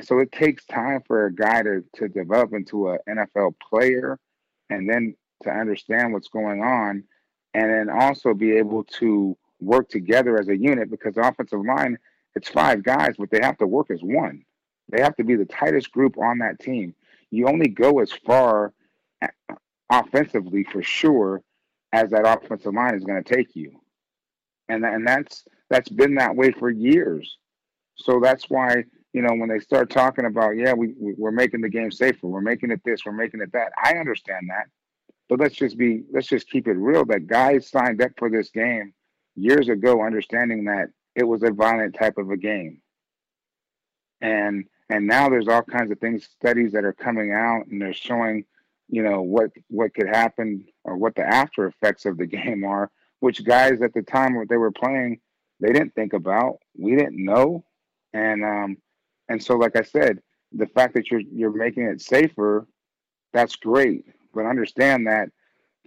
So 0.00 0.18
it 0.20 0.32
takes 0.32 0.64
time 0.64 1.02
for 1.06 1.26
a 1.26 1.34
guy 1.34 1.62
to 1.62 1.84
to 1.96 2.08
develop 2.08 2.54
into 2.54 2.90
an 2.90 2.98
NFL 3.08 3.54
player, 3.68 4.18
and 4.70 4.88
then 4.88 5.14
to 5.42 5.50
understand 5.50 6.12
what's 6.12 6.28
going 6.28 6.62
on, 6.62 7.04
and 7.54 7.70
then 7.70 7.90
also 7.90 8.34
be 8.34 8.52
able 8.52 8.84
to 8.84 9.36
work 9.60 9.88
together 9.88 10.38
as 10.38 10.48
a 10.48 10.56
unit 10.56 10.90
because 10.90 11.14
the 11.14 11.26
offensive 11.26 11.64
line 11.64 11.98
it's 12.34 12.48
five 12.48 12.82
guys, 12.82 13.14
but 13.18 13.30
they 13.30 13.40
have 13.42 13.58
to 13.58 13.66
work 13.66 13.90
as 13.90 14.02
one. 14.02 14.44
They 14.92 15.00
have 15.00 15.16
to 15.16 15.24
be 15.24 15.34
the 15.34 15.46
tightest 15.46 15.90
group 15.90 16.18
on 16.18 16.38
that 16.38 16.60
team. 16.60 16.94
You 17.30 17.48
only 17.48 17.68
go 17.68 18.00
as 18.00 18.12
far 18.12 18.72
offensively 19.90 20.64
for 20.64 20.82
sure 20.82 21.42
as 21.92 22.10
that 22.10 22.26
offensive 22.26 22.74
line 22.74 22.94
is 22.94 23.04
going 23.04 23.22
to 23.22 23.34
take 23.34 23.56
you. 23.56 23.80
And 24.68 24.84
and 24.84 25.06
that's 25.06 25.44
that's 25.70 25.88
been 25.88 26.14
that 26.16 26.36
way 26.36 26.52
for 26.52 26.70
years. 26.70 27.38
So 27.96 28.20
that's 28.20 28.48
why, 28.48 28.84
you 29.12 29.22
know, 29.22 29.34
when 29.34 29.48
they 29.48 29.58
start 29.58 29.90
talking 29.90 30.26
about, 30.26 30.56
yeah, 30.56 30.72
we 30.72 30.94
we're 30.96 31.30
making 31.30 31.62
the 31.62 31.68
game 31.68 31.90
safer, 31.90 32.26
we're 32.26 32.40
making 32.40 32.70
it 32.70 32.80
this, 32.84 33.04
we're 33.04 33.12
making 33.12 33.40
it 33.40 33.52
that. 33.52 33.72
I 33.82 33.94
understand 33.94 34.48
that. 34.50 34.66
But 35.28 35.40
let's 35.40 35.56
just 35.56 35.78
be 35.78 36.04
let's 36.12 36.28
just 36.28 36.48
keep 36.48 36.68
it 36.68 36.72
real 36.72 37.04
that 37.06 37.26
guys 37.26 37.68
signed 37.68 38.02
up 38.02 38.12
for 38.18 38.30
this 38.30 38.50
game 38.50 38.92
years 39.34 39.68
ago 39.68 40.04
understanding 40.04 40.64
that 40.64 40.88
it 41.14 41.24
was 41.24 41.42
a 41.42 41.50
violent 41.50 41.94
type 41.94 42.18
of 42.18 42.30
a 42.30 42.36
game. 42.36 42.80
And 44.20 44.66
and 44.92 45.06
now 45.06 45.28
there's 45.28 45.48
all 45.48 45.62
kinds 45.62 45.90
of 45.90 45.98
things 45.98 46.24
studies 46.24 46.72
that 46.72 46.84
are 46.84 46.92
coming 46.92 47.32
out 47.32 47.66
and 47.66 47.80
they're 47.80 47.94
showing 47.94 48.44
you 48.88 49.02
know 49.02 49.22
what 49.22 49.50
what 49.68 49.94
could 49.94 50.08
happen 50.08 50.66
or 50.84 50.96
what 50.96 51.14
the 51.14 51.22
after 51.22 51.66
effects 51.66 52.04
of 52.04 52.18
the 52.18 52.26
game 52.38 52.64
are 52.64 52.90
which 53.20 53.44
guys 53.44 53.80
at 53.82 53.94
the 53.94 54.02
time 54.02 54.36
when 54.36 54.46
they 54.48 54.56
were 54.56 54.72
playing 54.72 55.18
they 55.60 55.72
didn't 55.72 55.94
think 55.94 56.12
about 56.12 56.58
we 56.76 56.96
didn't 56.96 57.24
know. 57.24 57.64
And 58.12 58.44
um 58.44 58.76
and 59.28 59.42
so 59.42 59.56
like 59.56 59.76
i 59.76 59.82
said 59.82 60.20
the 60.52 60.66
fact 60.66 60.94
that 60.94 61.10
you're 61.10 61.20
you're 61.20 61.52
making 61.52 61.84
it 61.84 62.02
safer 62.02 62.66
that's 63.32 63.56
great. 63.56 64.04
But 64.34 64.46
understand 64.46 65.06
that 65.06 65.30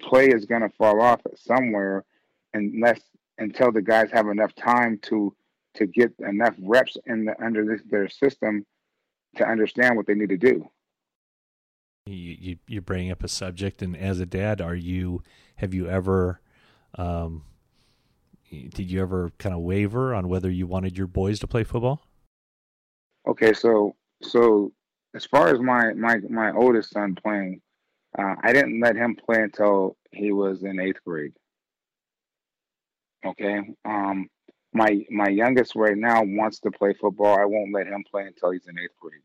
play 0.02 0.30
is 0.30 0.46
going 0.46 0.62
to 0.62 0.70
fall 0.70 1.02
off 1.02 1.22
somewhere 1.36 2.04
unless 2.54 3.02
until 3.38 3.72
the 3.72 3.82
guys 3.82 4.10
have 4.12 4.28
enough 4.28 4.56
time 4.56 4.98
to 5.04 5.36
to 5.76 5.86
get 5.86 6.14
enough 6.20 6.56
reps 6.64 6.98
in 7.06 7.26
the 7.26 7.44
under 7.44 7.66
this, 7.66 7.82
their 7.90 8.10
system 8.10 8.66
to 9.36 9.48
understand 9.48 9.96
what 9.96 10.08
they 10.08 10.16
need 10.16 10.30
to 10.30 10.38
do. 10.38 10.70
You, 12.08 12.38
you 12.40 12.58
you 12.68 12.82
bring 12.82 13.10
up 13.10 13.24
a 13.24 13.28
subject, 13.28 13.82
and 13.82 13.98
as 13.98 14.20
a 14.20 14.26
dad, 14.28 14.62
are 14.62 14.76
you 14.76 15.24
have 15.56 15.74
you 15.74 15.90
ever, 15.90 16.40
um, 16.98 17.44
did 18.52 18.92
you 18.92 19.02
ever 19.02 19.32
kind 19.40 19.56
of 19.56 19.62
waver 19.62 20.14
on 20.14 20.28
whether 20.28 20.52
you 20.52 20.68
wanted 20.68 20.98
your 20.98 21.08
boys 21.08 21.40
to 21.40 21.48
play 21.48 21.64
football? 21.64 22.06
Okay, 23.28 23.54
so 23.54 23.96
so 24.22 24.72
as 25.16 25.26
far 25.26 25.48
as 25.48 25.60
my 25.60 25.94
my 25.94 26.18
my 26.30 26.52
oldest 26.52 26.92
son 26.92 27.16
playing, 27.16 27.62
uh, 28.18 28.36
I 28.44 28.54
didn't 28.54 28.80
let 28.80 28.96
him 28.96 29.16
play 29.16 29.42
until 29.42 29.98
he 30.12 30.32
was 30.32 30.62
in 30.62 30.80
eighth 30.80 31.04
grade. 31.04 31.34
Okay, 33.26 33.62
um, 33.84 34.30
my 34.76 35.06
my 35.10 35.30
youngest 35.30 35.74
right 35.76 35.98
now 35.98 36.22
wants 36.22 36.60
to 36.60 36.70
play 36.70 36.94
football. 36.94 37.40
I 37.40 37.46
won't 37.46 37.74
let 37.74 37.88
him 37.88 38.04
play 38.12 38.24
until 38.24 38.52
he's 38.52 38.68
in 38.68 38.78
eighth 38.78 39.00
grade. 39.00 39.22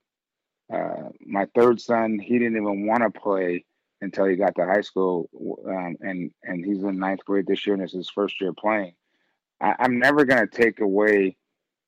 Uh, 0.72 1.08
my 1.26 1.46
third 1.56 1.80
son, 1.80 2.20
he 2.20 2.38
didn't 2.38 2.56
even 2.56 2.86
want 2.86 3.02
to 3.02 3.20
play 3.20 3.64
until 4.00 4.26
he 4.26 4.36
got 4.36 4.54
to 4.54 4.64
high 4.64 4.80
school, 4.80 5.28
um, 5.66 5.96
and 6.00 6.30
and 6.44 6.64
he's 6.64 6.84
in 6.84 6.98
ninth 7.00 7.24
grade 7.24 7.46
this 7.48 7.66
year, 7.66 7.74
and 7.74 7.82
it's 7.82 7.92
his 7.92 8.08
first 8.08 8.40
year 8.40 8.52
playing. 8.52 8.94
I, 9.60 9.74
am 9.80 9.98
never 9.98 10.24
going 10.24 10.46
to 10.48 10.56
take 10.56 10.80
away 10.80 11.36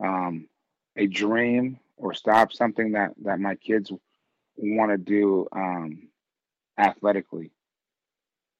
um, 0.02 0.48
a 0.96 1.06
dream 1.06 1.78
or 1.96 2.14
stop 2.14 2.52
something 2.52 2.92
that 2.92 3.12
that 3.22 3.38
my 3.38 3.54
kids 3.54 3.92
want 4.56 4.90
to 4.90 4.98
do 4.98 5.46
um, 5.52 6.08
athletically. 6.76 7.52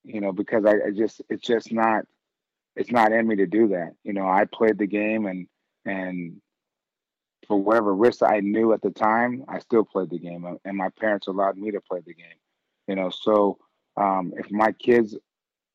You 0.05 0.21
know, 0.21 0.33
because 0.33 0.65
I, 0.65 0.75
I 0.87 0.91
just 0.97 1.23
it's 1.29 1.45
just 1.45 1.73
not 1.73 2.07
it's 2.77 2.91
not 2.91 3.13
in 3.13 3.27
me 3.27 3.37
to 3.37 3.47
do 3.47 3.69
that. 3.69 3.93
You 4.03 4.13
know, 4.13 4.27
I 4.27 4.45
played 4.45 4.79
the 4.79 4.87
game 4.87 5.27
and 5.27 5.47
and 5.85 6.41
for 7.47 7.57
whatever 7.61 7.95
risk 7.95 8.23
I 8.23 8.41
knew 8.41 8.73
at 8.73 8.83
the 8.83 8.91
time, 8.91 9.45
I 9.49 9.59
still 9.59 9.85
played 9.85 10.11
the 10.11 10.19
game, 10.19 10.47
and 10.65 10.77
my 10.77 10.89
parents 11.01 11.27
allowed 11.27 11.57
me 11.57 11.73
to 11.73 11.81
play 11.81 12.01
the 12.05 12.15
game. 12.15 12.39
You 12.87 12.95
know, 12.95 13.11
so 13.11 13.59
um, 13.97 14.33
if 14.37 14.51
my 14.51 14.73
kids 14.73 15.17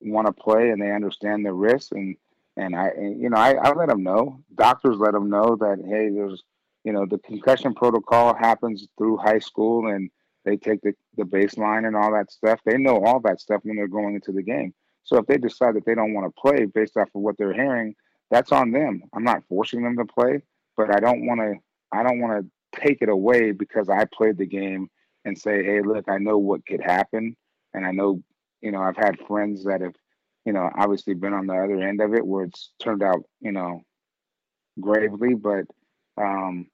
want 0.01 0.27
to 0.27 0.33
play 0.33 0.69
and 0.69 0.81
they 0.81 0.91
understand 0.91 1.45
the 1.45 1.53
risks, 1.53 1.91
and 1.91 2.15
and 2.55 2.75
I, 2.75 2.87
and, 2.89 3.21
you 3.21 3.29
know, 3.29 3.37
I, 3.37 3.53
I 3.53 3.73
let 3.73 3.89
them 3.89 4.03
know. 4.03 4.43
Doctors 4.55 4.97
let 4.97 5.13
them 5.13 5.29
know 5.29 5.55
that 5.57 5.79
hey, 5.85 6.09
there's, 6.09 6.43
you 6.83 6.93
know, 6.93 7.05
the 7.05 7.19
concussion 7.19 7.73
protocol 7.73 8.33
happens 8.33 8.87
through 8.97 9.17
high 9.17 9.39
school, 9.39 9.87
and 9.87 10.09
they 10.45 10.57
take 10.57 10.81
the 10.81 10.93
the 11.17 11.23
baseline 11.23 11.85
and 11.85 11.95
all 11.95 12.13
that 12.13 12.31
stuff. 12.31 12.59
They 12.65 12.77
know 12.77 13.03
all 13.03 13.19
that 13.21 13.41
stuff 13.41 13.61
when 13.63 13.75
they're 13.75 13.87
going 13.87 14.15
into 14.15 14.31
the 14.31 14.43
game. 14.43 14.73
So 15.07 15.17
if 15.17 15.25
they 15.25 15.37
decide 15.37 15.75
that 15.75 15.85
they 15.85 15.95
don't 15.95 16.13
want 16.13 16.27
to 16.27 16.41
play 16.41 16.65
based 16.65 16.97
off 16.97 17.07
of 17.15 17.21
what 17.21 17.37
they're 17.37 17.53
hearing, 17.53 17.95
that's 18.29 18.51
on 18.51 18.71
them. 18.71 19.03
I'm 19.13 19.23
not 19.23 19.41
forcing 19.47 19.81
them 19.81 19.95
to 19.95 20.05
play, 20.05 20.41
but 20.75 20.93
I 20.93 20.99
don't 20.99 21.25
want 21.25 21.39
to. 21.39 21.55
I 21.93 22.03
don't 22.03 22.19
want 22.19 22.45
to 22.45 22.81
take 22.81 23.01
it 23.01 23.07
away 23.07 23.53
because 23.53 23.87
I 23.87 24.03
played 24.03 24.37
the 24.37 24.45
game 24.45 24.89
and 25.23 25.37
say, 25.37 25.63
"Hey, 25.63 25.81
look, 25.81 26.09
I 26.09 26.17
know 26.17 26.37
what 26.37 26.65
could 26.65 26.81
happen, 26.81 27.37
and 27.73 27.85
I 27.85 27.91
know, 27.91 28.21
you 28.61 28.71
know, 28.71 28.81
I've 28.81 28.97
had 28.97 29.17
friends 29.27 29.63
that 29.63 29.79
have, 29.79 29.95
you 30.43 30.51
know, 30.51 30.69
obviously 30.77 31.13
been 31.13 31.33
on 31.33 31.47
the 31.47 31.55
other 31.55 31.81
end 31.81 32.01
of 32.01 32.13
it 32.13 32.27
where 32.27 32.43
it's 32.43 32.71
turned 32.77 33.01
out, 33.01 33.23
you 33.39 33.53
know, 33.53 33.83
gravely, 34.81 35.35
but 35.35 35.65
um, 36.17 36.67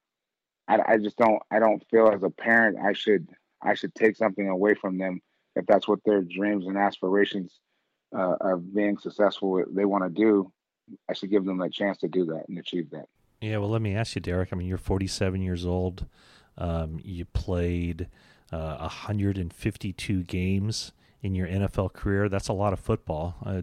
I, 0.66 0.80
I 0.88 0.98
just 0.98 1.16
don't 1.18 1.40
I 1.52 1.60
don't 1.60 1.84
feel 1.88 2.08
as 2.08 2.24
a 2.24 2.30
parent 2.30 2.78
I 2.84 2.94
should 2.94 3.28
I 3.62 3.74
should 3.74 3.94
take 3.94 4.16
something 4.16 4.48
away 4.48 4.74
from 4.74 4.98
them 4.98 5.20
if 5.54 5.66
that's 5.66 5.86
what 5.86 6.00
their 6.04 6.22
dreams 6.22 6.66
and 6.66 6.76
aspirations 6.76 7.60
uh, 8.14 8.36
of 8.40 8.74
being 8.74 8.98
successful 8.98 9.64
they 9.70 9.84
want 9.84 10.04
to 10.04 10.10
do. 10.10 10.50
I 11.08 11.14
should 11.14 11.30
give 11.30 11.44
them 11.44 11.60
a 11.60 11.70
chance 11.70 11.98
to 11.98 12.08
do 12.08 12.26
that 12.26 12.44
and 12.48 12.58
achieve 12.58 12.90
that. 12.90 13.08
Yeah, 13.40 13.58
well, 13.58 13.70
let 13.70 13.82
me 13.82 13.94
ask 13.94 14.14
you, 14.14 14.20
Derrick. 14.20 14.50
I 14.52 14.56
mean, 14.56 14.68
you're 14.68 14.78
47 14.78 15.42
years 15.42 15.66
old. 15.66 16.06
Um, 16.56 17.00
you 17.02 17.24
played 17.24 18.08
uh, 18.52 18.76
152 18.78 20.22
games 20.22 20.92
in 21.22 21.34
your 21.34 21.48
NFL 21.48 21.94
career. 21.94 22.28
That's 22.28 22.48
a 22.48 22.52
lot 22.52 22.72
of 22.72 22.80
football. 22.80 23.34
Uh, 23.44 23.62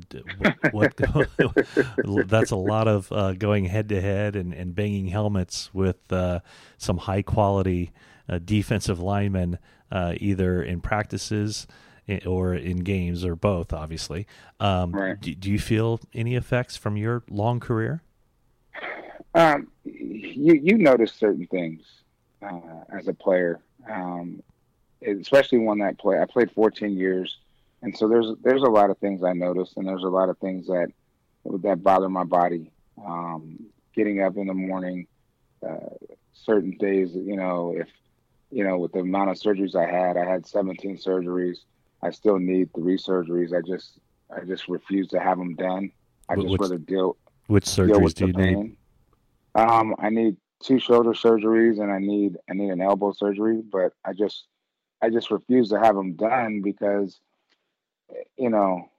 what, 0.71 0.95
that's 2.27 2.51
a 2.51 2.55
lot 2.55 2.87
of 2.87 3.11
uh, 3.11 3.33
going 3.33 3.65
head 3.65 3.87
to 3.89 4.01
head 4.01 4.35
and, 4.35 4.75
banging 4.75 5.07
helmets 5.07 5.69
with 5.73 6.11
uh, 6.11 6.39
some 6.77 6.97
high 6.97 7.21
quality 7.21 7.91
uh, 8.27 8.39
defensive 8.43 8.99
linemen, 8.99 9.59
uh, 9.91 10.15
either 10.17 10.61
in 10.63 10.81
practices 10.81 11.67
or 12.25 12.53
in 12.53 12.77
games 12.77 13.23
or 13.25 13.35
both. 13.35 13.73
Obviously, 13.73 14.27
um, 14.59 14.91
right. 14.91 15.19
do, 15.19 15.33
do, 15.35 15.51
you 15.51 15.59
feel 15.59 15.99
any 16.13 16.35
effects 16.35 16.75
from 16.75 16.97
your 16.97 17.23
long 17.29 17.59
career? 17.59 18.01
Um, 19.33 19.67
you 19.85 20.53
you 20.53 20.77
notice 20.77 21.13
certain 21.13 21.47
things 21.47 21.81
uh, 22.41 22.83
as 22.91 23.07
a 23.07 23.13
player. 23.13 23.61
Um, 23.89 24.43
especially 25.05 25.59
one 25.59 25.79
that 25.79 25.97
play. 25.97 26.19
I 26.19 26.25
played 26.25 26.51
14 26.51 26.95
years, 26.95 27.37
and 27.81 27.97
so 27.97 28.07
there's 28.07 28.27
there's 28.43 28.61
a 28.61 28.69
lot 28.69 28.89
of 28.89 28.97
things 28.97 29.23
I 29.23 29.33
noticed, 29.33 29.77
and 29.77 29.87
there's 29.87 30.03
a 30.03 30.09
lot 30.09 30.29
of 30.29 30.37
things 30.37 30.67
that 30.67 30.91
that 31.45 31.83
bother 31.83 32.09
my 32.09 32.23
body. 32.23 32.71
Um, 33.03 33.65
getting 33.95 34.21
up 34.21 34.37
in 34.37 34.47
the 34.47 34.53
morning, 34.53 35.07
uh, 35.67 35.89
certain 36.33 36.71
days, 36.77 37.11
you 37.13 37.35
know, 37.35 37.73
if 37.75 37.87
you 38.51 38.63
know, 38.65 38.77
with 38.77 38.91
the 38.91 38.99
amount 38.99 39.29
of 39.29 39.37
surgeries 39.37 39.75
I 39.75 39.89
had, 39.89 40.17
I 40.17 40.25
had 40.25 40.45
17 40.45 40.97
surgeries. 40.97 41.59
I 42.03 42.11
still 42.11 42.39
need 42.39 42.73
three 42.73 42.97
surgeries. 42.97 43.55
I 43.55 43.61
just 43.61 43.99
I 44.35 44.43
just 44.45 44.67
refuse 44.67 45.07
to 45.09 45.19
have 45.19 45.37
them 45.37 45.55
done. 45.55 45.91
I 46.29 46.35
just 46.35 46.59
rather 46.59 46.77
deal. 46.77 47.17
Which 47.47 47.65
surgeries 47.65 48.13
do 48.13 48.27
you 48.27 48.33
pain. 48.33 48.61
need? 48.61 48.77
Um, 49.55 49.95
I 49.99 50.09
need 50.09 50.37
two 50.61 50.79
shoulder 50.79 51.11
surgeries 51.11 51.81
and 51.81 51.91
I 51.91 51.99
need 51.99 52.37
I 52.49 52.53
need 52.53 52.69
an 52.69 52.81
elbow 52.81 53.11
surgery, 53.11 53.61
but 53.61 53.93
I 54.05 54.13
just 54.13 54.45
I 55.01 55.09
just 55.09 55.31
refuse 55.31 55.69
to 55.69 55.79
have 55.79 55.95
them 55.95 56.13
done 56.13 56.61
because, 56.61 57.19
you 58.37 58.49
know, 58.49 58.89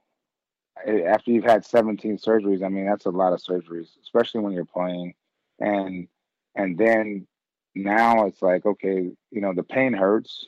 after 0.85 1.31
you've 1.31 1.45
had 1.45 1.65
17 1.65 2.17
surgeries, 2.17 2.63
I 2.63 2.69
mean 2.69 2.85
that's 2.85 3.05
a 3.05 3.11
lot 3.11 3.33
of 3.33 3.41
surgeries, 3.41 3.87
especially 4.01 4.41
when 4.41 4.53
you're 4.53 4.65
playing, 4.65 5.13
and 5.59 6.07
and 6.55 6.77
then 6.77 7.27
now 7.75 8.25
it's 8.25 8.41
like 8.41 8.65
okay, 8.65 9.11
you 9.31 9.41
know 9.41 9.53
the 9.53 9.63
pain 9.63 9.93
hurts, 9.93 10.45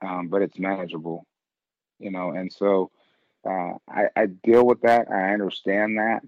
um, 0.00 0.28
but 0.28 0.42
it's 0.42 0.58
manageable, 0.58 1.26
you 1.98 2.10
know, 2.10 2.30
and 2.30 2.52
so 2.52 2.90
uh, 3.48 3.74
I, 3.88 4.08
I 4.16 4.26
deal 4.26 4.66
with 4.66 4.82
that. 4.82 5.10
I 5.10 5.32
understand 5.32 5.98
that, 5.98 6.22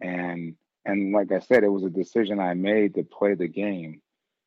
and 0.00 0.56
and 0.84 1.12
like 1.12 1.32
I 1.32 1.40
said, 1.40 1.64
it 1.64 1.68
was 1.68 1.84
a 1.84 1.90
decision 1.90 2.40
I 2.40 2.54
made 2.54 2.94
to 2.94 3.04
play 3.04 3.34
the 3.34 3.48
game. 3.48 4.00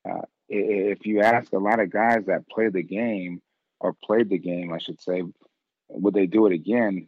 Uh, 0.08 0.22
if 0.50 1.06
you 1.06 1.22
ask 1.22 1.52
a 1.54 1.58
lot 1.58 1.80
of 1.80 1.92
guys 1.92 2.26
that 2.28 2.50
play 2.50 2.70
the 2.70 2.84
game, 2.84 3.42
or 3.80 3.94
played 4.04 4.30
the 4.30 4.38
game, 4.38 4.74
I 4.74 4.80
should 4.80 5.02
say, 5.02 5.24
would 5.90 6.14
they 6.14 6.26
do 6.26 6.46
it 6.48 6.54
again? 6.54 7.08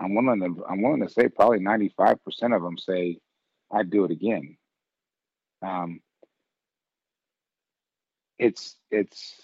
I'm 0.00 0.14
willing 0.14 0.40
to 0.40 0.64
I'm 0.68 0.82
willing 0.82 1.02
to 1.02 1.08
say 1.08 1.28
probably 1.28 1.60
95% 1.60 2.18
of 2.54 2.62
them 2.62 2.78
say 2.78 3.18
I'd 3.70 3.90
do 3.90 4.04
it 4.04 4.10
again. 4.10 4.56
Um, 5.62 6.00
it's 8.38 8.76
it's 8.90 9.40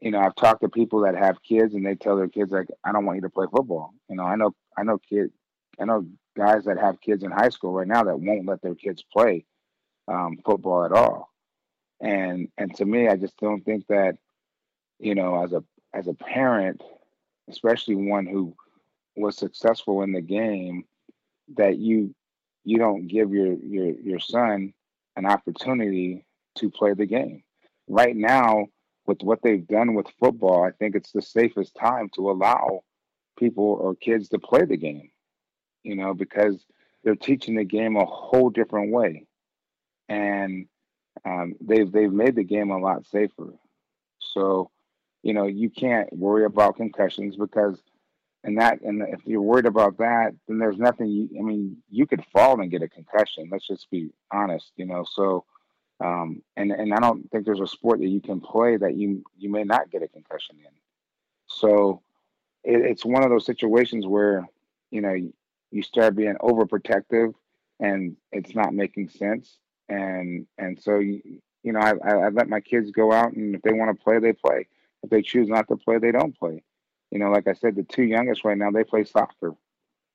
you 0.00 0.10
know 0.10 0.20
I've 0.20 0.34
talked 0.36 0.62
to 0.62 0.68
people 0.68 1.00
that 1.02 1.16
have 1.16 1.42
kids 1.42 1.74
and 1.74 1.84
they 1.84 1.94
tell 1.94 2.16
their 2.16 2.28
kids 2.28 2.52
like 2.52 2.68
I 2.84 2.92
don't 2.92 3.04
want 3.04 3.16
you 3.16 3.22
to 3.22 3.30
play 3.30 3.46
football. 3.50 3.94
You 4.08 4.16
know 4.16 4.24
I 4.24 4.36
know 4.36 4.54
I 4.76 4.82
know 4.82 4.98
kid 4.98 5.30
I 5.80 5.84
know 5.84 6.06
guys 6.36 6.64
that 6.64 6.78
have 6.78 7.00
kids 7.00 7.24
in 7.24 7.30
high 7.30 7.48
school 7.48 7.72
right 7.72 7.86
now 7.86 8.04
that 8.04 8.20
won't 8.20 8.46
let 8.46 8.62
their 8.62 8.74
kids 8.74 9.04
play 9.12 9.44
um, 10.06 10.38
football 10.44 10.84
at 10.84 10.92
all. 10.92 11.30
And 12.00 12.48
and 12.58 12.74
to 12.76 12.84
me 12.84 13.08
I 13.08 13.16
just 13.16 13.36
don't 13.38 13.64
think 13.64 13.86
that 13.88 14.18
you 14.98 15.14
know, 15.14 15.42
as 15.42 15.52
a 15.52 15.62
as 15.94 16.08
a 16.08 16.14
parent, 16.14 16.82
especially 17.48 17.94
one 17.94 18.26
who 18.26 18.54
was 19.16 19.36
successful 19.36 20.02
in 20.02 20.12
the 20.12 20.20
game, 20.20 20.84
that 21.56 21.78
you 21.78 22.14
you 22.64 22.78
don't 22.78 23.06
give 23.06 23.32
your 23.32 23.54
your 23.54 23.90
your 24.00 24.18
son 24.18 24.72
an 25.16 25.26
opportunity 25.26 26.24
to 26.56 26.70
play 26.70 26.94
the 26.94 27.06
game. 27.06 27.42
Right 27.88 28.14
now, 28.14 28.66
with 29.08 29.22
what 29.22 29.40
they've 29.42 29.66
done 29.66 29.94
with 29.94 30.06
football, 30.20 30.62
I 30.62 30.70
think 30.70 30.94
it's 30.94 31.12
the 31.12 31.22
safest 31.22 31.74
time 31.74 32.10
to 32.14 32.30
allow 32.30 32.82
people 33.38 33.78
or 33.80 33.96
kids 33.96 34.28
to 34.28 34.38
play 34.38 34.66
the 34.66 34.76
game. 34.76 35.10
You 35.82 35.96
know, 35.96 36.12
because 36.12 36.64
they're 37.02 37.16
teaching 37.16 37.56
the 37.56 37.64
game 37.64 37.96
a 37.96 38.04
whole 38.04 38.50
different 38.50 38.92
way, 38.92 39.26
and 40.08 40.66
um, 41.24 41.54
they've 41.60 41.90
they've 41.90 42.12
made 42.12 42.36
the 42.36 42.44
game 42.44 42.70
a 42.70 42.78
lot 42.78 43.06
safer. 43.06 43.54
So 44.18 44.70
you 45.22 45.32
know, 45.32 45.46
you 45.46 45.70
can't 45.70 46.12
worry 46.12 46.44
about 46.44 46.76
concussions 46.76 47.36
because 47.36 47.80
and 48.44 48.58
that 48.58 48.82
and 48.82 49.02
if 49.08 49.20
you're 49.24 49.40
worried 49.40 49.66
about 49.66 49.98
that, 49.98 50.34
then 50.46 50.58
there's 50.58 50.78
nothing 50.78 51.08
you 51.08 51.28
I 51.38 51.42
mean, 51.42 51.78
you 51.88 52.06
could 52.06 52.24
fall 52.32 52.60
and 52.60 52.70
get 52.70 52.82
a 52.82 52.88
concussion. 52.88 53.48
Let's 53.50 53.66
just 53.66 53.90
be 53.90 54.10
honest, 54.32 54.72
you 54.76 54.84
know. 54.84 55.04
So 55.10 55.44
um 56.00 56.42
and 56.56 56.70
and 56.70 56.94
I 56.94 57.00
don't 57.00 57.28
think 57.30 57.44
there's 57.44 57.60
a 57.60 57.66
sport 57.66 57.98
that 58.00 58.08
you 58.08 58.20
can 58.20 58.40
play 58.40 58.76
that 58.76 58.96
you 58.96 59.24
you 59.36 59.50
may 59.50 59.64
not 59.64 59.90
get 59.90 60.02
a 60.02 60.08
concussion 60.08 60.56
in. 60.58 60.72
So 61.48 62.02
it, 62.64 62.80
it's 62.82 63.04
one 63.04 63.24
of 63.24 63.30
those 63.30 63.46
situations 63.46 64.06
where, 64.06 64.48
you 64.90 65.00
know, 65.00 65.14
you 65.70 65.82
start 65.82 66.16
being 66.16 66.36
overprotective 66.40 67.34
and 67.80 68.16
it's 68.32 68.54
not 68.54 68.74
making 68.74 69.08
sense. 69.08 69.58
And 69.88 70.46
and 70.58 70.80
so 70.80 70.98
you, 70.98 71.40
you 71.62 71.72
know, 71.72 71.80
I, 71.80 71.94
I 72.08 72.28
let 72.28 72.48
my 72.48 72.60
kids 72.60 72.90
go 72.90 73.12
out 73.12 73.32
and 73.32 73.54
if 73.54 73.62
they 73.62 73.72
want 73.72 73.96
to 73.96 74.02
play, 74.02 74.18
they 74.18 74.32
play. 74.32 74.68
If 75.02 75.10
they 75.10 75.22
choose 75.22 75.48
not 75.48 75.68
to 75.68 75.76
play, 75.76 75.98
they 75.98 76.12
don't 76.12 76.38
play. 76.38 76.62
You 77.10 77.18
know, 77.18 77.30
like 77.30 77.46
I 77.48 77.54
said, 77.54 77.74
the 77.74 77.84
two 77.84 78.02
youngest 78.02 78.44
right 78.44 78.58
now, 78.58 78.70
they 78.70 78.84
play 78.84 79.04
soccer. 79.04 79.54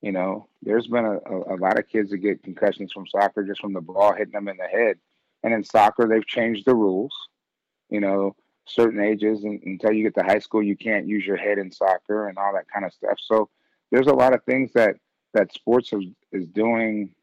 You 0.00 0.12
know, 0.12 0.48
there's 0.62 0.86
been 0.86 1.06
a, 1.06 1.18
a, 1.18 1.54
a 1.54 1.56
lot 1.56 1.78
of 1.78 1.88
kids 1.88 2.10
that 2.10 2.18
get 2.18 2.42
concussions 2.42 2.92
from 2.92 3.06
soccer 3.06 3.42
just 3.42 3.60
from 3.60 3.72
the 3.72 3.80
ball 3.80 4.12
hitting 4.12 4.32
them 4.32 4.48
in 4.48 4.58
the 4.58 4.66
head. 4.66 4.98
And 5.44 5.54
in 5.54 5.62
soccer, 5.62 6.08
they've 6.08 6.26
changed 6.26 6.64
the 6.66 6.74
rules. 6.74 7.12
You 7.88 8.00
know, 8.00 8.34
certain 8.66 9.00
ages 9.00 9.44
and, 9.44 9.62
until 9.62 9.92
you 9.92 10.02
get 10.02 10.16
to 10.16 10.24
high 10.24 10.40
school, 10.40 10.62
you 10.62 10.76
can't 10.76 11.06
use 11.06 11.24
your 11.24 11.36
head 11.36 11.58
in 11.58 11.70
soccer 11.70 12.28
and 12.28 12.36
all 12.36 12.52
that 12.54 12.66
kind 12.68 12.84
of 12.84 12.92
stuff. 12.92 13.18
So 13.22 13.48
there's 13.92 14.08
a 14.08 14.14
lot 14.14 14.34
of 14.34 14.42
things 14.42 14.72
that 14.72 14.96
that 15.34 15.52
sports 15.52 15.92
is, 15.92 16.04
is 16.32 16.46
doing, 16.46 17.14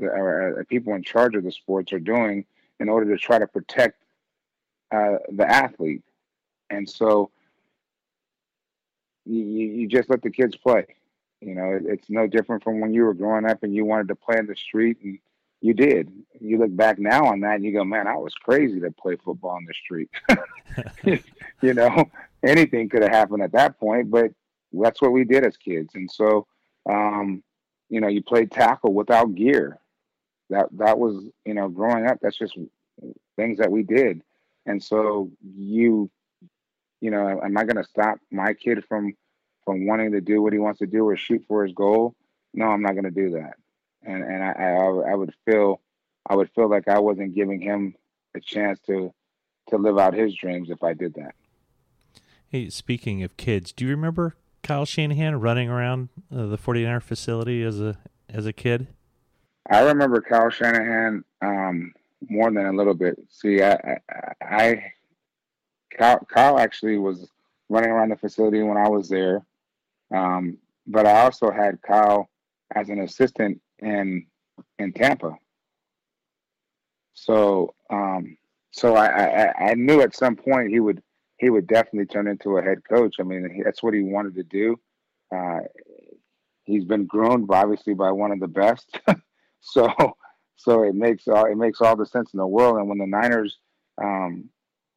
or, 0.00 0.64
people 0.68 0.94
in 0.94 1.02
charge 1.02 1.34
of 1.34 1.44
the 1.44 1.52
sports 1.52 1.92
are 1.92 2.00
doing 2.00 2.44
in 2.80 2.88
order 2.88 3.14
to 3.14 3.20
try 3.20 3.38
to 3.38 3.46
protect 3.46 4.02
uh, 4.92 5.16
the 5.30 5.46
athlete 5.46 6.02
and 6.70 6.88
so 6.88 7.30
you, 9.24 9.42
you 9.42 9.88
just 9.88 10.10
let 10.10 10.22
the 10.22 10.30
kids 10.30 10.56
play. 10.56 10.86
You 11.40 11.54
know, 11.54 11.72
it, 11.72 11.82
it's 11.86 12.10
no 12.10 12.26
different 12.26 12.62
from 12.62 12.80
when 12.80 12.92
you 12.92 13.04
were 13.04 13.14
growing 13.14 13.44
up 13.44 13.62
and 13.62 13.74
you 13.74 13.84
wanted 13.84 14.08
to 14.08 14.16
play 14.16 14.38
in 14.38 14.46
the 14.46 14.56
street 14.56 14.98
and 15.02 15.18
you 15.60 15.74
did. 15.74 16.10
You 16.40 16.58
look 16.58 16.74
back 16.74 16.98
now 16.98 17.24
on 17.24 17.40
that 17.40 17.56
and 17.56 17.64
you 17.64 17.72
go, 17.72 17.84
man, 17.84 18.06
I 18.06 18.16
was 18.16 18.34
crazy 18.34 18.80
to 18.80 18.90
play 18.92 19.16
football 19.16 19.58
in 19.58 19.66
the 19.66 19.74
street. 19.74 20.10
you 21.62 21.74
know, 21.74 22.10
anything 22.44 22.88
could 22.88 23.02
have 23.02 23.10
happened 23.10 23.42
at 23.42 23.52
that 23.52 23.78
point, 23.78 24.10
but 24.10 24.30
that's 24.72 25.00
what 25.02 25.12
we 25.12 25.24
did 25.24 25.44
as 25.44 25.56
kids. 25.56 25.94
And 25.94 26.10
so, 26.10 26.46
um, 26.88 27.42
you 27.88 28.00
know, 28.00 28.08
you 28.08 28.22
played 28.22 28.50
tackle 28.50 28.92
without 28.92 29.34
gear. 29.34 29.78
That 30.50 30.66
that 30.78 30.98
was, 30.98 31.24
you 31.44 31.54
know, 31.54 31.68
growing 31.68 32.06
up. 32.06 32.18
That's 32.22 32.38
just 32.38 32.56
things 33.36 33.58
that 33.58 33.70
we 33.70 33.82
did. 33.82 34.22
And 34.66 34.82
so 34.82 35.30
you 35.42 36.10
you 37.00 37.10
know, 37.10 37.40
am 37.42 37.56
I 37.56 37.64
going 37.64 37.82
to 37.82 37.88
stop 37.88 38.18
my 38.30 38.54
kid 38.54 38.84
from 38.84 39.14
from 39.64 39.86
wanting 39.86 40.12
to 40.12 40.20
do 40.20 40.42
what 40.42 40.52
he 40.52 40.58
wants 40.58 40.78
to 40.78 40.86
do 40.86 41.06
or 41.06 41.16
shoot 41.16 41.44
for 41.46 41.64
his 41.64 41.74
goal? 41.74 42.14
No, 42.54 42.66
I'm 42.66 42.82
not 42.82 42.92
going 42.92 43.04
to 43.04 43.10
do 43.10 43.30
that. 43.32 43.54
And 44.04 44.22
and 44.22 44.42
I, 44.42 44.52
I 44.52 45.12
I 45.12 45.14
would 45.14 45.34
feel 45.44 45.80
I 46.28 46.36
would 46.36 46.50
feel 46.54 46.68
like 46.68 46.88
I 46.88 46.98
wasn't 46.98 47.34
giving 47.34 47.60
him 47.60 47.94
a 48.34 48.40
chance 48.40 48.78
to 48.86 49.12
to 49.68 49.76
live 49.76 49.98
out 49.98 50.14
his 50.14 50.34
dreams 50.34 50.70
if 50.70 50.82
I 50.82 50.94
did 50.94 51.14
that. 51.14 51.34
Hey, 52.48 52.70
speaking 52.70 53.22
of 53.22 53.36
kids, 53.36 53.72
do 53.72 53.84
you 53.84 53.90
remember 53.90 54.36
Kyle 54.62 54.86
Shanahan 54.86 55.40
running 55.40 55.68
around 55.68 56.08
uh, 56.34 56.46
the 56.46 56.56
49er 56.56 57.02
facility 57.02 57.62
as 57.62 57.80
a 57.80 57.98
as 58.28 58.46
a 58.46 58.52
kid? 58.52 58.88
I 59.70 59.82
remember 59.82 60.22
Kyle 60.22 60.48
Shanahan 60.48 61.24
um, 61.42 61.92
more 62.28 62.50
than 62.50 62.66
a 62.66 62.72
little 62.72 62.94
bit. 62.94 63.18
See, 63.28 63.62
I, 63.62 63.72
I, 63.74 64.32
I 64.40 64.92
Kyle, 65.90 66.26
Kyle 66.32 66.58
actually 66.58 66.96
was 66.98 67.28
running 67.68 67.90
around 67.90 68.10
the 68.10 68.16
facility 68.16 68.62
when 68.62 68.78
I 68.78 68.88
was 68.88 69.08
there. 69.08 69.44
Um, 70.14 70.56
but 70.86 71.06
I 71.06 71.20
also 71.20 71.50
had 71.50 71.82
Kyle 71.82 72.30
as 72.74 72.88
an 72.88 73.00
assistant 73.00 73.60
in 73.80 74.26
in 74.78 74.92
Tampa. 74.92 75.36
So 77.14 77.74
um, 77.90 78.36
so 78.70 78.94
I, 78.94 79.06
I 79.06 79.70
I 79.70 79.74
knew 79.74 80.00
at 80.00 80.14
some 80.14 80.36
point 80.36 80.70
he 80.70 80.80
would 80.80 81.02
he 81.38 81.50
would 81.50 81.66
definitely 81.66 82.06
turn 82.06 82.26
into 82.26 82.58
a 82.58 82.62
head 82.62 82.82
coach. 82.88 83.16
I 83.20 83.22
mean, 83.22 83.62
that's 83.64 83.82
what 83.82 83.94
he 83.94 84.02
wanted 84.02 84.34
to 84.34 84.42
do. 84.42 84.76
Uh, 85.34 85.60
he's 86.64 86.84
been 86.84 87.06
groomed, 87.06 87.48
obviously, 87.50 87.94
by 87.94 88.10
one 88.12 88.32
of 88.32 88.40
the 88.40 88.48
best. 88.48 89.00
so, 89.60 89.92
so 90.56 90.82
it 90.82 90.94
makes 90.94 91.28
all 91.28 91.46
it 91.46 91.56
makes 91.56 91.80
all 91.80 91.96
the 91.96 92.06
sense 92.06 92.32
in 92.34 92.38
the 92.38 92.46
world. 92.46 92.76
And 92.76 92.88
when 92.88 92.98
the 92.98 93.06
Niners 93.06 93.58
um, 94.02 94.50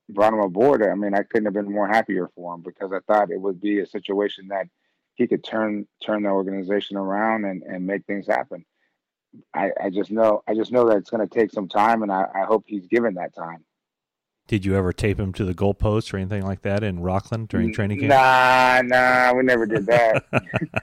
brought 0.09 0.33
him 0.33 0.39
aboard, 0.39 0.83
I 0.83 0.95
mean, 0.95 1.13
I 1.13 1.23
couldn't 1.23 1.45
have 1.45 1.53
been 1.53 1.71
more 1.71 1.87
happier 1.87 2.29
for 2.35 2.55
him 2.55 2.61
because 2.61 2.91
I 2.91 2.99
thought 3.07 3.31
it 3.31 3.39
would 3.39 3.61
be 3.61 3.79
a 3.79 3.85
situation 3.85 4.47
that 4.49 4.67
he 5.15 5.27
could 5.27 5.43
turn 5.43 5.87
turn 6.03 6.23
the 6.23 6.29
organization 6.29 6.97
around 6.97 7.45
and, 7.45 7.61
and 7.63 7.85
make 7.85 8.05
things 8.05 8.25
happen. 8.25 8.65
I, 9.53 9.71
I 9.81 9.89
just 9.89 10.11
know 10.11 10.43
I 10.47 10.53
just 10.53 10.71
know 10.71 10.87
that 10.89 10.97
it's 10.97 11.09
going 11.09 11.27
to 11.27 11.33
take 11.33 11.51
some 11.51 11.67
time, 11.67 12.03
and 12.03 12.11
I, 12.11 12.25
I 12.33 12.45
hope 12.45 12.63
he's 12.67 12.87
given 12.87 13.15
that 13.15 13.35
time. 13.35 13.63
Did 14.47 14.65
you 14.65 14.75
ever 14.75 14.91
tape 14.91 15.17
him 15.17 15.31
to 15.33 15.45
the 15.45 15.53
goalpost 15.53 16.13
or 16.13 16.17
anything 16.17 16.43
like 16.43 16.61
that 16.63 16.83
in 16.83 16.99
Rocklin 16.99 17.47
during 17.47 17.71
training 17.73 17.99
camp? 17.99 18.09
Nah, 18.09 18.81
nah, 18.83 19.33
we 19.33 19.43
never 19.43 19.65
did 19.65 19.85
that. 19.85 20.25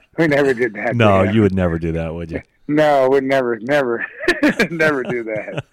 we 0.17 0.25
never 0.25 0.55
did 0.55 0.73
that. 0.73 0.95
No, 0.95 1.21
you 1.21 1.41
would 1.41 1.53
never 1.53 1.77
do 1.77 1.91
that, 1.91 2.13
would 2.13 2.31
you? 2.31 2.41
No, 2.71 3.09
we'd 3.09 3.23
never, 3.23 3.57
never, 3.57 4.05
never 4.69 5.01
do 5.01 5.23
that. 5.23 5.63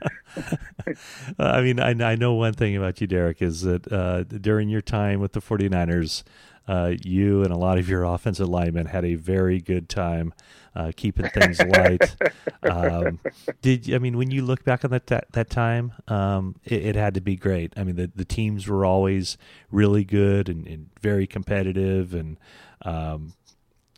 I 1.39 1.61
mean, 1.61 1.79
I, 1.79 1.91
I 1.91 2.15
know 2.15 2.33
one 2.33 2.55
thing 2.55 2.75
about 2.75 3.03
you, 3.03 3.07
Derrick, 3.07 3.43
is 3.43 3.61
that 3.63 3.93
uh, 3.93 4.23
during 4.23 4.71
your 4.71 4.81
time 4.81 5.21
with 5.21 5.33
the 5.33 5.43
49ers, 5.43 6.23
uh, 6.69 6.95
you 7.03 7.43
and 7.43 7.53
a 7.53 7.57
lot 7.57 7.79
of 7.79 7.89
your 7.89 8.05
offensive 8.05 8.49
linemen 8.49 8.87
had 8.87 9.05
a 9.05 9.15
very 9.15 9.61
good 9.61 9.89
time 9.89 10.35
uh, 10.75 10.93
keeping 10.95 11.29
things 11.31 11.61
light. 11.61 12.17
um, 12.63 13.19
did 13.63 13.93
I 13.93 13.99
mean 13.99 14.17
when 14.17 14.31
you 14.31 14.43
look 14.43 14.65
back 14.65 14.85
on 14.85 14.91
that 14.91 15.07
that, 15.07 15.33
that 15.33 15.49
time, 15.49 15.93
um, 16.09 16.57
it, 16.65 16.87
it, 16.87 16.97
had 16.97 17.15
to 17.15 17.21
be 17.21 17.37
great. 17.37 17.73
I 17.77 17.85
mean 17.85 17.97
the 17.97 18.11
the 18.15 18.25
teams 18.25 18.69
were 18.69 18.85
always 18.85 19.39
really 19.71 20.05
good 20.05 20.49
and, 20.49 20.67
and 20.67 20.91
very 21.01 21.27
competitive, 21.27 22.15
and 22.15 22.37
um, 22.83 23.33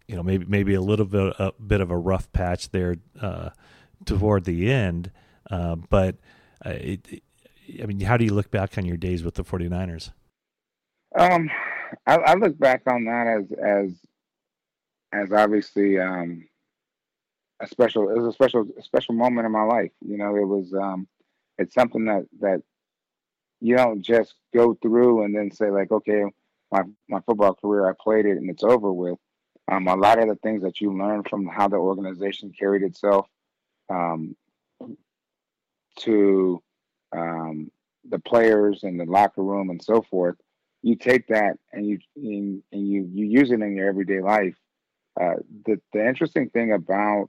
you 0.07 0.15
know 0.15 0.23
maybe 0.23 0.45
maybe 0.47 0.75
a 0.75 0.81
little 0.81 1.07
bit 1.07 1.35
a 1.39 1.53
bit 1.53 1.81
of 1.81 1.91
a 1.91 1.97
rough 1.97 2.31
patch 2.33 2.71
there 2.71 2.97
uh, 3.21 3.51
toward 4.05 4.45
the 4.45 4.71
end, 4.71 5.11
uh, 5.51 5.75
but 5.75 6.17
uh, 6.65 6.71
it, 6.71 7.01
it, 7.09 7.23
I 7.83 7.87
mean 7.87 8.01
how 8.01 8.17
do 8.17 8.25
you 8.25 8.35
look 8.35 8.51
back 8.51 8.79
on 8.79 8.85
your 8.85 8.97
days 8.97 9.25
with 9.25 9.35
the 9.35 9.45
49ers? 9.45 10.11
Um, 11.17 11.51
I, 12.07 12.17
I 12.17 12.35
look 12.35 12.59
back 12.59 12.83
on 12.87 13.05
that 13.05 13.27
as 13.27 13.53
as 13.53 13.93
as 15.13 15.33
obviously 15.33 15.99
um, 15.99 16.47
a 17.61 17.67
special 17.67 18.11
it 18.11 18.19
was 18.19 18.27
a 18.27 18.33
special 18.33 18.67
a 18.79 18.83
special 18.83 19.15
moment 19.15 19.47
in 19.47 19.53
my 19.53 19.65
life. 19.65 19.93
You 20.01 20.19
know, 20.19 20.37
it 20.37 20.47
was 20.47 20.73
um 20.75 21.09
it's 21.59 21.75
something 21.75 22.05
that 22.07 22.27
that 22.41 22.63
you 23.61 23.77
don't 23.77 24.03
just 24.03 24.35
go 24.55 24.75
through 24.75 25.25
and 25.25 25.35
then 25.35 25.51
say 25.51 25.71
like, 25.71 25.91
okay, 25.91 26.25
my 26.71 26.83
my 27.09 27.21
football 27.21 27.55
career 27.55 27.89
I 27.89 27.95
played 27.99 28.27
it 28.27 28.37
and 28.37 28.51
it's 28.51 28.65
over 28.65 28.93
with. 28.93 29.19
Um, 29.71 29.87
a 29.87 29.97
lot 29.97 30.19
of 30.19 30.29
the 30.29 30.37
things 30.37 30.63
that 30.63 30.81
you 30.81 30.97
learn 30.97 31.25
from 31.25 31.47
how 31.47 31.69
the 31.69 31.77
organization 31.77 32.53
carried 32.59 32.83
itself 32.83 33.27
um, 33.91 34.35
to 36.01 36.63
um, 37.15 37.71
the 38.09 38.19
players 38.19 38.83
and 38.85 38.99
the 38.99 39.05
locker 39.05 39.43
room 39.43 39.69
and 39.69 39.83
so 39.83 40.01
forth, 40.01 40.37
you 40.83 40.97
take 40.97 41.27
that 41.29 41.55
and 41.73 41.87
you 41.87 41.99
and, 42.17 42.63
and 42.73 42.89
you 42.89 43.09
you 43.13 43.27
use 43.27 43.51
it 43.51 43.61
in 43.61 43.77
your 43.77 43.89
everyday 43.89 44.21
life. 44.21 44.57
Uh, 45.21 45.35
the 45.67 45.81
the 45.93 46.07
interesting 46.07 46.49
thing 46.51 46.73
about 46.73 47.29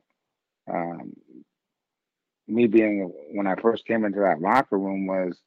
um, 0.72 1.14
me 2.48 2.68
being 2.68 3.12
when 3.32 3.48
I 3.48 3.56
first 3.56 3.86
came 3.86 4.06
into 4.06 4.20
that 4.20 4.42
locker 4.42 4.78
room 4.78 5.08
was 5.08 5.40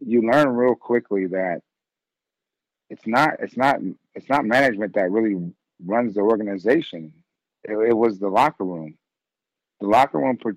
you 0.00 0.22
learn 0.22 0.48
real 0.50 0.74
quickly 0.74 1.26
that 1.26 1.60
it's 2.88 3.06
not 3.06 3.34
it's 3.40 3.56
not 3.56 3.76
it's 4.14 4.28
not 4.28 4.44
management 4.44 4.94
that 4.94 5.10
really 5.10 5.52
runs 5.84 6.14
the 6.14 6.20
organization. 6.20 7.12
It, 7.64 7.72
it 7.90 7.96
was 7.96 8.18
the 8.18 8.28
locker 8.28 8.64
room. 8.64 8.96
The 9.80 9.86
locker 9.86 10.18
room 10.18 10.36
po- 10.36 10.52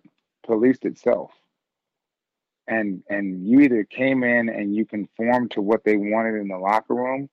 policed 0.45 0.85
itself, 0.85 1.31
and 2.67 3.03
and 3.09 3.45
you 3.45 3.61
either 3.61 3.83
came 3.83 4.23
in 4.23 4.49
and 4.49 4.75
you 4.75 4.85
conformed 4.85 5.51
to 5.51 5.61
what 5.61 5.83
they 5.83 5.97
wanted 5.97 6.39
in 6.39 6.47
the 6.47 6.57
locker 6.57 6.95
room, 6.95 7.29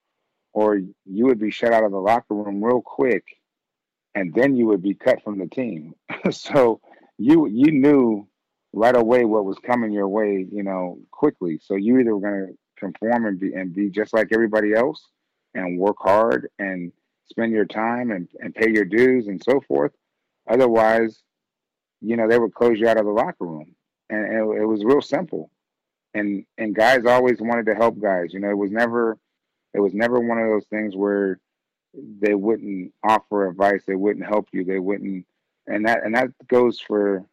or 0.53 0.81
you 1.05 1.27
would 1.27 1.39
be 1.39 1.51
shut 1.51 1.73
out 1.73 1.85
of 1.85 1.93
the 1.93 1.99
locker 1.99 2.35
room 2.35 2.63
real 2.63 2.83
quick 2.83 3.25
and 4.15 4.35
then 4.35 4.57
you 4.57 4.67
would 4.67 4.83
be 4.83 4.95
cut 4.95 5.23
from 5.23 5.39
the 5.39 5.47
team. 5.47 5.95
so 6.31 6.81
you 7.19 7.47
you 7.47 7.71
knew 7.73 8.27
right 8.73 8.97
away 8.97 9.25
what 9.25 9.45
was 9.45 9.59
coming 9.59 9.93
your 9.93 10.09
way, 10.09 10.47
you 10.51 10.63
know, 10.63 10.99
quickly. 11.11 11.59
So 11.63 11.75
you 11.75 11.99
either 11.99 12.15
were 12.15 12.21
going 12.21 12.47
to 12.47 12.59
conform 12.79 13.27
and 13.27 13.39
be 13.39 13.53
and 13.55 13.75
be 13.75 13.91
just 13.91 14.15
like 14.15 14.29
everybody 14.33 14.75
else, 14.75 15.09
and 15.55 15.79
work 15.79 15.97
hard 16.01 16.49
and 16.59 16.93
spend 17.31 17.53
your 17.53 17.67
time 17.67 18.11
and, 18.11 18.29
and 18.41 18.55
pay 18.55 18.71
your 18.71 18.85
dues 18.85 19.29
and 19.29 19.43
so 19.43 19.61
forth. 19.61 19.93
Otherwise, 20.49 21.23
you 22.01 22.17
know, 22.17 22.29
they 22.29 22.39
would 22.39 22.55
close 22.55 22.79
you 22.79 22.89
out 22.89 22.97
of 22.97 23.05
the 23.05 23.11
locker 23.13 23.47
room, 23.47 23.75
and 24.11 24.27
it, 24.27 24.63
it 24.63 24.67
was 24.67 24.85
real 24.85 25.03
simple. 25.03 25.51
And 26.15 26.45
and 26.59 26.75
guys 26.75 27.07
always 27.07 27.41
wanted 27.41 27.67
to 27.67 27.75
help 27.75 28.01
guys. 28.01 28.33
You 28.35 28.41
know, 28.41 28.51
it 28.51 28.59
was 28.59 28.71
never 28.71 29.17
it 29.73 29.81
was 29.81 29.95
never 29.95 30.19
one 30.19 30.39
of 30.39 30.49
those 30.49 30.67
things 30.67 30.97
where 30.97 31.39
they 31.95 32.35
wouldn't 32.35 32.93
offer 33.03 33.49
advice, 33.49 33.83
they 33.87 33.97
wouldn't 33.97 34.27
help 34.27 34.49
you, 34.53 34.65
they 34.65 34.79
wouldn't, 34.79 35.27
and 35.67 35.87
that 35.87 36.05
and 36.05 36.15
that 36.15 36.29
goes 36.49 36.81
for 36.81 37.25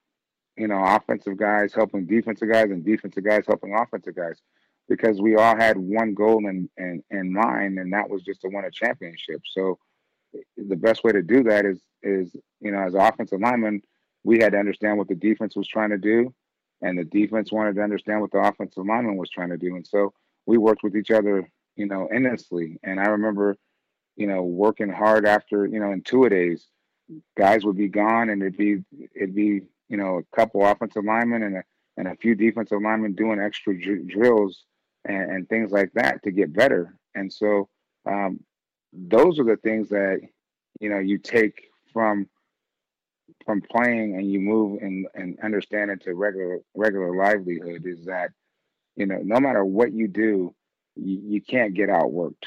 you 0.57 0.67
know 0.67 0.83
offensive 0.83 1.37
guys 1.37 1.73
helping 1.73 2.05
defensive 2.05 2.51
guys 2.51 2.69
and 2.71 2.83
defensive 2.83 3.23
guys 3.23 3.45
helping 3.47 3.75
offensive 3.75 4.15
guys 4.15 4.41
because 4.89 5.21
we 5.21 5.35
all 5.35 5.55
had 5.55 5.77
one 5.77 6.13
goal 6.13 6.47
in, 6.47 6.69
in, 6.77 7.03
in 7.11 7.31
mind 7.31 7.77
and 7.77 7.91
that 7.93 8.09
was 8.09 8.23
just 8.23 8.41
to 8.41 8.47
win 8.47 8.65
a 8.65 8.71
championship 8.71 9.41
so 9.45 9.77
the 10.57 10.75
best 10.75 11.03
way 11.03 11.11
to 11.11 11.21
do 11.21 11.43
that 11.43 11.65
is 11.65 11.81
is 12.01 12.35
you 12.59 12.71
know 12.71 12.79
as 12.79 12.95
offensive 12.95 13.39
lineman 13.39 13.81
we 14.23 14.39
had 14.39 14.51
to 14.51 14.59
understand 14.59 14.97
what 14.97 15.07
the 15.07 15.15
defense 15.15 15.55
was 15.55 15.67
trying 15.67 15.89
to 15.89 15.97
do 15.97 16.33
and 16.81 16.97
the 16.97 17.03
defense 17.05 17.51
wanted 17.51 17.75
to 17.75 17.81
understand 17.81 18.21
what 18.21 18.31
the 18.31 18.39
offensive 18.39 18.85
lineman 18.85 19.17
was 19.17 19.29
trying 19.29 19.49
to 19.49 19.57
do 19.57 19.75
and 19.75 19.87
so 19.87 20.13
we 20.45 20.57
worked 20.57 20.83
with 20.83 20.95
each 20.95 21.11
other 21.11 21.49
you 21.75 21.85
know 21.85 22.07
endlessly 22.07 22.77
and 22.83 22.99
i 22.99 23.05
remember 23.05 23.55
you 24.17 24.25
know, 24.25 24.41
working 24.43 24.89
hard 24.89 25.25
after, 25.25 25.65
you 25.65 25.79
know, 25.79 25.91
in 25.91 26.01
two 26.01 26.27
days, 26.27 26.67
guys 27.37 27.63
would 27.63 27.77
be 27.77 27.87
gone 27.87 28.29
and 28.29 28.41
it'd 28.41 28.57
be 28.57 28.83
it'd 29.15 29.35
be, 29.35 29.61
you 29.87 29.95
know, 29.95 30.17
a 30.17 30.35
couple 30.35 30.65
offensive 30.65 31.05
linemen 31.05 31.43
and 31.43 31.57
a 31.57 31.63
and 31.95 32.07
a 32.07 32.15
few 32.15 32.35
defensive 32.35 32.81
linemen 32.81 33.13
doing 33.13 33.39
extra 33.39 33.79
dr- 33.79 34.07
drills 34.07 34.65
and, 35.05 35.31
and, 35.31 35.49
things 35.49 35.71
like 35.71 35.91
that 35.93 36.21
to 36.21 36.31
get 36.31 36.53
better. 36.53 36.93
And 37.15 37.31
so 37.31 37.69
um, 38.05 38.39
those 38.91 39.39
are 39.39 39.43
the 39.43 39.57
things 39.57 39.89
that 39.89 40.19
you 40.81 40.89
know 40.89 40.99
you 40.99 41.19
take 41.19 41.69
from 41.93 42.27
from 43.47 43.61
playing 43.61 44.15
and 44.15 44.31
you 44.31 44.39
move 44.39 44.79
and, 44.83 45.07
and 45.15 45.39
understand 45.41 45.89
into 45.89 46.13
regular 46.13 46.59
regular 46.75 47.15
livelihood 47.15 47.83
is 47.85 48.05
that 48.05 48.29
you 48.95 49.07
know 49.07 49.19
no 49.23 49.39
matter 49.39 49.65
what 49.65 49.91
you 49.91 50.07
do 50.07 50.53
you, 50.95 51.19
you 51.23 51.41
can't 51.41 51.73
get 51.73 51.89
outworked 51.89 52.45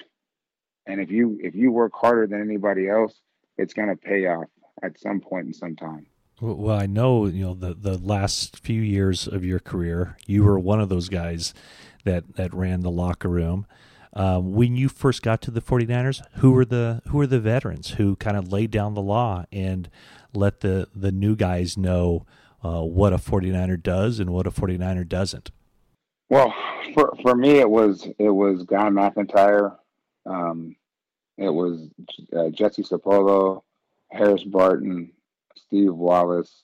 and 0.90 1.00
if 1.00 1.10
you 1.10 1.38
if 1.42 1.54
you 1.54 1.70
work 1.72 1.92
harder 1.94 2.26
than 2.26 2.40
anybody 2.40 2.88
else, 2.88 3.14
it's 3.56 3.74
going 3.74 3.88
to 3.88 3.96
pay 3.96 4.26
off 4.26 4.46
at 4.82 4.98
some 4.98 5.20
point 5.20 5.46
in 5.46 5.52
some 5.52 5.76
time. 5.76 6.06
Well, 6.40 6.76
I 6.76 6.86
know 6.86 7.26
you 7.26 7.44
know 7.44 7.54
the 7.54 7.74
the 7.74 7.98
last 7.98 8.58
few 8.58 8.80
years 8.80 9.28
of 9.28 9.44
your 9.44 9.60
career, 9.60 10.16
you 10.26 10.44
were 10.44 10.58
one 10.58 10.80
of 10.80 10.88
those 10.88 11.08
guys 11.08 11.54
that 12.04 12.36
that 12.36 12.54
ran 12.54 12.80
the 12.80 12.90
locker 12.90 13.28
room. 13.28 13.66
Um, 14.12 14.54
when 14.54 14.74
you 14.74 14.88
first 14.88 15.22
got 15.22 15.40
to 15.42 15.52
the 15.52 15.62
49ers, 15.62 16.20
who 16.38 16.50
were 16.50 16.64
the 16.64 17.02
who 17.08 17.18
were 17.18 17.28
the 17.28 17.38
veterans 17.38 17.90
who 17.90 18.16
kind 18.16 18.36
of 18.36 18.50
laid 18.50 18.72
down 18.72 18.94
the 18.94 19.02
law 19.02 19.44
and 19.52 19.88
let 20.34 20.60
the 20.60 20.88
the 20.94 21.12
new 21.12 21.36
guys 21.36 21.76
know 21.76 22.26
uh, 22.62 22.82
what 22.82 23.12
a 23.12 23.16
49er 23.16 23.82
does 23.82 24.20
and 24.20 24.30
what 24.30 24.46
a 24.46 24.50
49er 24.50 25.08
doesn't? 25.08 25.50
Well, 26.28 26.54
for 26.94 27.12
for 27.22 27.34
me, 27.34 27.58
it 27.58 27.68
was 27.68 28.06
it 28.18 28.30
was 28.30 28.62
Guy 28.64 28.88
McIntyre, 28.88 29.76
um, 30.26 30.76
it 31.36 31.48
was 31.48 31.88
uh, 32.36 32.50
Jesse 32.50 32.82
Sapolo, 32.82 33.62
Harris 34.10 34.44
Barton, 34.44 35.12
Steve 35.56 35.94
Wallace. 35.94 36.62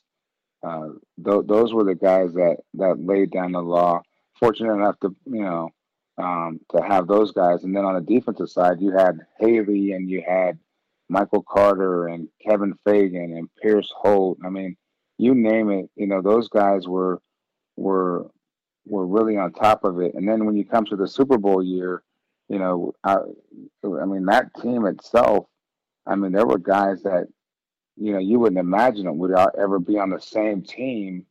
Uh, 0.62 0.88
th- 1.24 1.46
those 1.46 1.72
were 1.72 1.84
the 1.84 1.94
guys 1.94 2.32
that 2.34 2.58
that 2.74 3.00
laid 3.00 3.30
down 3.30 3.52
the 3.52 3.62
law. 3.62 4.02
Fortunate 4.38 4.74
enough 4.74 5.00
to 5.00 5.16
you 5.24 5.42
know 5.42 5.70
um, 6.18 6.60
to 6.72 6.82
have 6.82 7.06
those 7.06 7.32
guys, 7.32 7.64
and 7.64 7.74
then 7.74 7.84
on 7.84 7.94
the 7.94 8.00
defensive 8.00 8.50
side, 8.50 8.80
you 8.80 8.92
had 8.92 9.20
Haley 9.38 9.92
and 9.92 10.08
you 10.08 10.22
had 10.26 10.58
Michael 11.08 11.42
Carter 11.42 12.08
and 12.08 12.28
Kevin 12.44 12.74
Fagan 12.84 13.36
and 13.36 13.48
Pierce 13.62 13.92
Holt. 13.96 14.38
I 14.44 14.50
mean, 14.50 14.76
you 15.18 15.34
name 15.34 15.70
it. 15.70 15.90
You 15.96 16.06
know, 16.06 16.22
those 16.22 16.48
guys 16.48 16.86
were 16.86 17.20
were 17.76 18.30
were 18.86 19.06
really 19.06 19.36
on 19.36 19.52
top 19.52 19.84
of 19.84 20.00
it. 20.00 20.14
And 20.14 20.28
then 20.28 20.46
when 20.46 20.56
you 20.56 20.64
come 20.64 20.84
to 20.86 20.96
the 20.96 21.08
Super 21.08 21.38
Bowl 21.38 21.62
year, 21.62 22.02
you 22.48 22.58
know, 22.58 22.92
I, 23.02 23.16
I 23.84 24.04
mean, 24.04 24.24
that 24.26 24.54
team 24.62 24.86
itself, 24.86 25.46
I 26.06 26.14
mean, 26.14 26.30
there 26.30 26.46
were 26.46 26.58
guys 26.58 27.02
that, 27.02 27.26
you 27.96 28.12
know, 28.12 28.20
you 28.20 28.38
wouldn't 28.38 28.60
imagine 28.60 29.08
it 29.08 29.16
would 29.16 29.32
ever 29.58 29.80
be 29.80 29.98
on 29.98 30.10
the 30.10 30.20
same 30.20 30.62
team 30.62 31.26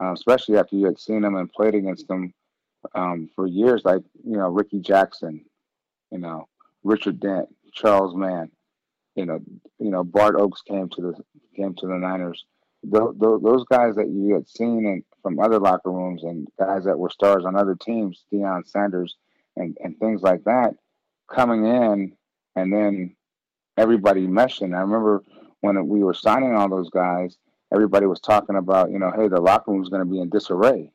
uh, 0.00 0.12
especially 0.12 0.58
after 0.58 0.76
you 0.76 0.86
had 0.86 0.98
seen 0.98 1.22
them 1.22 1.36
and 1.36 1.52
played 1.52 1.74
against 1.74 2.08
them 2.08 2.32
um, 2.94 3.28
for 3.34 3.46
years, 3.46 3.82
like 3.84 4.02
you 4.24 4.36
know 4.36 4.48
Rickey 4.48 4.80
Jackson, 4.80 5.44
you 6.10 6.18
know 6.18 6.48
Richard 6.84 7.20
Dent, 7.20 7.48
Charles 7.72 8.14
Mann, 8.14 8.50
you 9.16 9.26
know, 9.26 9.40
you 9.78 9.90
know 9.90 10.04
Bart 10.04 10.36
Oates 10.38 10.62
came 10.62 10.88
to 10.90 11.00
the 11.00 11.14
came 11.56 11.74
to 11.74 11.86
the 11.86 11.94
Niners. 11.94 12.44
The, 12.84 13.12
the, 13.18 13.40
those 13.42 13.64
guys 13.64 13.96
that 13.96 14.08
you 14.08 14.34
had 14.34 14.46
seen 14.46 14.86
in, 14.86 15.02
from 15.22 15.40
other 15.40 15.58
locker 15.58 15.90
rooms 15.90 16.22
and 16.22 16.46
guys 16.58 16.84
that 16.84 16.98
were 16.98 17.10
stars 17.10 17.44
on 17.44 17.56
other 17.56 17.74
teams, 17.74 18.24
Deion 18.32 18.64
Sanders 18.64 19.16
and, 19.56 19.76
and 19.82 19.98
things 19.98 20.22
like 20.22 20.44
that, 20.44 20.74
coming 21.28 21.64
in 21.64 22.12
and 22.54 22.72
then 22.72 23.16
everybody 23.76 24.26
meshing. 24.26 24.76
I 24.76 24.82
remember 24.82 25.24
when 25.60 25.88
we 25.88 26.04
were 26.04 26.14
signing 26.14 26.54
all 26.54 26.68
those 26.68 26.90
guys, 26.90 27.36
everybody 27.72 28.06
was 28.06 28.20
talking 28.20 28.56
about, 28.56 28.90
you 28.90 28.98
know, 28.98 29.10
hey, 29.10 29.26
the 29.26 29.40
locker 29.40 29.72
room 29.72 29.82
is 29.82 29.88
going 29.88 30.04
to 30.04 30.10
be 30.10 30.20
in 30.20 30.30
disarray. 30.30 30.92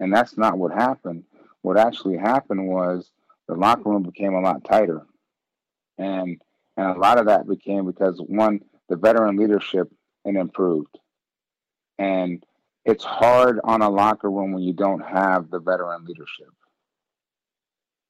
And 0.00 0.14
that's 0.14 0.38
not 0.38 0.56
what 0.56 0.72
happened. 0.72 1.24
What 1.62 1.76
actually 1.76 2.16
happened 2.16 2.68
was 2.68 3.10
the 3.48 3.54
locker 3.54 3.90
room 3.90 4.04
became 4.04 4.34
a 4.34 4.40
lot 4.40 4.64
tighter. 4.64 5.04
And 5.98 6.40
and 6.78 6.96
a 6.96 6.98
lot 6.98 7.18
of 7.18 7.26
that 7.26 7.48
became 7.48 7.86
because 7.86 8.22
one, 8.24 8.60
the 8.88 8.96
veteran 8.96 9.36
leadership 9.36 9.92
and 10.24 10.36
improved. 10.36 10.96
And 11.98 12.44
it's 12.84 13.02
hard 13.02 13.58
on 13.64 13.82
a 13.82 13.90
locker 13.90 14.30
room 14.30 14.52
when 14.52 14.62
you 14.62 14.72
don't 14.72 15.00
have 15.00 15.50
the 15.50 15.58
veteran 15.58 16.04
leadership 16.04 16.46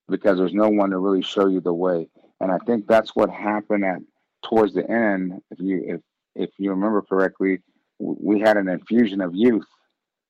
because 0.07 0.37
there's 0.37 0.53
no 0.53 0.69
one 0.69 0.91
to 0.91 0.99
really 0.99 1.23
show 1.23 1.47
you 1.47 1.61
the 1.61 1.73
way. 1.73 2.09
And 2.41 2.53
I 2.53 2.59
think 2.59 2.87
that's 2.87 3.17
what 3.17 3.31
happened 3.31 3.87
at 3.87 4.01
towards 4.45 4.75
the 4.75 4.89
end. 4.89 5.41
If 5.51 5.61
you 5.61 5.83
if 5.87 6.01
if 6.35 6.51
you 6.59 6.71
remember 6.71 7.01
correctly, 7.01 7.61
we 7.99 8.39
had 8.39 8.59
an 8.59 8.69
infusion 8.69 9.23
of 9.23 9.35
youth, 9.35 9.67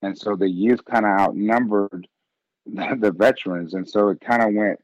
and 0.01 0.17
so 0.17 0.37
the 0.37 0.49
youth 0.49 0.85
kind 0.85 1.05
of 1.05 1.11
outnumbered 1.19 2.07
the 2.67 3.13
veterans, 3.15 3.75
and 3.75 3.87
so 3.87 4.11
it 4.11 4.21
kind 4.21 4.43
of 4.43 4.55
went, 4.55 4.79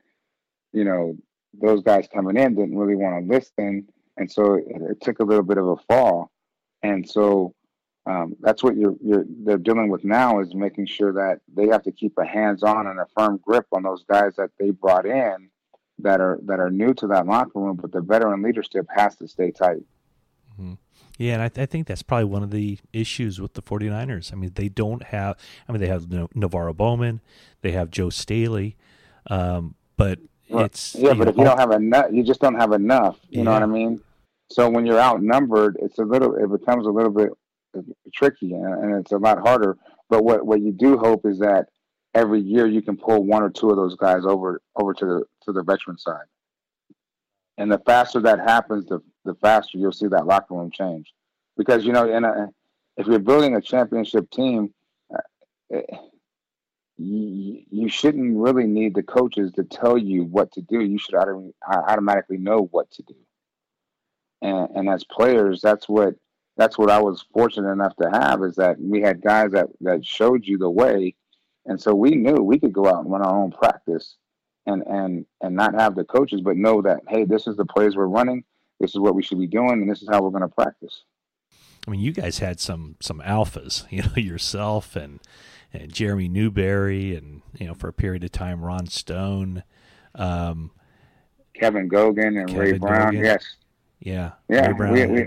you 0.73 0.85
know, 0.85 1.17
those 1.61 1.83
guys 1.83 2.09
coming 2.13 2.37
in 2.37 2.55
didn't 2.55 2.79
really 2.79 2.97
want 2.97 3.27
to 3.27 3.33
listen, 3.33 3.87
and 4.17 4.31
so 4.31 4.55
it, 4.55 4.65
it, 4.69 5.01
took 5.01 5.21
a 5.21 5.25
little 5.25 5.45
bit 5.45 5.59
of 5.59 5.69
a 5.69 5.77
fall, 5.77 6.31
and 6.83 7.09
so 7.09 7.55
um, 8.07 8.37
that's 8.41 8.63
what 8.63 8.77
you're, 8.77 8.97
you're 9.03 9.25
they're 9.29 9.59
dealing 9.59 9.89
with 9.89 10.05
now 10.05 10.41
is 10.41 10.55
making 10.55 10.87
sure 10.87 11.13
that 11.13 11.41
they 11.55 11.69
have 11.69 11.83
to 11.85 11.93
keep 11.93 12.19
a 12.19 12.27
hands-on 12.27 12.87
and 12.87 13.01
a 13.01 13.07
firm 13.17 13.41
grip 13.43 13.67
on 13.73 13.83
those 13.83 14.05
guys 14.05 14.37
that 14.37 14.51
they 14.59 14.71
brought 14.71 15.07
in 15.07 15.51
that 15.99 16.21
are 16.21 16.39
that 16.45 16.61
are 16.61 16.71
new 16.71 16.93
to 16.95 17.07
that 17.09 17.27
locker 17.27 17.59
room, 17.59 17.77
but 17.81 17.93
the 17.93 18.01
veteran 18.01 18.43
leadership 18.43 18.87
has 18.95 19.17
to 19.17 19.29
stay 19.29 19.51
tight. 19.51 19.83
Mm-hmm. 20.53 20.75
Yeah, 21.19 21.35
and 21.35 21.43
I, 21.43 21.49
th- 21.49 21.63
I, 21.63 21.67
think 21.67 21.87
that's 21.87 22.03
probably 22.03 22.25
one 22.25 22.43
of 22.43 22.51
the 22.51 22.79
issues 22.93 23.41
with 23.41 23.55
the 23.55 23.63
49ers. 23.63 24.33
I 24.33 24.37
mean, 24.37 24.51
they 24.55 24.69
don't 24.69 25.03
have, 25.05 25.37
I 25.69 25.73
mean, 25.73 25.81
they 25.81 25.87
have 25.87 26.07
NaVorro 26.07 26.77
Bowman, 26.77 27.21
they 27.63 27.71
have 27.71 27.91
Joe 27.91 28.11
Staley, 28.11 28.77
um, 29.29 29.77
but 29.97 30.19
it's. 30.49 30.95
Yeah, 30.95 31.15
but 31.15 31.25
know, 31.25 31.31
if 31.31 31.37
you 31.37 31.45
don't 31.45 31.59
have 31.59 31.73
enough, 31.73 32.07
you 32.13 32.23
just 32.23 32.41
don't 32.41 32.59
have 32.59 32.73
enough. 32.73 33.19
You 33.29 33.39
yeah. 33.39 33.45
know 33.45 33.53
what 33.53 33.63
I 33.63 33.67
mean? 33.67 34.01
So 34.51 34.69
when 34.69 34.87
you're 34.87 35.01
outnumbered, 35.01 35.79
it's 35.81 35.99
a 35.99 36.05
little, 36.05 36.35
it 36.37 36.51
becomes 36.51 36.87
a 36.87 36.91
little 36.91 37.11
bit 37.11 37.31
uh, 37.77 37.83
tricky 38.13 38.53
and 38.53 38.95
it's 38.95 39.13
a 39.13 39.19
lot 39.19 39.39
harder. 39.39 39.77
But 40.09 40.25
what, 40.25 40.47
what 40.47 40.61
you 40.61 40.73
do 40.73 40.99
hope 40.99 41.25
is 41.27 41.39
that 41.39 41.69
every 42.15 42.41
year 42.41 42.67
you 42.67 42.81
can 42.81 42.97
pull 42.97 43.25
one 43.25 43.43
or 43.43 43.51
two 43.51 43.71
of 43.71 43.77
those 43.77 43.97
guys 43.97 44.25
over 44.25 44.63
over 44.77 44.95
to 44.95 45.05
the 45.05 45.23
to 45.43 45.53
the 45.53 45.63
veteran 45.63 45.99
side. 45.99 46.27
And 47.59 47.71
the 47.71 47.79
faster 47.79 48.21
that 48.21 48.39
happens, 48.39 48.87
the 48.87 49.01
the 49.25 49.35
faster 49.35 49.79
you'll 49.79 49.93
see 49.93 50.09
that 50.09 50.27
locker 50.27 50.55
room 50.55 50.71
change. 50.71 51.13
Because 51.57 51.85
you 51.85 51.93
know, 51.93 52.09
in 52.09 52.25
a, 52.25 52.49
if 52.97 53.07
you're 53.07 53.19
building 53.19 53.57
a 53.57 53.61
championship 53.61 54.31
team, 54.31 54.73
uh, 55.13 55.81
you, 56.97 57.63
you 57.71 57.89
shouldn't 57.89 58.37
really 58.37 58.67
need 58.67 58.95
the 58.95 59.03
coaches 59.03 59.53
to 59.53 59.65
tell 59.65 59.99
you 59.99 60.25
what 60.25 60.53
to 60.53 60.63
do. 60.63 60.81
You 60.81 60.99
should 60.99 61.15
automatically 61.67 62.39
know 62.39 62.69
what 62.71 62.91
to 62.93 63.03
do. 63.03 63.17
And, 64.43 64.69
and 64.77 64.89
as 64.89 65.05
players, 65.05 65.61
that's 65.61 65.89
what 65.89 66.15
that's 66.57 66.79
what 66.79 66.91
I 66.91 67.01
was 67.01 67.25
fortunate 67.33 67.73
enough 67.73 67.97
to 67.97 68.09
have 68.11 68.45
is 68.45 68.55
that 68.57 68.81
we 68.81 69.01
had 69.01 69.21
guys 69.21 69.51
that 69.53 69.67
that 69.81 70.07
showed 70.07 70.47
you 70.47 70.57
the 70.57 70.71
way 70.71 71.17
and 71.67 71.81
so 71.81 71.95
we 71.95 72.11
knew 72.11 72.35
we 72.35 72.59
could 72.59 72.73
go 72.73 72.87
out 72.87 73.03
and 73.03 73.11
run 73.11 73.23
our 73.23 73.37
own 73.37 73.51
practice 73.51 74.17
and 74.67 74.83
and 74.87 75.27
and 75.41 75.55
not 75.55 75.75
have 75.75 75.95
the 75.95 76.05
coaches, 76.05 76.41
but 76.41 76.57
know 76.57 76.83
that 76.83 77.01
hey, 77.09 77.25
this 77.25 77.47
is 77.47 77.57
the 77.57 77.65
plays 77.65 77.97
we're 77.97 78.07
running, 78.07 78.45
this 78.81 78.91
is 78.91 79.01
what 79.01 79.15
we 79.15 79.23
should 79.23 79.39
be 79.39 79.47
doing, 79.47 79.73
and 79.73 79.91
this 79.91 80.03
is 80.03 80.09
how 80.11 80.23
we're 80.23 80.31
going 80.31 80.43
to 80.43 80.49
practice. 80.49 81.05
I 81.87 81.91
mean, 81.91 82.01
you 82.01 82.13
guys 82.13 82.39
had 82.39 82.61
some 82.61 82.97
some 83.01 83.21
alphas, 83.21 83.87
you 83.91 84.03
know, 84.03 84.17
yourself 84.17 84.97
and 84.97 85.21
and 85.75 85.93
Jeremy 85.93 86.29
Newberry, 86.29 87.15
and 87.17 87.43
you 87.59 87.67
know, 87.67 87.75
for 87.75 87.89
a 87.89 87.93
period 87.93 88.25
of 88.25 88.33
time, 88.33 88.65
Ron 88.65 88.87
Stone, 88.87 89.65
um, 90.15 90.71
Kevin 91.53 91.89
Gogan, 91.89 92.41
and 92.41 92.49
Kevin 92.49 92.61
Ray 92.61 92.79
Brown. 92.79 93.15
Gogan. 93.15 93.25
Yes, 93.25 93.45
yeah, 94.01 94.33
yeah. 94.49 94.69
Ray 94.69 94.73
Brown. 94.73 94.93
We, 94.93 95.07
we, 95.07 95.27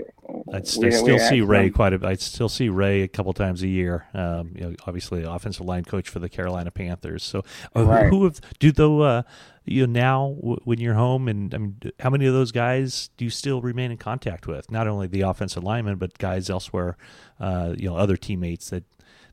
I, 0.52 0.62
still 0.62 1.18
see 1.18 1.40
Ray 1.40 1.66
some. 1.66 1.72
quite 1.74 1.92
a. 1.92 2.00
I 2.06 2.14
still 2.14 2.48
see 2.48 2.68
Ray 2.68 3.02
a 3.02 3.08
couple 3.08 3.32
times 3.34 3.62
a 3.62 3.68
year. 3.68 4.06
Um, 4.14 4.52
you 4.54 4.62
know, 4.62 4.74
obviously, 4.86 5.22
offensive 5.22 5.66
line 5.66 5.84
coach 5.84 6.08
for 6.08 6.18
the 6.18 6.28
Carolina 6.28 6.70
Panthers. 6.70 7.22
So, 7.22 7.44
uh, 7.76 7.84
right. 7.84 8.06
who, 8.06 8.18
who, 8.18 8.24
have 8.24 8.40
do 8.58 8.72
though? 8.72 9.02
Uh, 9.02 9.22
you 9.64 9.86
know, 9.86 9.92
now 9.92 10.36
w- 10.40 10.60
when 10.64 10.80
you're 10.80 10.94
home, 10.94 11.28
and 11.28 11.54
I 11.54 11.58
mean, 11.58 11.76
how 12.00 12.08
many 12.08 12.26
of 12.26 12.32
those 12.32 12.52
guys 12.52 13.10
do 13.18 13.24
you 13.26 13.30
still 13.30 13.60
remain 13.60 13.90
in 13.90 13.98
contact 13.98 14.46
with? 14.46 14.70
Not 14.70 14.88
only 14.88 15.06
the 15.06 15.20
offensive 15.22 15.62
linemen, 15.62 15.96
but 15.96 16.16
guys 16.16 16.48
elsewhere. 16.48 16.96
Uh, 17.38 17.74
you 17.76 17.88
know, 17.88 17.96
other 17.96 18.16
teammates 18.16 18.70
that 18.70 18.84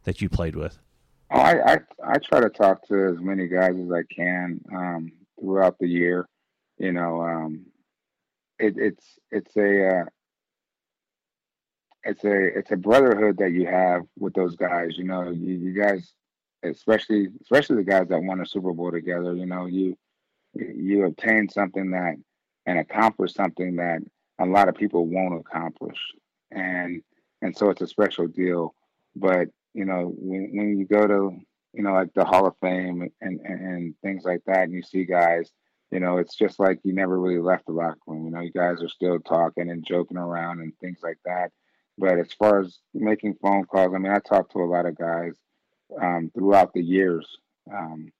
that 0.03 0.21
you 0.21 0.29
played 0.29 0.55
with. 0.55 0.79
Oh, 1.31 1.39
I, 1.39 1.73
I 1.73 1.77
I 2.03 2.17
try 2.19 2.39
to 2.39 2.49
talk 2.49 2.87
to 2.87 3.07
as 3.09 3.19
many 3.19 3.47
guys 3.47 3.75
as 3.75 3.91
I 3.91 4.03
can 4.13 4.61
um, 4.73 5.11
throughout 5.39 5.77
the 5.79 5.87
year. 5.87 6.27
You 6.77 6.91
know, 6.91 7.21
um, 7.21 7.65
it, 8.59 8.75
it's 8.77 9.19
it's 9.31 9.55
a 9.57 10.01
uh, 10.01 10.05
it's 12.03 12.23
a 12.23 12.57
it's 12.57 12.71
a 12.71 12.77
brotherhood 12.77 13.37
that 13.39 13.51
you 13.51 13.65
have 13.65 14.03
with 14.17 14.33
those 14.33 14.55
guys. 14.55 14.97
You 14.97 15.05
know, 15.05 15.31
you, 15.31 15.55
you 15.55 15.73
guys, 15.73 16.13
especially 16.63 17.29
especially 17.41 17.77
the 17.77 17.83
guys 17.83 18.07
that 18.09 18.21
won 18.21 18.41
a 18.41 18.45
Super 18.45 18.73
Bowl 18.73 18.91
together. 18.91 19.35
You 19.35 19.47
know, 19.47 19.65
you 19.65 19.97
you 20.53 21.05
obtain 21.05 21.49
something 21.49 21.91
that 21.91 22.15
and 22.67 22.79
accomplish 22.79 23.33
something 23.33 23.75
that 23.77 23.99
a 24.39 24.45
lot 24.45 24.69
of 24.69 24.75
people 24.75 25.07
won't 25.07 25.39
accomplish, 25.39 25.97
and 26.51 27.01
and 27.41 27.57
so 27.57 27.69
it's 27.71 27.81
a 27.81 27.87
special 27.87 28.27
deal. 28.27 28.75
But 29.15 29.47
you 29.75 29.85
know, 29.85 30.13
when 30.17 30.49
when 30.53 30.79
you 30.79 30.85
go 30.85 31.05
to 31.05 31.37
you 31.73 31.83
know 31.83 31.93
like 31.93 32.13
the 32.15 32.25
Hall 32.25 32.47
of 32.47 32.55
Fame 32.61 33.01
and 33.21 33.39
and, 33.43 33.61
and 33.61 33.95
things 34.01 34.23
like 34.23 34.41
that, 34.47 34.63
and 34.63 34.73
you 34.73 34.81
see 34.81 35.05
guys 35.05 35.51
you 35.91 35.99
know, 35.99 36.17
it's 36.17 36.35
just 36.35 36.59
like 36.59 36.79
you 36.83 36.93
never 36.93 37.19
really 37.19 37.41
left 37.41 37.67
the 37.67 37.71
locker 37.71 37.99
room. 38.07 38.25
You 38.25 38.31
know, 38.31 38.41
you 38.41 38.51
guys 38.51 38.81
are 38.81 38.89
still 38.89 39.19
talking 39.19 39.69
and 39.69 39.85
joking 39.85 40.17
around 40.17 40.59
and 40.59 40.73
things 40.79 40.99
like 41.03 41.19
that. 41.25 41.51
But 41.97 42.19
as 42.19 42.33
far 42.33 42.59
as 42.59 42.79
making 42.93 43.35
phone 43.41 43.65
calls, 43.65 43.93
I 43.95 43.97
mean, 43.99 44.11
I 44.11 44.19
talked 44.19 44.51
to 44.51 44.59
a 44.59 44.65
lot 44.65 44.85
of 44.85 44.97
guys 44.97 45.35
um, 46.01 46.31
throughout 46.33 46.73
the 46.73 46.81
years. 46.81 47.25
Um, 47.71 48.11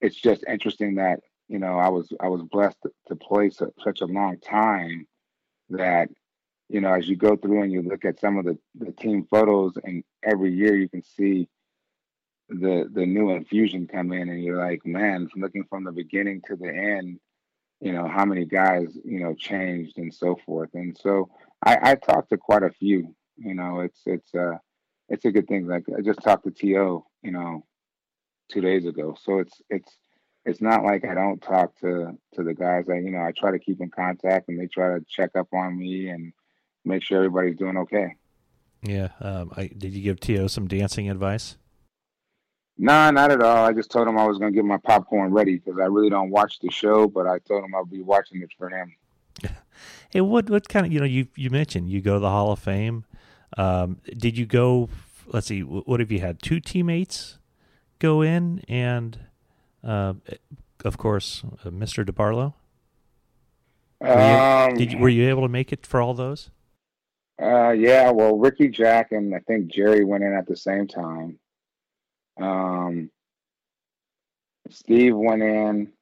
it's 0.00 0.14
just 0.14 0.44
interesting 0.48 0.96
that 0.96 1.20
you 1.48 1.58
know 1.58 1.78
I 1.78 1.88
was 1.88 2.12
I 2.20 2.28
was 2.28 2.42
blessed 2.42 2.78
to, 3.08 3.16
play 3.16 3.50
such 3.50 4.00
a 4.00 4.06
long 4.06 4.38
time 4.38 5.06
that 5.70 6.08
you 6.74 6.80
know 6.80 6.92
as 6.92 7.08
you 7.08 7.16
go 7.16 7.36
through 7.36 7.62
and 7.62 7.72
you 7.72 7.82
look 7.82 8.04
at 8.04 8.20
some 8.20 8.36
of 8.36 8.44
the, 8.44 8.58
the 8.74 8.92
team 8.92 9.26
photos 9.30 9.72
and 9.84 10.02
every 10.22 10.52
year 10.52 10.76
you 10.76 10.88
can 10.88 11.02
see 11.02 11.48
the 12.48 12.90
the 12.92 13.06
new 13.06 13.30
infusion 13.30 13.86
come 13.86 14.12
in 14.12 14.28
and 14.28 14.42
you're 14.42 14.58
like 14.58 14.84
man 14.84 15.28
looking 15.36 15.64
from 15.70 15.84
the 15.84 15.92
beginning 15.92 16.42
to 16.46 16.56
the 16.56 16.68
end 16.68 17.18
you 17.80 17.92
know 17.92 18.08
how 18.08 18.24
many 18.24 18.44
guys 18.44 18.96
you 19.04 19.20
know 19.20 19.34
changed 19.34 19.98
and 19.98 20.12
so 20.12 20.36
forth. 20.46 20.70
And 20.74 20.96
so 21.00 21.28
i 21.64 21.90
i 21.90 21.94
talked 21.94 22.30
to 22.30 22.38
quite 22.38 22.62
a 22.62 22.70
few 22.70 23.14
you 23.36 23.54
know 23.54 23.80
it's 23.80 24.00
it's 24.06 24.34
uh 24.34 24.56
it's 25.10 25.26
a 25.26 25.30
good 25.30 25.46
thing. 25.46 25.66
Like 25.66 25.84
i 25.96 26.00
just 26.00 26.22
talked 26.22 26.44
to 26.44 26.50
to 26.50 26.66
you 27.22 27.30
know 27.30 27.64
two 28.50 28.62
days 28.62 28.86
ago. 28.86 29.16
So 29.22 29.38
it's 29.38 29.60
it's 29.68 29.92
it's 30.46 30.60
not 30.60 30.84
like 30.84 31.04
i 31.04 31.14
don't 31.14 31.42
talk 31.42 31.78
to 31.80 32.18
to 32.34 32.42
the 32.42 32.54
guys. 32.54 32.88
I 32.88 32.94
you 32.94 33.10
know 33.10 33.22
i 33.22 33.32
try 33.32 33.50
to 33.50 33.58
keep 33.58 33.80
in 33.80 33.90
contact 33.90 34.48
and 34.48 34.58
they 34.58 34.66
try 34.66 34.88
to 34.98 35.04
check 35.08 35.30
up 35.36 35.48
on 35.52 35.78
me 35.78 36.08
and 36.08 36.32
make 36.84 37.02
sure 37.02 37.18
everybody's 37.18 37.56
doing 37.56 37.76
okay 37.76 38.14
yeah 38.82 39.08
um 39.20 39.52
i 39.56 39.66
did 39.66 39.92
you 39.92 40.02
give 40.02 40.20
to 40.20 40.48
some 40.48 40.66
dancing 40.66 41.10
advice 41.10 41.56
Nah, 42.76 43.10
not 43.10 43.30
at 43.30 43.40
all. 43.40 43.64
I 43.64 43.72
just 43.72 43.90
told 43.90 44.08
him 44.08 44.18
I 44.18 44.26
was 44.26 44.38
gonna 44.38 44.50
get 44.50 44.64
my 44.64 44.78
popcorn 44.78 45.32
ready 45.32 45.56
because 45.56 45.78
I 45.78 45.86
really 45.86 46.10
don't 46.10 46.30
watch 46.30 46.58
the 46.60 46.70
show, 46.70 47.06
but 47.06 47.26
I 47.26 47.38
told 47.38 47.64
him 47.64 47.74
I'll 47.74 47.84
be 47.84 48.02
watching 48.02 48.42
it 48.42 48.50
for 48.58 48.68
him. 48.68 48.96
hey, 50.10 50.20
what 50.20 50.50
what 50.50 50.68
kind 50.68 50.84
of 50.86 50.92
you 50.92 50.98
know 50.98 51.06
you 51.06 51.28
you 51.36 51.50
mentioned 51.50 51.88
you 51.88 52.00
go 52.00 52.14
to 52.14 52.20
the 52.20 52.30
Hall 52.30 52.50
of 52.50 52.58
Fame. 52.58 53.04
Um, 53.56 53.98
did 54.16 54.36
you 54.36 54.46
go? 54.46 54.88
Let's 55.28 55.46
see. 55.46 55.60
What 55.60 56.00
have 56.00 56.10
you 56.10 56.18
had? 56.18 56.42
Two 56.42 56.58
teammates 56.58 57.38
go 58.00 58.22
in, 58.22 58.64
and 58.68 59.20
uh, 59.84 60.14
of 60.84 60.98
course, 60.98 61.44
uh, 61.64 61.70
Mr. 61.70 62.04
DeBartolo. 62.04 62.54
Were 64.00 64.08
you, 64.08 64.14
um, 64.14 64.74
did 64.74 64.92
you, 64.92 64.98
were 64.98 65.08
you 65.08 65.28
able 65.28 65.42
to 65.42 65.48
make 65.48 65.72
it 65.72 65.86
for 65.86 66.00
all 66.00 66.12
those? 66.12 66.50
Uh, 67.42 67.70
yeah. 67.72 68.10
Well, 68.10 68.38
Ricky 68.38 68.68
Jack 68.68 69.12
and 69.12 69.34
I 69.34 69.40
think 69.40 69.68
Jerry 69.72 70.04
went 70.04 70.24
in 70.24 70.34
at 70.34 70.46
the 70.46 70.56
same 70.56 70.86
time 70.88 71.38
Um, 72.40 73.10
Steve 74.70 75.16
went 75.16 75.42
in. 75.42 75.92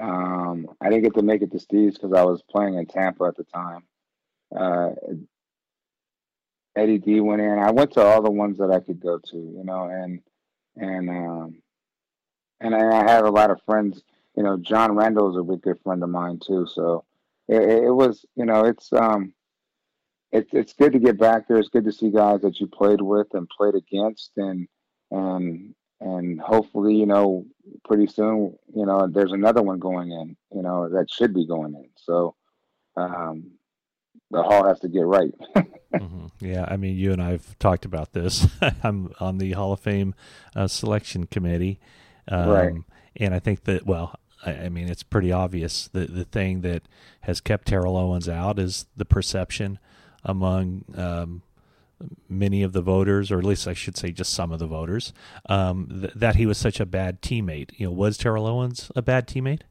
Um, 0.00 0.68
I 0.80 0.88
didn't 0.90 1.04
get 1.04 1.14
to 1.14 1.22
make 1.22 1.42
it 1.42 1.52
to 1.52 1.58
Steve's 1.60 1.96
because 1.96 2.12
I 2.12 2.24
was 2.24 2.42
playing 2.42 2.74
in 2.74 2.86
Tampa 2.86 3.24
at 3.24 3.36
the 3.36 3.44
time. 3.44 3.84
Uh, 4.56 4.90
Eddie 6.76 6.98
D 6.98 7.20
went 7.20 7.40
in. 7.42 7.58
I 7.58 7.70
went 7.70 7.92
to 7.92 8.02
all 8.02 8.22
the 8.22 8.30
ones 8.30 8.58
that 8.58 8.70
I 8.70 8.80
could 8.80 9.00
go 9.00 9.18
to, 9.18 9.36
you 9.36 9.64
know, 9.64 9.84
and 9.84 10.20
and 10.76 11.08
um, 11.10 11.62
and 12.60 12.74
I, 12.74 13.10
had 13.10 13.24
a 13.24 13.30
lot 13.30 13.50
of 13.50 13.62
friends. 13.62 14.02
You 14.36 14.42
know, 14.42 14.56
John 14.58 14.96
Randle 14.96 15.30
is 15.30 15.36
a 15.36 15.56
good 15.56 15.80
friend 15.82 16.02
of 16.02 16.10
mine 16.10 16.40
too. 16.44 16.66
So 16.66 17.04
it, 17.48 17.62
it 17.84 17.90
was, 17.94 18.24
you 18.36 18.44
know, 18.44 18.64
it's 18.64 18.92
um, 18.92 19.34
it's 20.34 20.52
it's 20.52 20.72
good 20.72 20.92
to 20.92 20.98
get 20.98 21.18
back 21.18 21.46
there. 21.46 21.58
It's 21.58 21.68
good 21.68 21.84
to 21.84 21.92
see 21.92 22.10
guys 22.10 22.42
that 22.42 22.58
you 22.58 22.66
played 22.66 23.00
with 23.00 23.28
and 23.34 23.48
played 23.48 23.76
against, 23.76 24.32
and 24.36 24.66
and 25.10 25.74
and 26.00 26.40
hopefully, 26.40 26.96
you 26.96 27.06
know, 27.06 27.46
pretty 27.84 28.08
soon, 28.08 28.58
you 28.74 28.84
know, 28.84 29.06
there's 29.06 29.32
another 29.32 29.62
one 29.62 29.78
going 29.78 30.10
in, 30.10 30.36
you 30.52 30.60
know, 30.60 30.88
that 30.90 31.10
should 31.10 31.32
be 31.32 31.46
going 31.46 31.74
in. 31.74 31.88
So 31.96 32.34
um, 32.96 33.52
the 34.30 34.42
hall 34.42 34.66
has 34.66 34.80
to 34.80 34.88
get 34.88 35.06
right. 35.06 35.30
mm-hmm. 35.56 36.26
Yeah, 36.40 36.66
I 36.68 36.76
mean, 36.76 36.96
you 36.96 37.12
and 37.12 37.22
I've 37.22 37.56
talked 37.58 37.84
about 37.84 38.12
this. 38.12 38.46
I'm 38.82 39.14
on 39.20 39.38
the 39.38 39.52
Hall 39.52 39.72
of 39.72 39.80
Fame 39.80 40.14
uh, 40.56 40.66
selection 40.66 41.26
committee, 41.26 41.78
um, 42.28 42.48
right? 42.48 42.74
And 43.16 43.32
I 43.32 43.38
think 43.38 43.64
that, 43.64 43.86
well, 43.86 44.18
I, 44.44 44.52
I, 44.64 44.68
mean, 44.68 44.88
it's 44.88 45.04
pretty 45.04 45.30
obvious. 45.30 45.88
The 45.88 46.06
the 46.06 46.24
thing 46.24 46.62
that 46.62 46.82
has 47.22 47.40
kept 47.40 47.68
Terrell 47.68 47.96
Owens 47.96 48.28
out 48.28 48.58
is 48.58 48.86
the 48.96 49.04
perception 49.04 49.78
among 50.24 50.84
um, 50.96 51.42
many 52.28 52.62
of 52.62 52.72
the 52.72 52.82
voters, 52.82 53.30
or 53.30 53.38
at 53.38 53.44
least 53.44 53.68
I 53.68 53.74
should 53.74 53.96
say, 53.96 54.10
just 54.10 54.32
some 54.32 54.52
of 54.52 54.58
the 54.58 54.66
voters, 54.66 55.12
um, 55.48 55.88
th- 55.90 56.12
that 56.14 56.36
he 56.36 56.46
was 56.46 56.58
such 56.58 56.80
a 56.80 56.86
bad 56.86 57.22
teammate. 57.22 57.70
You 57.76 57.86
know, 57.86 57.92
was 57.92 58.16
Terrell 58.16 58.46
Owens 58.46 58.90
a 58.96 59.02
bad 59.02 59.26
teammate? 59.26 59.62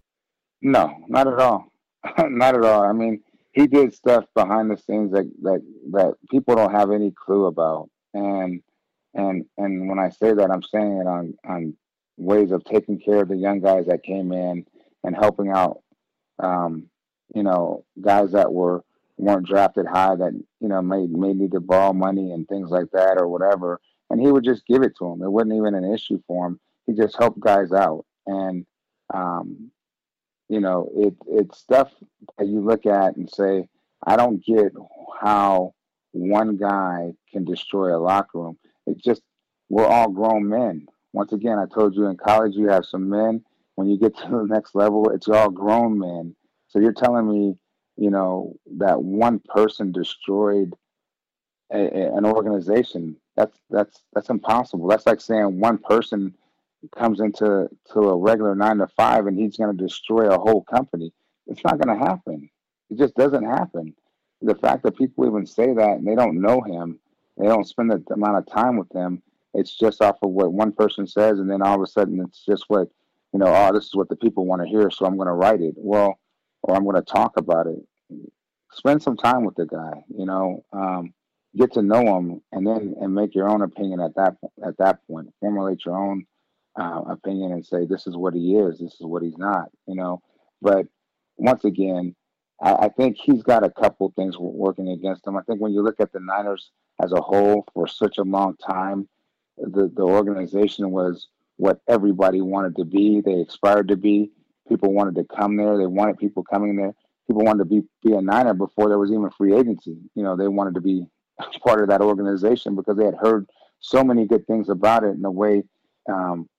No, 0.62 0.96
not 1.08 1.28
at 1.28 1.40
all. 1.40 1.72
not 2.20 2.56
at 2.56 2.64
all. 2.64 2.84
I 2.84 2.94
mean, 2.94 3.22
he 3.52 3.68
did 3.68 3.94
stuff 3.94 4.26
behind 4.34 4.72
the 4.72 4.78
scenes 4.78 5.12
that 5.12 5.30
that 5.44 5.62
that 5.92 6.16
people 6.30 6.56
don't 6.56 6.74
have 6.74 6.92
any 6.92 7.12
clue 7.12 7.46
about, 7.46 7.90
and 8.14 8.62
and 9.14 9.46
and 9.58 9.88
when 9.88 10.00
I 10.00 10.10
say 10.10 10.34
that, 10.34 10.52
I'm 10.52 10.64
saying 10.64 10.98
it 10.98 11.08
on 11.08 11.36
on 11.48 11.76
ways 12.18 12.52
of 12.52 12.64
taking 12.64 13.00
care 13.00 13.22
of 13.22 13.28
the 13.28 13.38
young 13.38 13.60
guys 13.60 13.88
that 13.88 14.04
came 14.04 14.32
in 14.32 14.66
and 15.04 15.16
helping 15.16 15.50
out, 15.50 15.82
um, 16.40 16.90
you 17.34 17.44
know, 17.44 17.84
guys 18.00 18.32
that 18.32 18.52
were 18.52 18.84
weren't 19.24 19.48
drafted 19.48 19.86
high 19.86 20.16
that 20.16 20.34
you 20.60 20.68
know 20.68 20.82
may 20.82 21.08
may 21.08 21.34
need 21.34 21.52
to 21.52 21.60
borrow 21.60 21.94
money 21.94 22.32
and 22.32 22.48
things 22.48 22.70
like 22.70 22.92
that 22.92 23.18
or 23.18 23.28
whatever, 23.28 23.80
and 24.10 24.20
he 24.20 24.32
would 24.32 24.44
just 24.44 24.66
give 24.68 24.84
it 24.84 24.96
to 24.98 25.10
them. 25.10 25.22
It 25.22 25.32
wasn't 25.32 25.54
even 25.54 25.76
an 25.76 25.92
issue 25.94 26.22
for 26.28 26.48
him. 26.48 26.60
He 26.86 26.94
just 26.94 27.18
helped 27.18 27.40
guys 27.40 27.72
out, 27.72 28.06
and 28.28 28.66
um, 29.14 29.72
you 30.50 30.60
know, 30.60 30.90
it 30.96 31.16
it's 31.28 31.60
stuff 31.60 31.92
that 32.38 32.48
you 32.48 32.62
look 32.62 32.86
at 32.86 33.16
and 33.16 33.30
say, 33.30 33.68
I 34.06 34.16
don't 34.16 34.44
get 34.44 34.72
how 35.20 35.74
one 36.12 36.58
guy 36.58 37.14
can 37.32 37.46
destroy 37.46 37.96
a 37.96 38.00
locker 38.00 38.40
room. 38.40 38.58
It's 38.86 39.02
just 39.02 39.22
we're 39.70 39.88
all 39.88 40.10
grown 40.10 40.48
men. 40.48 40.88
Once 41.14 41.32
again, 41.32 41.58
I 41.60 41.66
told 41.74 41.96
you 41.96 42.08
in 42.08 42.18
college 42.18 42.56
you 42.56 42.70
have 42.70 42.86
some 42.86 43.10
men. 43.10 43.44
When 43.76 43.88
you 43.88 43.98
get 43.98 44.16
to 44.18 44.30
the 44.30 44.46
next 44.48 44.76
level, 44.76 45.10
it's 45.10 45.28
all 45.28 45.50
grown 45.50 45.98
men. 45.98 46.36
So 46.68 46.80
you're 46.80 46.94
telling 46.94 47.28
me, 47.28 47.56
you 47.98 48.10
know, 48.10 48.56
that 48.78 49.02
one 49.02 49.40
person 49.40 49.92
destroyed 49.92 50.74
a, 51.72 51.78
a, 51.78 52.18
an 52.18 52.26
organization. 52.26 53.18
That's 53.36 53.58
that's 53.70 54.04
that's 54.14 54.30
impossible. 54.30 54.88
That's 54.88 55.06
like 55.06 55.22
saying 55.22 55.60
one 55.60 55.78
person 55.78 56.36
comes 56.96 57.20
into 57.20 57.70
to 57.94 58.00
a 58.00 58.18
regular 58.18 58.56
nine 58.56 58.78
to 58.78 58.88
five 58.88 59.28
and 59.28 59.38
he's 59.38 59.58
going 59.58 59.76
to 59.76 59.84
destroy 59.84 60.30
a 60.30 60.38
whole 60.38 60.64
company. 60.64 61.14
It's 61.48 61.64
not 61.64 61.80
going 61.80 61.98
to 61.98 62.06
happen. 62.06 62.50
It 62.90 62.98
just 62.98 63.16
doesn't 63.16 63.46
happen. 63.46 63.96
The 64.42 64.56
fact 64.56 64.84
that 64.84 64.98
people 64.98 65.26
even 65.26 65.46
say 65.46 65.74
that 65.74 65.98
and 65.98 66.08
they 66.08 66.16
don't 66.16 66.42
know 66.42 66.62
him, 66.62 67.00
they 67.38 67.48
don't 67.48 67.68
spend 67.68 67.92
the 67.92 68.04
amount 68.14 68.38
of 68.38 68.46
time 68.46 68.78
with 68.78 68.92
him. 68.92 69.22
It's 69.54 69.78
just 69.78 70.02
off 70.02 70.18
of 70.22 70.32
what 70.32 70.52
one 70.52 70.72
person 70.72 71.08
says, 71.08 71.40
and 71.40 71.50
then 71.50 71.62
all 71.62 71.76
of 71.76 71.82
a 71.82 71.88
sudden 71.88 72.20
it's 72.20 72.44
just 72.44 72.66
what 72.68 72.90
you 73.32 73.40
know. 73.40 73.48
Oh, 73.48 73.72
this 73.74 73.86
is 73.86 73.96
what 73.96 74.10
the 74.10 74.16
people 74.16 74.46
want 74.46 74.62
to 74.62 74.68
hear, 74.68 74.90
so 74.90 75.06
I'm 75.06 75.16
going 75.16 75.28
to 75.28 75.34
write 75.34 75.62
it. 75.62 75.76
Well, 75.78 76.20
or 76.64 76.76
I'm 76.76 76.84
going 76.84 76.96
to 76.96 77.02
talk 77.02 77.38
about 77.38 77.68
it. 77.68 77.80
Spend 78.72 79.04
some 79.04 79.18
time 79.18 79.46
with 79.46 79.56
the 79.56 79.66
guy. 79.66 80.04
You 80.16 80.26
know, 80.26 80.66
um, 80.74 81.14
get 81.56 81.74
to 81.74 81.82
know 81.82 82.18
him, 82.18 82.42
and 82.52 82.66
then 82.66 82.96
and 83.00 83.14
make 83.14 83.36
your 83.36 83.50
own 83.50 83.62
opinion 83.62 84.00
at 84.00 84.16
that 84.16 84.38
at 84.66 84.78
that 84.80 85.06
point. 85.08 85.34
Formulate 85.40 85.86
your 85.86 85.98
own 85.98 86.26
uh, 86.80 87.02
opinion 87.10 87.52
and 87.52 87.66
say 87.66 87.86
this 87.86 88.08
is 88.08 88.18
what 88.18 88.34
he 88.34 88.56
is, 88.56 88.80
this 88.80 88.94
is 88.94 89.02
what 89.02 89.24
he's 89.24 89.38
not, 89.38 89.70
you 89.88 89.96
know. 89.96 90.22
But 90.62 90.88
once 91.38 91.66
again, 91.66 92.16
I, 92.62 92.74
I 92.74 92.90
think 92.90 93.18
he's 93.18 93.44
got 93.44 93.66
a 93.66 93.70
couple 93.70 94.12
things 94.16 94.38
working 94.38 94.90
against 94.90 95.26
him. 95.28 95.38
I 95.38 95.42
think 95.44 95.62
when 95.62 95.74
you 95.74 95.82
look 95.82 96.00
at 96.00 96.12
the 96.12 96.20
Niners 96.20 96.72
as 97.04 97.12
a 97.12 97.22
whole 97.22 97.66
for 97.74 97.88
such 97.88 98.18
a 98.18 98.24
long 98.24 98.56
time, 98.58 99.08
the 99.58 99.92
the 99.94 100.04
organization 100.04 100.92
was 100.92 101.28
what 101.58 101.80
everybody 101.88 102.42
wanted 102.42 102.76
to 102.78 102.86
be. 102.86 103.22
They 103.22 103.42
aspired 103.42 103.90
to 103.90 103.98
be. 103.98 104.32
People 104.70 104.94
wanted 104.94 105.16
to 105.16 105.26
come 105.36 105.58
there. 105.58 105.78
They 105.78 105.86
wanted 105.86 106.18
people 106.18 106.44
coming 106.44 106.76
there. 106.76 106.94
People 107.28 107.44
wanted 107.44 107.60
to 107.60 107.66
be 107.66 107.84
be 108.04 108.14
a 108.14 108.22
Niner 108.22 108.54
before 108.54 108.90
there 108.90 109.00
was 109.00 109.12
even 109.12 109.30
free 109.32 109.56
agency. 109.56 109.98
You 110.16 110.24
know, 110.24 110.36
they 110.36 110.48
wanted 110.48 110.76
to 110.76 110.82
be 110.82 111.06
part 111.66 111.82
of 111.82 111.90
that 111.90 112.02
organization 112.02 112.76
because 112.76 112.98
they 112.98 113.06
had 113.06 113.16
heard 113.16 113.48
so 113.80 114.04
many 114.04 114.26
good 114.26 114.48
things 114.48 114.70
about 114.70 115.04
it 115.04 115.12
and 115.12 115.24
the 115.24 115.32
way 115.32 115.64
um, 116.10 116.50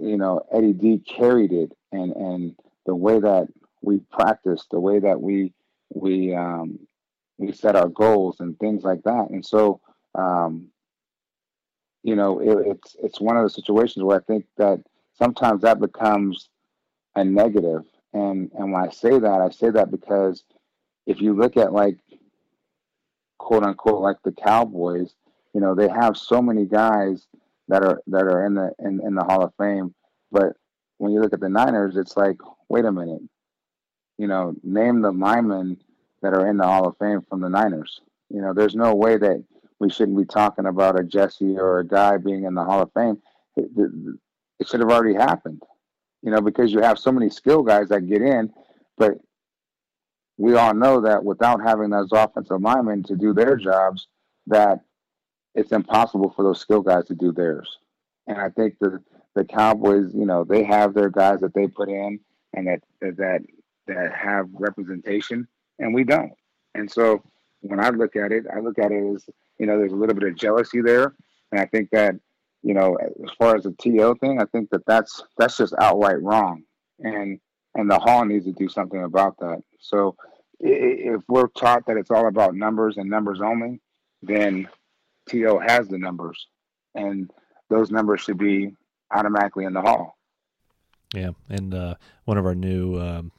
you 0.00 0.16
know, 0.16 0.40
Eddie 0.52 0.72
D 0.72 0.98
carried 0.98 1.52
it, 1.52 1.72
and 1.92 2.12
and 2.12 2.54
the 2.86 2.94
way 2.94 3.18
that 3.20 3.48
we 3.80 4.00
practiced, 4.10 4.68
the 4.70 4.80
way 4.80 4.98
that 5.00 5.20
we 5.20 5.52
we 5.94 6.34
um, 6.34 6.78
we 7.38 7.52
set 7.52 7.76
our 7.76 7.88
goals 7.88 8.40
and 8.40 8.58
things 8.58 8.84
like 8.84 9.02
that, 9.04 9.30
and 9.30 9.44
so 9.44 9.80
um, 10.14 10.68
you 12.02 12.16
know, 12.16 12.40
it, 12.40 12.66
it's 12.66 12.96
it's 13.02 13.20
one 13.20 13.36
of 13.36 13.42
the 13.42 13.50
situations 13.50 14.02
where 14.02 14.18
I 14.18 14.22
think 14.22 14.46
that 14.56 14.80
sometimes 15.14 15.62
that 15.62 15.80
becomes 15.80 16.48
a 17.14 17.24
negative, 17.24 17.82
and 18.12 18.50
and 18.54 18.72
when 18.72 18.82
I 18.82 18.90
say 18.90 19.18
that, 19.18 19.40
I 19.40 19.50
say 19.50 19.70
that 19.70 19.90
because 19.90 20.44
if 21.06 21.20
you 21.20 21.34
look 21.34 21.56
at 21.56 21.72
like 21.72 21.98
quote 23.38 23.64
unquote 23.64 24.00
like 24.00 24.16
the 24.24 24.32
Cowboys, 24.32 25.14
you 25.52 25.60
know, 25.60 25.74
they 25.74 25.88
have 25.88 26.16
so 26.16 26.40
many 26.40 26.64
guys 26.64 27.26
that 27.68 27.82
are 27.82 28.00
that 28.06 28.22
are 28.22 28.46
in 28.46 28.54
the 28.54 28.72
in, 28.78 29.00
in 29.04 29.14
the 29.14 29.24
Hall 29.24 29.42
of 29.42 29.52
Fame. 29.58 29.94
But 30.30 30.56
when 30.98 31.12
you 31.12 31.20
look 31.20 31.32
at 31.32 31.40
the 31.40 31.48
Niners, 31.48 31.96
it's 31.96 32.16
like, 32.16 32.36
wait 32.68 32.84
a 32.84 32.92
minute, 32.92 33.22
you 34.18 34.28
know, 34.28 34.54
name 34.62 35.00
the 35.02 35.10
linemen 35.10 35.78
that 36.22 36.32
are 36.32 36.48
in 36.48 36.56
the 36.56 36.64
Hall 36.64 36.86
of 36.86 36.96
Fame 36.98 37.22
from 37.28 37.40
the 37.40 37.48
Niners. 37.48 38.00
You 38.30 38.40
know, 38.40 38.54
there's 38.54 38.74
no 38.74 38.94
way 38.94 39.18
that 39.18 39.44
we 39.80 39.90
shouldn't 39.90 40.16
be 40.16 40.24
talking 40.24 40.66
about 40.66 40.98
a 40.98 41.02
Jesse 41.02 41.58
or 41.58 41.80
a 41.80 41.86
guy 41.86 42.16
being 42.16 42.44
in 42.44 42.54
the 42.54 42.64
Hall 42.64 42.80
of 42.80 42.92
Fame. 42.92 43.20
It, 43.56 43.68
it 44.60 44.68
should 44.68 44.80
have 44.80 44.90
already 44.90 45.14
happened, 45.14 45.62
you 46.22 46.30
know, 46.30 46.40
because 46.40 46.72
you 46.72 46.80
have 46.80 46.98
so 46.98 47.12
many 47.12 47.28
skill 47.28 47.62
guys 47.62 47.88
that 47.88 48.08
get 48.08 48.22
in, 48.22 48.52
but 48.96 49.18
we 50.38 50.54
all 50.54 50.74
know 50.74 51.00
that 51.00 51.24
without 51.24 51.60
having 51.62 51.90
those 51.90 52.10
offensive 52.12 52.60
linemen 52.60 53.02
to 53.04 53.16
do 53.16 53.32
their 53.32 53.56
jobs, 53.56 54.08
that 54.46 54.80
it's 55.54 55.72
impossible 55.72 56.32
for 56.34 56.42
those 56.42 56.60
skill 56.60 56.80
guys 56.80 57.06
to 57.06 57.14
do 57.14 57.32
theirs. 57.32 57.78
And 58.26 58.38
I 58.38 58.48
think 58.50 58.76
the 58.80 59.02
the 59.34 59.44
Cowboys, 59.44 60.14
you 60.14 60.26
know, 60.26 60.44
they 60.44 60.62
have 60.62 60.94
their 60.94 61.08
guys 61.08 61.40
that 61.40 61.54
they 61.54 61.66
put 61.66 61.88
in 61.88 62.20
and 62.54 62.66
that 62.66 62.82
that 63.00 63.42
that 63.86 64.12
have 64.14 64.48
representation, 64.52 65.48
and 65.78 65.94
we 65.94 66.04
don't. 66.04 66.32
And 66.74 66.90
so 66.90 67.22
when 67.60 67.80
I 67.80 67.90
look 67.90 68.16
at 68.16 68.32
it, 68.32 68.44
I 68.54 68.60
look 68.60 68.78
at 68.78 68.92
it 68.92 69.14
as 69.14 69.24
you 69.58 69.66
know, 69.66 69.78
there's 69.78 69.92
a 69.92 69.96
little 69.96 70.14
bit 70.14 70.28
of 70.28 70.36
jealousy 70.36 70.80
there, 70.80 71.14
and 71.50 71.60
I 71.60 71.66
think 71.66 71.90
that 71.90 72.14
you 72.62 72.74
know, 72.74 72.96
as 72.96 73.30
far 73.38 73.56
as 73.56 73.64
the 73.64 73.72
TO 73.72 74.14
thing, 74.20 74.40
I 74.40 74.44
think 74.46 74.70
that 74.70 74.86
that's 74.86 75.22
that's 75.36 75.56
just 75.56 75.74
outright 75.80 76.22
wrong, 76.22 76.62
and 77.00 77.38
and 77.74 77.90
the 77.90 77.98
hall 77.98 78.24
needs 78.24 78.44
to 78.46 78.52
do 78.52 78.68
something 78.68 79.02
about 79.02 79.38
that. 79.38 79.62
So 79.80 80.16
if 80.60 81.22
we're 81.28 81.48
taught 81.48 81.86
that 81.86 81.96
it's 81.96 82.10
all 82.10 82.28
about 82.28 82.54
numbers 82.54 82.96
and 82.96 83.10
numbers 83.10 83.40
only, 83.40 83.80
then 84.22 84.68
TO 85.28 85.58
has 85.58 85.88
the 85.88 85.98
numbers, 85.98 86.46
and 86.94 87.30
those 87.68 87.90
numbers 87.90 88.20
should 88.20 88.38
be 88.38 88.72
automatically 89.10 89.64
in 89.64 89.72
the 89.72 89.80
hall. 89.80 90.16
Yeah, 91.14 91.30
and 91.48 91.74
uh, 91.74 91.94
one 92.24 92.38
of 92.38 92.46
our 92.46 92.54
new 92.54 92.98
um, 92.98 93.32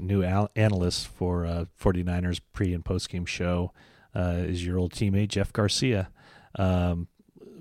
new 0.00 0.24
al- 0.24 0.50
analysts 0.56 1.04
for 1.04 1.44
uh, 1.44 1.66
49ers 1.80 2.40
pre 2.52 2.72
and 2.72 2.84
post 2.84 3.10
game 3.10 3.26
show 3.26 3.72
uh, 4.14 4.36
is 4.38 4.64
your 4.64 4.78
old 4.78 4.92
teammate 4.92 5.28
Jeff 5.28 5.52
Garcia. 5.52 6.08
Um, 6.56 7.08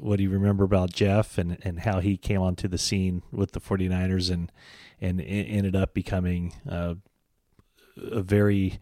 what 0.03 0.17
do 0.17 0.23
you 0.23 0.29
remember 0.29 0.65
about 0.65 0.91
Jeff 0.91 1.37
and, 1.37 1.57
and 1.63 1.79
how 1.79 2.01
he 2.01 2.17
came 2.17 2.41
onto 2.41 2.67
the 2.67 2.77
scene 2.77 3.23
with 3.31 3.53
the 3.53 3.61
49ers 3.61 4.29
and 4.29 4.51
and 4.99 5.19
ended 5.21 5.75
up 5.75 5.93
becoming 5.93 6.53
uh, 6.69 6.95
a 7.97 8.21
very 8.21 8.79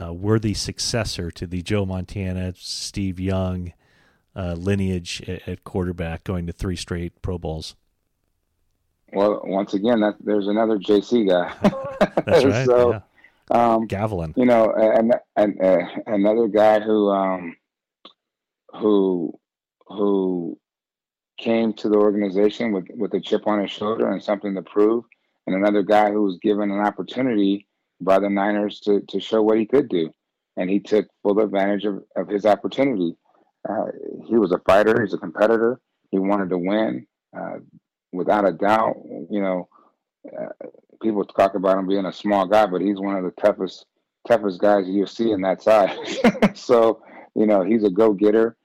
uh, 0.00 0.12
worthy 0.12 0.52
successor 0.52 1.30
to 1.30 1.46
the 1.46 1.62
Joe 1.62 1.86
Montana, 1.86 2.52
Steve 2.56 3.18
Young, 3.18 3.72
uh, 4.36 4.54
lineage 4.54 5.22
at, 5.26 5.48
at, 5.48 5.64
quarterback, 5.64 6.24
going 6.24 6.46
to 6.46 6.52
three 6.52 6.76
straight 6.76 7.22
Pro 7.22 7.38
Bowls. 7.38 7.76
Well, 9.12 9.40
once 9.44 9.72
again, 9.72 10.00
that 10.00 10.16
there's 10.20 10.48
another 10.48 10.78
JC 10.78 11.28
guy. 11.28 11.54
That's 12.26 12.44
right. 12.44 12.66
so, 12.66 12.90
yeah. 12.90 13.74
um, 13.74 13.88
Gavilan. 13.88 14.36
You 14.36 14.46
know, 14.46 14.70
and, 14.72 15.14
and 15.36 15.62
uh, 15.62 15.78
another 16.06 16.48
guy 16.48 16.80
who 16.80 17.08
um, 17.10 17.56
who 18.74 19.38
who 19.92 20.58
came 21.38 21.72
to 21.74 21.88
the 21.88 21.96
organization 21.96 22.72
with 22.72 22.86
with 22.96 23.14
a 23.14 23.20
chip 23.20 23.46
on 23.46 23.60
his 23.60 23.70
shoulder 23.70 24.10
and 24.10 24.22
something 24.22 24.54
to 24.54 24.62
prove, 24.62 25.04
and 25.46 25.56
another 25.56 25.82
guy 25.82 26.10
who 26.10 26.22
was 26.22 26.38
given 26.38 26.70
an 26.70 26.80
opportunity 26.80 27.66
by 28.00 28.18
the 28.18 28.30
Niners 28.30 28.80
to 28.80 29.00
to 29.08 29.20
show 29.20 29.42
what 29.42 29.58
he 29.58 29.66
could 29.66 29.88
do, 29.88 30.10
and 30.56 30.68
he 30.68 30.80
took 30.80 31.06
full 31.22 31.40
advantage 31.40 31.84
of, 31.84 32.02
of 32.16 32.28
his 32.28 32.46
opportunity. 32.46 33.16
Uh, 33.68 33.86
he 34.26 34.36
was 34.36 34.52
a 34.52 34.58
fighter. 34.66 35.00
He's 35.00 35.14
a 35.14 35.18
competitor. 35.18 35.80
He 36.10 36.18
wanted 36.18 36.50
to 36.50 36.58
win, 36.58 37.06
uh, 37.36 37.58
without 38.12 38.46
a 38.46 38.52
doubt. 38.52 38.96
You 39.30 39.40
know, 39.40 39.68
uh, 40.26 40.66
people 41.00 41.24
talk 41.24 41.54
about 41.54 41.78
him 41.78 41.86
being 41.86 42.06
a 42.06 42.12
small 42.12 42.46
guy, 42.46 42.66
but 42.66 42.80
he's 42.80 43.00
one 43.00 43.16
of 43.16 43.24
the 43.24 43.32
toughest 43.40 43.86
toughest 44.26 44.60
guys 44.60 44.86
you'll 44.86 45.06
see 45.06 45.30
in 45.30 45.40
that 45.42 45.62
side. 45.62 45.96
so, 46.54 47.02
you 47.34 47.46
know, 47.46 47.62
he's 47.62 47.84
a 47.84 47.90
go 47.90 48.12
getter. 48.12 48.56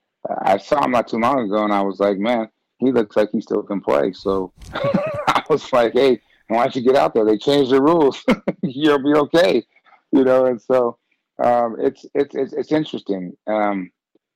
I 0.42 0.58
saw 0.58 0.84
him 0.84 0.92
not 0.92 1.08
too 1.08 1.18
long 1.18 1.40
ago, 1.40 1.64
and 1.64 1.74
I 1.74 1.82
was 1.82 2.00
like, 2.00 2.18
man, 2.18 2.50
he 2.80 2.92
looks 2.92 3.16
like 3.16 3.30
he 3.32 3.42
still 3.42 3.64
can 3.64 3.82
play. 3.82 4.14
So 4.14 4.52
I 4.74 5.44
was 5.50 5.72
like, 5.74 5.94
hey, 5.94 6.22
why 6.48 6.64
don't 6.64 6.76
you 6.76 6.82
get 6.82 6.96
out 6.96 7.14
there? 7.14 7.26
They 7.26 7.38
changed 7.38 7.72
the 7.72 7.82
rules. 7.82 8.24
You'll 8.62 9.04
be 9.04 9.18
okay, 9.20 9.64
you 10.12 10.24
know. 10.24 10.46
And 10.46 10.62
so 10.62 10.98
um, 11.44 11.76
it's 11.80 12.06
it's 12.14 12.36
it's 12.36 12.54
it's 12.54 12.72
interesting, 12.72 13.36
um, 13.48 13.92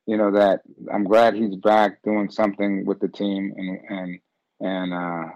you 0.05 0.17
know, 0.17 0.31
that 0.31 0.61
I'm 0.93 1.03
glad 1.03 1.35
he's 1.35 1.55
back 1.55 2.01
doing 2.03 2.29
something 2.29 2.85
with 2.85 2.99
the 2.99 3.07
team 3.07 3.53
and 3.55 3.79
and 3.89 4.19
and 4.59 4.93
uh, 4.93 5.31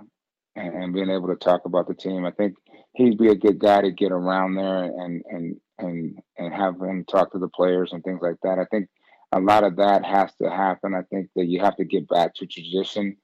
and, 0.55 0.83
and 0.83 0.93
being 0.93 1.09
able 1.09 1.27
to 1.27 1.35
talk 1.35 1.65
about 1.65 1.87
the 1.87 1.95
team. 1.95 2.25
I 2.25 2.31
think 2.31 2.55
he'd 2.93 3.17
be 3.17 3.29
a 3.29 3.35
good 3.35 3.59
guy 3.59 3.81
to 3.81 3.91
get 3.91 4.11
around 4.11 4.55
there 4.55 4.83
and 4.83 5.23
and 5.29 5.55
and 5.79 6.19
and 6.37 6.53
have 6.53 6.75
him 6.81 7.05
talk 7.09 7.31
to 7.31 7.39
the 7.39 7.49
players 7.49 7.91
and 7.93 8.03
things 8.03 8.19
like 8.21 8.37
that. 8.43 8.59
I 8.59 8.65
think 8.65 8.89
a 9.35 9.39
lot 9.39 9.65
of 9.65 9.75
that 9.75 10.05
has 10.05 10.33
to 10.41 10.49
happen. 10.49 10.95
I 10.95 11.01
think 11.03 11.29
that 11.35 11.45
you 11.45 11.59
have 11.59 11.75
to 11.75 11.83
get 11.83 12.07
back 12.07 12.33
to 12.35 12.47
tradition. 12.47 13.17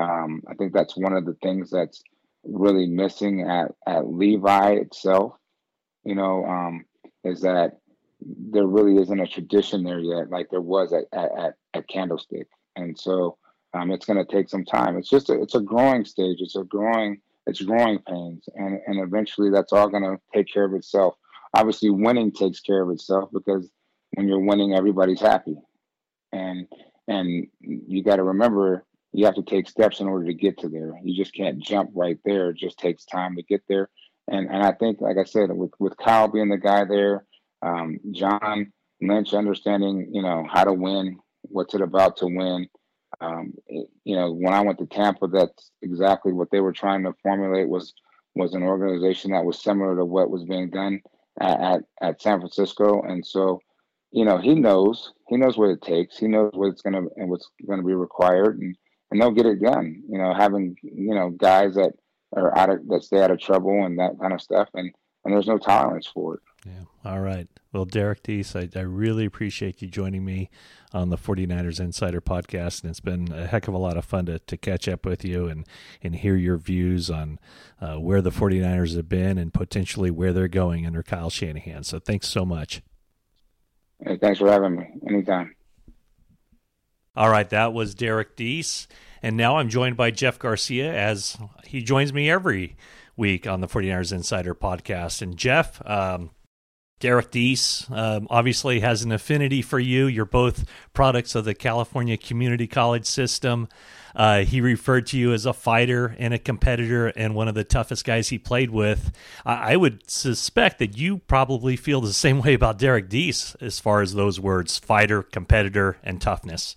Um, 0.00 0.42
I 0.48 0.54
think 0.54 0.72
that's 0.72 0.96
one 0.96 1.12
of 1.12 1.26
the 1.26 1.36
things 1.42 1.70
that's 1.70 2.02
really 2.42 2.86
missing 2.86 3.42
at, 3.42 3.72
at 3.86 4.10
Levi 4.10 4.72
itself, 4.76 5.34
you 6.04 6.14
know, 6.14 6.44
um, 6.46 6.86
is 7.22 7.42
that 7.42 7.80
there 8.50 8.66
really 8.66 9.00
isn't 9.02 9.20
a 9.20 9.26
tradition 9.26 9.84
there 9.84 10.00
yet, 10.00 10.30
like 10.30 10.48
there 10.50 10.62
was 10.62 10.94
at, 10.94 11.04
at, 11.12 11.54
at 11.74 11.88
Candlestick. 11.88 12.48
And 12.76 12.98
so 12.98 13.36
um, 13.74 13.90
it's 13.90 14.06
going 14.06 14.24
to 14.24 14.32
take 14.32 14.48
some 14.48 14.64
time. 14.64 14.96
It's 14.96 15.10
just 15.10 15.28
a, 15.28 15.40
it's 15.42 15.54
a 15.54 15.60
growing 15.60 16.06
stage. 16.06 16.38
It's 16.40 16.56
a 16.56 16.64
growing, 16.64 17.20
it's 17.46 17.60
growing 17.60 17.98
pains. 18.08 18.48
And, 18.54 18.80
and 18.86 19.00
eventually 19.00 19.50
that's 19.50 19.74
all 19.74 19.90
going 19.90 20.04
to 20.04 20.16
take 20.34 20.50
care 20.50 20.64
of 20.64 20.72
itself. 20.72 21.14
Obviously 21.54 21.90
winning 21.90 22.32
takes 22.32 22.60
care 22.60 22.82
of 22.82 22.90
itself 22.90 23.28
because 23.32 23.68
when 24.18 24.26
you're 24.26 24.40
winning, 24.40 24.74
everybody's 24.74 25.20
happy. 25.20 25.56
And 26.32 26.66
and 27.06 27.46
you 27.60 28.02
got 28.02 28.16
to 28.16 28.24
remember 28.24 28.84
you 29.12 29.24
have 29.24 29.36
to 29.36 29.42
take 29.42 29.68
steps 29.68 30.00
in 30.00 30.08
order 30.08 30.26
to 30.26 30.34
get 30.34 30.58
to 30.58 30.68
there. 30.68 30.98
You 31.04 31.16
just 31.16 31.34
can't 31.34 31.60
jump 31.60 31.90
right 31.94 32.18
there. 32.24 32.50
It 32.50 32.56
just 32.56 32.78
takes 32.78 33.04
time 33.04 33.36
to 33.36 33.42
get 33.42 33.62
there. 33.68 33.88
And 34.26 34.50
and 34.50 34.62
I 34.62 34.72
think, 34.72 35.00
like 35.00 35.16
I 35.18 35.24
said, 35.24 35.50
with 35.52 35.70
with 35.78 35.96
Kyle 35.96 36.26
being 36.26 36.48
the 36.48 36.58
guy 36.58 36.84
there, 36.84 37.24
um, 37.62 38.00
John 38.10 38.72
Lynch 39.00 39.32
understanding, 39.34 40.10
you 40.12 40.22
know, 40.22 40.44
how 40.52 40.64
to 40.64 40.72
win, 40.72 41.20
what's 41.42 41.74
it 41.74 41.80
about 41.80 42.16
to 42.16 42.26
win. 42.26 42.66
Um, 43.20 43.54
it, 43.68 43.88
you 44.02 44.16
know, 44.16 44.32
when 44.32 44.52
I 44.52 44.60
went 44.62 44.78
to 44.80 44.86
Tampa, 44.86 45.28
that's 45.28 45.70
exactly 45.80 46.32
what 46.32 46.50
they 46.50 46.60
were 46.60 46.72
trying 46.72 47.04
to 47.04 47.14
formulate 47.22 47.68
was 47.68 47.94
was 48.34 48.54
an 48.54 48.64
organization 48.64 49.30
that 49.30 49.44
was 49.44 49.62
similar 49.62 49.96
to 49.96 50.04
what 50.04 50.28
was 50.28 50.44
being 50.44 50.70
done 50.70 51.00
at, 51.40 51.60
at, 51.60 51.80
at 52.02 52.22
San 52.22 52.40
Francisco. 52.40 53.02
And 53.02 53.24
so 53.24 53.60
you 54.10 54.24
know, 54.24 54.38
he 54.38 54.54
knows 54.54 55.12
he 55.28 55.36
knows 55.36 55.56
what 55.56 55.70
it 55.70 55.82
takes. 55.82 56.18
He 56.18 56.28
knows 56.28 56.52
what 56.54 56.68
it's 56.68 56.82
gonna 56.82 57.02
and 57.16 57.28
what's 57.28 57.48
gonna 57.68 57.82
be 57.82 57.94
required, 57.94 58.58
and 58.58 58.76
and 59.10 59.20
they'll 59.20 59.30
get 59.30 59.46
it 59.46 59.62
done. 59.62 60.02
You 60.08 60.18
know, 60.18 60.34
having 60.34 60.76
you 60.82 61.14
know 61.14 61.30
guys 61.30 61.74
that 61.74 61.92
are 62.36 62.56
out 62.56 62.70
of 62.70 62.86
that 62.88 63.04
stay 63.04 63.22
out 63.22 63.30
of 63.30 63.40
trouble 63.40 63.84
and 63.84 63.98
that 63.98 64.18
kind 64.20 64.32
of 64.32 64.40
stuff, 64.40 64.68
and 64.74 64.92
and 65.24 65.34
there's 65.34 65.46
no 65.46 65.58
tolerance 65.58 66.06
for 66.06 66.34
it. 66.34 66.40
Yeah. 66.66 67.10
All 67.10 67.20
right. 67.20 67.48
Well, 67.72 67.84
Derrick 67.84 68.22
Deese, 68.22 68.56
I, 68.56 68.68
I 68.74 68.80
really 68.80 69.24
appreciate 69.24 69.80
you 69.80 69.88
joining 69.88 70.24
me 70.24 70.50
on 70.92 71.10
the 71.10 71.16
49ers 71.16 71.80
Insider 71.80 72.20
podcast. 72.20 72.82
And 72.82 72.90
it's 72.90 73.00
been 73.00 73.32
a 73.32 73.46
heck 73.46 73.68
of 73.68 73.74
a 73.74 73.78
lot 73.78 73.96
of 73.96 74.04
fun 74.04 74.26
to, 74.26 74.38
to 74.38 74.56
catch 74.56 74.88
up 74.88 75.06
with 75.06 75.24
you 75.24 75.46
and, 75.46 75.66
and 76.02 76.16
hear 76.16 76.34
your 76.34 76.56
views 76.56 77.10
on 77.10 77.38
uh, 77.80 77.96
where 77.96 78.20
the 78.20 78.30
49ers 78.30 78.96
have 78.96 79.08
been 79.08 79.38
and 79.38 79.52
potentially 79.54 80.10
where 80.10 80.32
they're 80.32 80.48
going 80.48 80.86
under 80.86 81.02
Kyle 81.02 81.30
Shanahan. 81.30 81.84
So 81.84 81.98
thanks 81.98 82.28
so 82.28 82.44
much. 82.44 82.82
Hey, 84.04 84.16
thanks 84.16 84.38
for 84.38 84.50
having 84.50 84.76
me. 84.76 84.86
Anytime. 85.08 85.54
All 87.16 87.28
right, 87.28 87.48
that 87.50 87.72
was 87.72 87.94
Derrick 87.94 88.36
Deese. 88.36 88.86
And 89.22 89.36
now 89.36 89.56
I'm 89.56 89.68
joined 89.68 89.96
by 89.96 90.12
Jeff 90.12 90.38
Garcia 90.38 90.92
as 90.92 91.36
he 91.64 91.82
joins 91.82 92.12
me 92.12 92.30
every 92.30 92.76
week 93.16 93.46
on 93.46 93.60
the 93.60 93.66
49ers 93.66 94.12
Insider 94.12 94.54
podcast. 94.54 95.20
And 95.20 95.36
Jeff, 95.36 95.82
um, 95.84 96.30
Derrick 97.00 97.30
Deese 97.30 97.90
um, 97.90 98.26
obviously 98.30 98.80
has 98.80 99.02
an 99.02 99.12
affinity 99.12 99.62
for 99.62 99.78
you. 99.78 100.06
You're 100.06 100.24
both 100.24 100.64
products 100.92 101.34
of 101.34 101.44
the 101.44 101.54
California 101.54 102.16
Community 102.16 102.66
College 102.66 103.06
system. 103.06 103.68
Uh, 104.18 104.40
he 104.40 104.60
referred 104.60 105.06
to 105.06 105.16
you 105.16 105.32
as 105.32 105.46
a 105.46 105.52
fighter 105.52 106.16
and 106.18 106.34
a 106.34 106.38
competitor 106.38 107.06
and 107.06 107.36
one 107.36 107.46
of 107.46 107.54
the 107.54 107.62
toughest 107.62 108.04
guys 108.04 108.28
he 108.28 108.38
played 108.38 108.70
with. 108.70 109.12
I, 109.46 109.74
I 109.74 109.76
would 109.76 110.10
suspect 110.10 110.80
that 110.80 110.98
you 110.98 111.18
probably 111.18 111.76
feel 111.76 112.00
the 112.00 112.12
same 112.12 112.42
way 112.42 112.52
about 112.52 112.78
Derrick 112.78 113.08
Deese 113.08 113.54
as 113.60 113.78
far 113.78 114.02
as 114.02 114.14
those 114.14 114.40
words 114.40 114.76
fighter, 114.76 115.22
competitor, 115.22 115.98
and 116.02 116.20
toughness. 116.20 116.74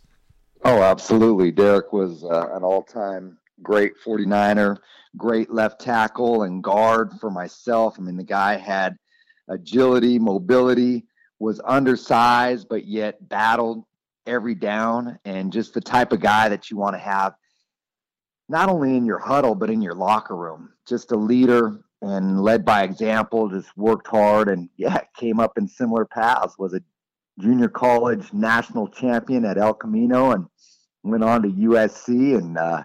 Oh, 0.64 0.84
absolutely. 0.84 1.52
Derrick 1.52 1.92
was 1.92 2.24
uh, 2.24 2.50
an 2.54 2.64
all 2.64 2.84
time 2.84 3.40
great 3.64 3.94
49er, 4.06 4.78
great 5.18 5.52
left 5.52 5.82
tackle 5.82 6.44
and 6.44 6.64
guard 6.64 7.14
for 7.20 7.32
myself. 7.32 7.96
I 7.98 8.04
mean, 8.04 8.18
the 8.18 8.24
guy 8.24 8.56
had 8.56 8.98
agility, 9.48 10.20
mobility, 10.20 11.06
was 11.40 11.60
undersized, 11.66 12.70
but 12.70 12.86
yet 12.86 13.28
battled 13.28 13.84
every 14.26 14.56
down 14.56 15.20
and 15.26 15.52
just 15.52 15.74
the 15.74 15.82
type 15.82 16.12
of 16.12 16.20
guy 16.20 16.50
that 16.50 16.70
you 16.70 16.78
want 16.78 16.96
to 16.96 17.00
have 17.00 17.34
not 18.50 18.70
only 18.70 18.98
in 18.98 19.06
your 19.06 19.20
huddle 19.20 19.56
but 19.56 19.70
in 19.70 19.82
your 19.82 19.96
locker 19.96 20.36
room. 20.36 20.70
Just 20.88 21.12
a 21.12 21.16
leader 21.16 21.80
and 22.02 22.42
led 22.42 22.66
by 22.66 22.84
example 22.84 23.50
just 23.50 23.76
worked 23.78 24.08
hard 24.08 24.50
and 24.50 24.70
yeah 24.78 25.02
came 25.18 25.40
up 25.40 25.58
in 25.58 25.68
similar 25.68 26.06
paths. 26.06 26.58
Was 26.60 26.74
a 26.74 26.82
junior 27.40 27.70
college 27.70 28.32
national 28.34 28.88
champion 28.90 29.46
at 29.46 29.58
el 29.58 29.74
camino 29.74 30.32
and 30.32 30.46
went 31.04 31.24
on 31.24 31.42
to 31.42 31.50
usc 31.50 32.08
and 32.10 32.58
uh, 32.58 32.84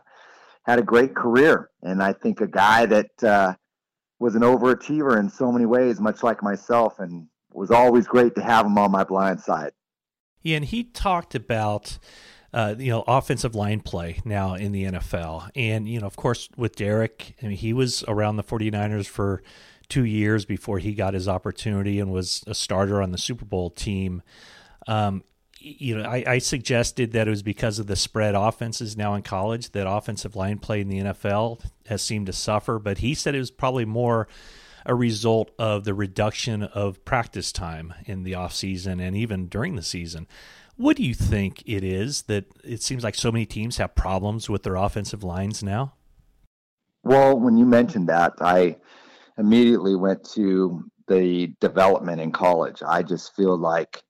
had 0.64 0.78
a 0.78 0.82
great 0.82 1.14
career. 1.14 1.70
And 1.82 2.02
i 2.02 2.12
think 2.12 2.40
a 2.40 2.46
guy 2.46 2.86
that 2.86 3.24
uh, 3.24 3.54
was 4.18 4.34
an 4.34 4.42
overachiever 4.42 5.18
in 5.18 5.28
so 5.28 5.50
many 5.52 5.66
ways 5.66 6.00
much 6.00 6.22
like 6.22 6.42
myself 6.42 7.00
and 7.00 7.26
was 7.52 7.70
always 7.70 8.06
great 8.06 8.34
to 8.34 8.42
have 8.42 8.66
him 8.66 8.78
on 8.78 8.90
my 8.90 9.02
blind 9.02 9.40
side 9.40 9.72
and 10.54 10.64
he 10.64 10.84
talked 10.84 11.34
about 11.34 11.98
uh, 12.52 12.74
you 12.78 12.90
know 12.90 13.04
offensive 13.06 13.54
line 13.54 13.80
play 13.80 14.20
now 14.24 14.54
in 14.54 14.72
the 14.72 14.84
NFL. 14.84 15.50
And 15.54 15.88
you 15.88 16.00
know, 16.00 16.06
of 16.06 16.16
course, 16.16 16.48
with 16.56 16.76
Derrick, 16.76 17.34
I 17.42 17.46
mean, 17.46 17.56
he 17.56 17.72
was 17.72 18.04
around 18.08 18.36
the 18.36 18.44
49ers 18.44 19.06
for 19.06 19.42
two 19.88 20.04
years 20.04 20.44
before 20.44 20.78
he 20.78 20.94
got 20.94 21.14
his 21.14 21.28
opportunity 21.28 22.00
and 22.00 22.10
was 22.10 22.42
a 22.46 22.54
starter 22.54 23.00
on 23.02 23.12
the 23.12 23.18
Super 23.18 23.44
Bowl 23.44 23.70
team. 23.70 24.22
Um, 24.88 25.22
you 25.58 25.96
know, 25.96 26.08
I, 26.08 26.24
I, 26.26 26.38
suggested 26.38 27.12
that 27.12 27.26
it 27.26 27.30
was 27.30 27.42
because 27.42 27.78
of 27.78 27.88
the 27.88 27.96
spread 27.96 28.34
offenses 28.36 28.96
now 28.96 29.14
in 29.14 29.22
college 29.22 29.70
that 29.72 29.88
offensive 29.88 30.36
line 30.36 30.58
play 30.58 30.80
in 30.80 30.88
the 30.88 31.00
NFL 31.00 31.64
has 31.86 32.02
seemed 32.02 32.26
to 32.26 32.32
suffer. 32.32 32.78
But 32.78 32.98
he 32.98 33.14
said 33.14 33.34
it 33.34 33.40
was 33.40 33.50
probably 33.50 33.84
more 33.84 34.28
a 34.86 34.94
result 34.94 35.50
of 35.58 35.84
the 35.84 35.94
reduction 35.94 36.62
of 36.62 37.04
practice 37.04 37.52
time 37.52 37.92
in 38.06 38.22
the 38.22 38.32
offseason 38.32 39.00
and 39.00 39.16
even 39.16 39.46
during 39.46 39.76
the 39.76 39.82
season. 39.82 40.26
What 40.76 40.96
do 40.96 41.02
you 41.02 41.14
think 41.14 41.62
it 41.66 41.82
is 41.82 42.22
that 42.22 42.46
it 42.62 42.82
seems 42.82 43.02
like 43.02 43.14
so 43.14 43.32
many 43.32 43.46
teams 43.46 43.78
have 43.78 43.94
problems 43.94 44.48
with 44.48 44.62
their 44.62 44.76
offensive 44.76 45.24
lines 45.24 45.62
now? 45.62 45.94
Well, 47.02 47.38
when 47.38 47.56
you 47.56 47.66
mentioned 47.66 48.08
that, 48.08 48.34
I 48.40 48.76
immediately 49.38 49.96
went 49.96 50.24
to 50.32 50.84
the 51.08 51.54
development 51.60 52.20
in 52.20 52.32
college. 52.32 52.82
I 52.86 53.02
just 53.02 53.34
feel 53.34 53.56
like 53.56 54.02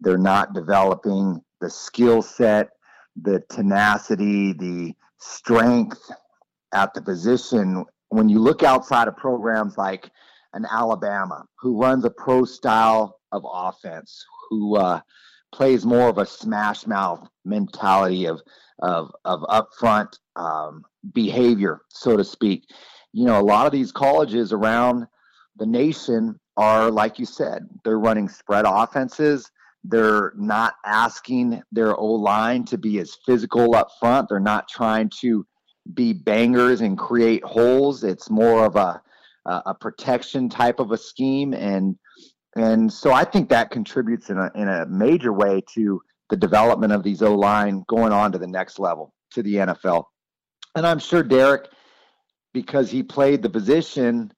they're 0.00 0.18
not 0.18 0.54
developing 0.54 1.40
the 1.60 1.70
skill 1.70 2.22
set, 2.22 2.70
the 3.20 3.42
tenacity, 3.50 4.52
the 4.52 4.94
strength 5.18 6.10
at 6.72 6.94
the 6.94 7.02
position 7.02 7.84
when 8.10 8.28
you 8.28 8.38
look 8.38 8.62
outside 8.62 9.08
of 9.08 9.16
programs 9.16 9.76
like 9.76 10.10
an 10.54 10.66
Alabama, 10.70 11.44
who 11.60 11.80
runs 11.80 12.04
a 12.04 12.10
pro 12.10 12.44
style 12.44 13.18
of 13.32 13.44
offense, 13.50 14.24
who 14.48 14.76
uh, 14.76 15.00
plays 15.52 15.84
more 15.84 16.08
of 16.08 16.18
a 16.18 16.26
smash 16.26 16.86
mouth 16.86 17.26
mentality 17.44 18.26
of 18.26 18.40
of 18.80 19.10
of 19.24 19.40
upfront 19.42 20.18
um, 20.36 20.84
behavior, 21.12 21.80
so 21.88 22.16
to 22.16 22.24
speak. 22.24 22.64
You 23.12 23.26
know, 23.26 23.40
a 23.40 23.42
lot 23.42 23.66
of 23.66 23.72
these 23.72 23.92
colleges 23.92 24.52
around 24.52 25.06
the 25.56 25.66
nation 25.66 26.38
are, 26.56 26.90
like 26.90 27.18
you 27.18 27.26
said, 27.26 27.68
they're 27.84 27.98
running 27.98 28.28
spread 28.28 28.64
offenses. 28.66 29.50
They're 29.84 30.32
not 30.36 30.74
asking 30.84 31.62
their 31.72 31.96
O 31.96 32.06
line 32.06 32.64
to 32.66 32.78
be 32.78 32.98
as 32.98 33.16
physical 33.24 33.74
up 33.74 33.88
front. 33.98 34.28
They're 34.28 34.40
not 34.40 34.68
trying 34.68 35.10
to 35.20 35.46
be 35.94 36.12
bangers 36.12 36.80
and 36.80 36.98
create 36.98 37.44
holes. 37.44 38.04
It's 38.04 38.30
more 38.30 38.64
of 38.64 38.76
a 38.76 39.02
a 39.46 39.74
protection 39.74 40.48
type 40.48 40.78
of 40.78 40.92
a 40.92 40.98
scheme, 40.98 41.54
and 41.54 41.96
and 42.56 42.92
so 42.92 43.12
I 43.12 43.24
think 43.24 43.48
that 43.48 43.70
contributes 43.70 44.30
in 44.30 44.38
a 44.38 44.50
in 44.54 44.68
a 44.68 44.86
major 44.86 45.32
way 45.32 45.62
to 45.74 46.02
the 46.28 46.36
development 46.36 46.92
of 46.92 47.02
these 47.02 47.22
O 47.22 47.34
line 47.34 47.84
going 47.88 48.12
on 48.12 48.32
to 48.32 48.38
the 48.38 48.46
next 48.46 48.78
level 48.78 49.14
to 49.32 49.42
the 49.42 49.54
NFL. 49.54 50.04
And 50.74 50.86
I'm 50.86 50.98
sure 50.98 51.22
Derek, 51.22 51.68
because 52.52 52.90
he 52.90 53.02
played 53.02 53.42
the 53.42 53.50
position, 53.50 54.32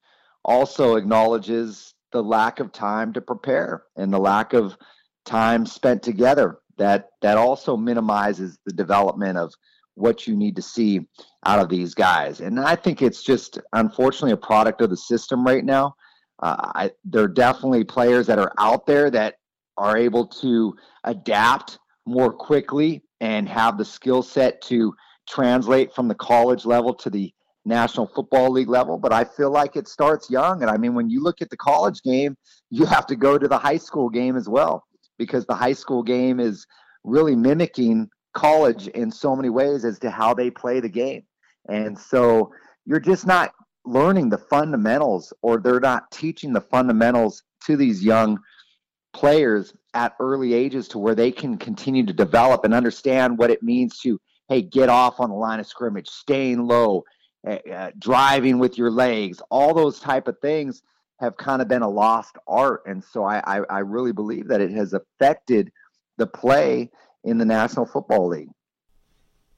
also 0.45 0.95
acknowledges 0.95 1.93
the 2.11 2.23
lack 2.23 2.59
of 2.59 2.71
time 2.71 3.13
to 3.13 3.21
prepare 3.21 3.83
and 3.95 4.13
the 4.13 4.19
lack 4.19 4.53
of 4.53 4.77
time 5.25 5.65
spent 5.65 6.03
together. 6.03 6.59
That 6.77 7.09
that 7.21 7.37
also 7.37 7.75
minimizes 7.75 8.57
the 8.65 8.73
development 8.73 9.37
of 9.37 9.53
what 9.95 10.25
you 10.27 10.35
need 10.35 10.55
to 10.55 10.61
see 10.61 11.01
out 11.45 11.59
of 11.59 11.69
these 11.69 11.93
guys. 11.93 12.41
And 12.41 12.59
I 12.59 12.75
think 12.75 13.01
it's 13.01 13.23
just 13.23 13.59
unfortunately 13.73 14.31
a 14.31 14.37
product 14.37 14.81
of 14.81 14.89
the 14.89 14.97
system 14.97 15.45
right 15.45 15.65
now. 15.65 15.95
Uh, 16.41 16.71
I, 16.75 16.91
there 17.03 17.23
are 17.23 17.27
definitely 17.27 17.83
players 17.83 18.25
that 18.27 18.39
are 18.39 18.51
out 18.57 18.85
there 18.85 19.11
that 19.11 19.35
are 19.77 19.97
able 19.97 20.25
to 20.25 20.75
adapt 21.03 21.77
more 22.05 22.33
quickly 22.33 23.03
and 23.19 23.47
have 23.47 23.77
the 23.77 23.85
skill 23.85 24.23
set 24.23 24.61
to 24.63 24.93
translate 25.29 25.93
from 25.93 26.07
the 26.07 26.15
college 26.15 26.65
level 26.65 26.93
to 26.95 27.09
the 27.09 27.31
National 27.63 28.07
Football 28.07 28.49
League 28.49 28.69
level. 28.69 28.97
But 28.97 29.13
I 29.13 29.23
feel 29.23 29.51
like 29.51 29.75
it 29.75 29.87
starts 29.87 30.31
young. 30.31 30.63
And 30.63 30.71
I 30.71 30.77
mean, 30.77 30.95
when 30.95 31.09
you 31.09 31.21
look 31.21 31.41
at 31.41 31.49
the 31.51 31.57
college 31.57 32.01
game, 32.01 32.35
you 32.71 32.85
have 32.85 33.05
to 33.07 33.15
go 33.15 33.37
to 33.37 33.47
the 33.47 33.57
high 33.57 33.77
school 33.77 34.09
game 34.09 34.35
as 34.35 34.49
well, 34.49 34.83
because 35.19 35.45
the 35.45 35.55
high 35.55 35.73
school 35.73 36.01
game 36.01 36.39
is 36.39 36.65
really 37.03 37.35
mimicking 37.35 38.09
college 38.33 38.87
in 38.89 39.11
so 39.11 39.35
many 39.35 39.49
ways 39.49 39.85
as 39.85 39.99
to 39.99 40.09
how 40.09 40.33
they 40.33 40.49
play 40.49 40.79
the 40.79 40.89
game. 40.89 41.23
And 41.69 41.97
so 41.97 42.51
you're 42.85 42.99
just 42.99 43.25
not 43.25 43.53
learning 43.85 44.29
the 44.29 44.37
fundamentals, 44.37 45.33
or 45.41 45.59
they're 45.59 45.79
not 45.79 46.11
teaching 46.11 46.53
the 46.53 46.61
fundamentals 46.61 47.43
to 47.65 47.75
these 47.75 48.03
young 48.03 48.39
players 49.13 49.73
at 49.93 50.15
early 50.19 50.53
ages 50.53 50.87
to 50.89 50.99
where 50.99 51.15
they 51.15 51.31
can 51.31 51.57
continue 51.57 52.05
to 52.05 52.13
develop 52.13 52.63
and 52.63 52.73
understand 52.73 53.37
what 53.37 53.51
it 53.51 53.61
means 53.61 53.99
to 53.99 54.19
hey 54.47 54.61
get 54.61 54.89
off 54.89 55.19
on 55.19 55.29
the 55.29 55.35
line 55.35 55.59
of 55.59 55.67
scrimmage 55.67 56.07
staying 56.07 56.65
low 56.65 57.03
uh, 57.47 57.91
driving 57.99 58.57
with 58.57 58.77
your 58.77 58.89
legs 58.89 59.41
all 59.49 59.73
those 59.73 59.99
type 59.99 60.29
of 60.29 60.39
things 60.39 60.81
have 61.19 61.35
kind 61.35 61.61
of 61.61 61.67
been 61.67 61.81
a 61.81 61.89
lost 61.89 62.37
art 62.47 62.83
and 62.85 63.03
so 63.03 63.25
I, 63.25 63.41
I, 63.45 63.61
I 63.69 63.79
really 63.79 64.13
believe 64.13 64.47
that 64.47 64.61
it 64.61 64.71
has 64.71 64.93
affected 64.93 65.69
the 66.17 66.27
play 66.27 66.89
in 67.23 67.37
the 67.37 67.45
national 67.45 67.85
football 67.85 68.27
league 68.27 68.49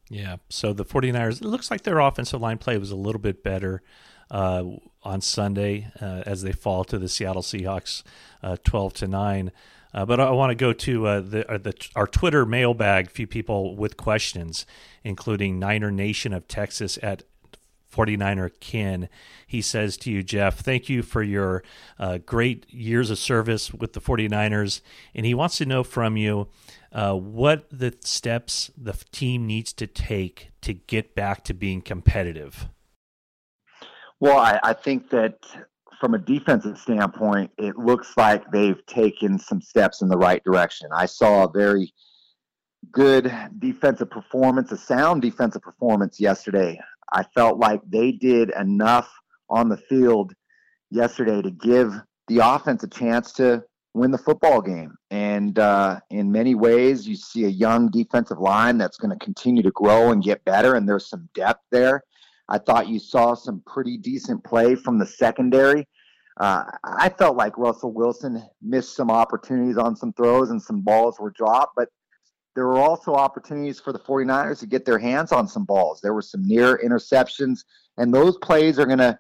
yeah 0.09 0.36
so 0.49 0.74
the 0.74 0.86
49ers 0.86 1.41
it 1.41 1.45
looks 1.45 1.72
like 1.72 1.84
their 1.84 1.99
offensive 1.99 2.41
line 2.41 2.57
play 2.57 2.78
was 2.78 2.91
a 2.91 2.95
little 2.95 3.22
bit 3.22 3.43
better 3.43 3.82
uh, 4.32 4.64
on 5.03 5.22
Sunday 5.22 5.91
uh, 6.01 6.24
as 6.26 6.41
they 6.41 6.51
fall 6.51 6.84
to 6.86 6.97
the 6.97 7.07
Seattle 7.07 7.41
Seahawks, 7.41 8.03
uh, 8.41 8.57
twelve 8.64 8.93
to 8.95 9.07
nine. 9.07 9.51
Uh, 9.93 10.05
but 10.05 10.20
I 10.20 10.32
want 10.32 10.49
to 10.49 10.55
go 10.55 10.74
to 10.74 11.05
uh, 11.05 11.22
the, 11.22 11.51
uh, 11.51 11.57
the, 11.59 11.74
our 11.95 12.07
Twitter 12.07 12.47
mailbag. 12.47 13.07
A 13.07 13.09
few 13.11 13.28
people 13.28 13.76
with 13.76 13.95
questions, 13.95 14.66
including 15.03 15.59
Niner 15.59 15.91
Nation 15.91 16.34
of 16.34 16.47
Texas 16.47 16.97
at 17.03 17.22
49er 17.93 18.59
Kin. 18.59 19.07
He 19.45 19.61
says 19.61 19.97
to 19.97 20.11
you, 20.11 20.24
Jeff, 20.24 20.59
thank 20.59 20.89
you 20.89 21.03
for 21.03 21.22
your 21.22 21.64
uh, 21.99 22.18
great 22.26 22.68
years 22.74 23.11
of 23.11 23.20
service 23.20 23.72
with 23.72 23.93
the 23.93 24.01
49ers. 24.01 24.82
And 25.14 25.28
he 25.28 25.36
wants 25.36 25.57
to 25.59 25.66
know 25.68 25.84
from 25.84 26.18
you 26.18 26.47
uh, 26.94 27.14
what 27.16 27.68
the 27.72 27.96
steps 28.02 28.72
the 28.78 28.94
team 29.12 29.48
needs 29.48 29.74
to 29.74 29.88
take 29.88 30.52
to 30.62 30.74
get 30.74 31.16
back 31.16 31.44
to 31.46 31.54
being 31.54 31.82
competitive. 31.82 32.70
Well, 34.20 34.38
I, 34.38 34.60
I 34.64 34.74
think 34.74 35.10
that 35.10 35.39
from 36.00 36.14
a 36.14 36.20
defensive 36.20 36.78
standpoint, 36.78 37.52
it 37.58 37.78
looks 37.78 38.14
like 38.16 38.50
they've 38.52 38.86
taken 38.86 39.39
some 39.39 39.62
steps 39.62 40.02
in 40.02 40.08
the 40.08 40.18
right 40.18 40.44
direction. 40.44 40.89
I 40.94 41.08
saw 41.08 41.46
a 41.46 41.52
very 41.52 41.94
good 42.91 43.34
defensive 43.60 44.10
performance, 44.10 44.72
a 44.72 44.78
sound 44.78 45.22
defensive 45.22 45.62
performance 45.62 46.20
yesterday. 46.20 46.80
I 47.12 47.24
felt 47.36 47.58
like 47.58 47.82
they 47.88 48.12
did 48.12 48.52
enough 48.52 49.12
on 49.50 49.70
the 49.70 49.78
field 49.78 50.34
yesterday 50.91 51.41
to 51.41 51.52
give 51.52 51.94
the 52.28 52.39
offense 52.39 52.84
a 52.84 52.88
chance 52.88 53.34
to 53.34 53.64
win 53.94 54.12
the 54.12 54.18
football 54.18 54.62
game. 54.62 54.96
And 55.12 55.58
uh, 55.60 56.00
in 56.10 56.32
many 56.32 56.56
ways, 56.56 57.08
you 57.08 57.16
see 57.16 57.46
a 57.46 57.50
young 57.50 57.89
defensive 57.89 58.39
line 58.39 58.78
that's 58.78 58.98
going 58.98 59.18
to 59.18 59.24
continue 59.24 59.64
to 59.64 59.72
grow 59.72 60.12
and 60.12 60.24
get 60.24 60.44
better, 60.46 60.76
and 60.76 60.88
there's 60.88 61.10
some 61.10 61.30
depth 61.34 61.64
there. 61.72 62.04
I 62.50 62.58
thought 62.58 62.88
you 62.89 63.00
saw 63.00 63.36
some 63.36 63.64
pretty 63.66 63.98
decent 63.98 64.44
play 64.44 64.76
from 64.76 65.00
the 65.00 65.06
secondary. 65.06 65.88
Uh, 66.38 66.64
I 66.84 67.10
felt 67.10 67.38
like 67.38 67.58
Russell 67.58 67.94
Wilson 67.94 68.44
missed 68.62 68.96
some 68.96 69.12
opportunities 69.12 69.78
on 69.78 69.96
some 69.96 70.14
throws 70.14 70.50
and 70.50 70.62
some 70.62 70.82
balls 70.82 71.20
were 71.20 71.30
dropped, 71.30 71.74
but 71.76 71.89
there 72.56 72.68
were 72.68 72.80
also 72.80 73.14
opportunities 73.14 73.80
for 73.80 73.94
the 73.94 74.00
49ers 74.00 74.60
to 74.60 74.68
get 74.68 74.86
their 74.86 75.00
hands 75.00 75.32
on 75.32 75.48
some 75.48 75.66
balls. 75.66 76.02
There 76.02 76.14
were 76.14 76.22
some 76.22 76.46
near 76.46 76.78
interceptions, 76.78 77.64
and 77.98 78.14
those 78.14 78.38
plays 78.38 78.78
are 78.80 78.86
going 78.86 79.00
to 79.00 79.18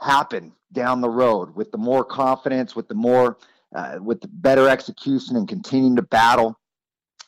happen 0.00 0.52
down 0.72 1.00
the 1.00 1.10
road 1.10 1.54
with 1.54 1.70
the 1.70 1.78
more 1.78 2.04
confidence, 2.04 2.74
with 2.76 2.88
the 2.88 2.94
more, 2.94 3.38
uh, 3.74 3.98
with 4.00 4.20
better 4.42 4.68
execution 4.68 5.36
and 5.36 5.48
continuing 5.48 5.96
to 5.96 6.02
battle. 6.02 6.58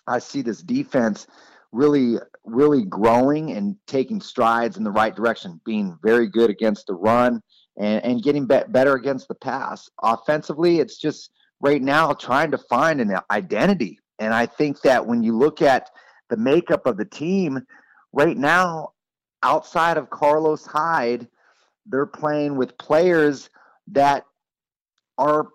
I 0.06 0.18
see 0.18 0.42
this 0.42 0.62
defense 0.62 1.26
really, 1.72 2.16
really 2.44 2.84
growing 2.84 3.52
and 3.52 3.76
taking 3.86 4.20
strides 4.20 4.76
in 4.76 4.84
the 4.84 4.90
right 4.90 5.14
direction, 5.14 5.60
being 5.64 5.98
very 6.02 6.28
good 6.28 6.50
against 6.50 6.86
the 6.86 6.94
run 6.94 7.40
and, 7.76 8.04
and 8.04 8.22
getting 8.22 8.46
be- 8.46 8.62
better 8.68 8.94
against 8.94 9.28
the 9.28 9.34
pass. 9.34 9.88
Offensively, 10.02 10.78
it's 10.78 10.98
just 10.98 11.30
right 11.60 11.82
now 11.82 12.12
trying 12.12 12.50
to 12.50 12.58
find 12.58 13.00
an 13.00 13.16
identity. 13.30 13.98
And 14.18 14.32
I 14.32 14.46
think 14.46 14.80
that 14.82 15.06
when 15.06 15.22
you 15.22 15.36
look 15.36 15.60
at 15.60 15.90
the 16.30 16.36
makeup 16.36 16.86
of 16.86 16.96
the 16.96 17.04
team 17.04 17.60
right 18.12 18.36
now, 18.36 18.90
outside 19.42 19.96
of 19.96 20.10
Carlos 20.10 20.64
Hyde, 20.64 21.28
they're 21.84 22.06
playing 22.06 22.56
with 22.56 22.78
players 22.78 23.50
that 23.88 24.24
are 25.18 25.48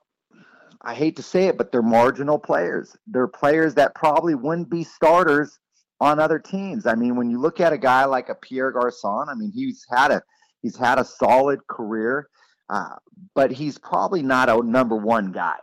I 0.83 0.95
hate 0.95 1.15
to 1.17 1.23
say 1.23 1.45
it, 1.45 1.57
but 1.57 1.71
they're 1.71 1.81
marginal 1.81 2.39
players. 2.39 2.95
They're 3.07 3.27
players 3.27 3.75
that 3.75 3.93
probably 3.93 4.35
wouldn't 4.35 4.69
be 4.69 4.83
starters 4.83 5.59
on 5.99 6.19
other 6.19 6.39
teams. 6.39 6.87
I 6.87 6.95
mean, 6.95 7.15
when 7.15 7.29
you 7.29 7.39
look 7.39 7.59
at 7.59 7.73
a 7.73 7.77
guy 7.77 8.05
like 8.05 8.29
a 8.29 8.35
Pierre 8.35 8.71
Garcon, 8.71 9.29
I 9.29 9.35
mean, 9.35 9.51
he's 9.53 9.85
had 9.89 10.11
a 10.11 10.21
he's 10.61 10.75
had 10.75 10.97
a 10.97 11.05
solid 11.05 11.59
career, 11.67 12.27
uh, 12.69 12.95
but 13.35 13.51
he's 13.51 13.77
probably 13.77 14.23
not 14.23 14.49
a 14.49 14.57
number 14.63 14.95
one 14.95 15.31
guy. 15.31 15.57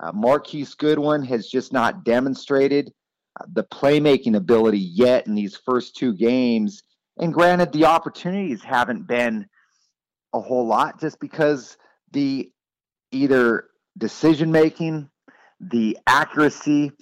Uh, 0.00 0.10
Marquise 0.12 0.74
Goodwin 0.74 1.22
has 1.24 1.48
just 1.48 1.72
not 1.72 2.04
demonstrated 2.04 2.92
uh, 3.40 3.44
the 3.52 3.64
playmaking 3.64 4.36
ability 4.36 4.80
yet 4.80 5.28
in 5.28 5.36
these 5.36 5.56
first 5.56 5.94
two 5.96 6.14
games. 6.14 6.82
And 7.18 7.32
granted, 7.32 7.72
the 7.72 7.84
opportunities 7.84 8.62
haven't 8.62 9.06
been 9.06 9.46
a 10.32 10.40
whole 10.40 10.66
lot 10.66 11.00
just 11.00 11.20
because 11.20 11.76
the 12.10 12.50
either 13.12 13.68
decision 13.98 14.50
making, 14.50 15.08
the 15.60 15.98
accuracy, 16.06 16.92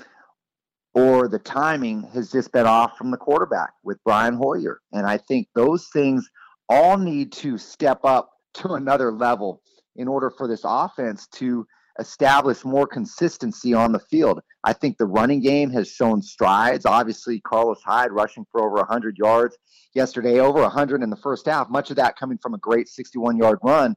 or 0.95 1.28
the 1.28 1.38
timing 1.38 2.03
has 2.12 2.30
just 2.30 2.53
been 2.53 2.66
off 2.66 2.99
from 2.99 3.11
the 3.11 3.16
quarterback 3.16 3.70
with 3.82 3.99
Brian 4.05 4.34
Hoyer. 4.34 4.80
And 4.93 5.07
I 5.07 5.16
think 5.16 5.49
those 5.55 5.88
things 5.93 6.28
all 6.68 6.99
need 6.99 7.32
to 7.32 7.57
step 7.59 8.01
up 8.05 8.30
to 8.55 8.74
another 8.74 9.11
level 9.11 9.62
in 9.97 10.09
order 10.09 10.30
for 10.30 10.47
this 10.47 10.62
offense 10.64 11.26
to 11.28 11.66
establish 11.99 12.64
more 12.64 12.86
consistency 12.86 13.74
on 13.74 13.93
the 13.93 13.99
field. 13.99 14.40
I 14.64 14.72
think 14.72 14.97
the 14.97 15.07
running 15.07 15.40
game 15.40 15.70
has 15.70 15.88
shown 15.88 16.22
strides. 16.22 16.86
Obviously, 16.86 17.40
Carlos 17.40 17.82
Hyde 17.84 18.12
rushing 18.12 18.47
for 18.51 18.62
over 18.62 18.76
100 18.76 19.18
yards 19.18 19.57
yesterday, 19.95 20.40
over 20.40 20.61
100 20.62 21.03
in 21.03 21.11
the 21.11 21.16
first 21.16 21.47
half, 21.47 21.68
much 21.68 21.90
of 21.90 21.97
that 21.97 22.16
coming 22.18 22.38
from 22.38 22.55
a 22.55 22.59
great 22.59 22.88
61 22.88 23.36
yard 23.36 23.59
run. 23.62 23.95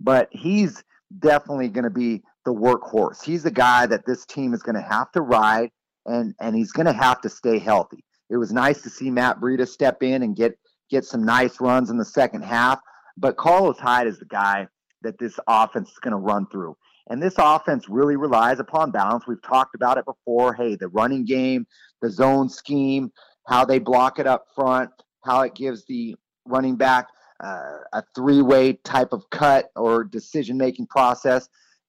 But 0.00 0.28
he's 0.30 0.82
definitely 1.18 1.68
going 1.68 1.84
to 1.84 1.90
be 1.90 2.22
the 2.48 2.54
workhorse. 2.54 3.22
He's 3.22 3.42
the 3.42 3.50
guy 3.50 3.84
that 3.86 4.06
this 4.06 4.24
team 4.24 4.54
is 4.54 4.62
going 4.62 4.74
to 4.74 4.80
have 4.80 5.12
to 5.12 5.20
ride 5.20 5.70
and 6.06 6.34
and 6.40 6.56
he's 6.56 6.72
going 6.72 6.86
to 6.86 6.94
have 6.94 7.20
to 7.20 7.28
stay 7.28 7.58
healthy. 7.58 8.02
It 8.30 8.38
was 8.38 8.52
nice 8.52 8.80
to 8.82 8.90
see 8.90 9.10
Matt 9.10 9.38
Breida 9.38 9.68
step 9.68 10.02
in 10.02 10.22
and 10.22 10.34
get 10.34 10.58
get 10.88 11.04
some 11.04 11.24
nice 11.24 11.60
runs 11.60 11.90
in 11.90 11.98
the 11.98 12.06
second 12.06 12.42
half, 12.42 12.80
but 13.18 13.36
Carlos 13.36 13.78
Hyde 13.78 14.06
is 14.06 14.18
the 14.18 14.24
guy 14.24 14.66
that 15.02 15.18
this 15.18 15.38
offense 15.46 15.90
is 15.90 15.98
going 15.98 16.12
to 16.12 16.18
run 16.18 16.46
through. 16.50 16.74
And 17.10 17.22
this 17.22 17.34
offense 17.36 17.86
really 17.86 18.16
relies 18.16 18.60
upon 18.60 18.92
balance. 18.92 19.26
We've 19.26 19.42
talked 19.42 19.74
about 19.74 19.98
it 19.98 20.06
before. 20.06 20.54
Hey, 20.54 20.74
the 20.74 20.88
running 20.88 21.26
game, 21.26 21.66
the 22.00 22.10
zone 22.10 22.48
scheme, 22.48 23.12
how 23.46 23.66
they 23.66 23.78
block 23.78 24.18
it 24.18 24.26
up 24.26 24.46
front, 24.54 24.90
how 25.24 25.42
it 25.42 25.54
gives 25.54 25.84
the 25.84 26.16
running 26.46 26.76
back 26.76 27.08
uh, 27.44 27.76
a 27.92 28.02
three 28.14 28.40
way 28.40 28.72
type 28.84 29.12
of 29.12 29.28
cut 29.30 29.70
or 29.76 30.04
decision 30.04 30.56
making 30.56 30.86
process. 30.86 31.48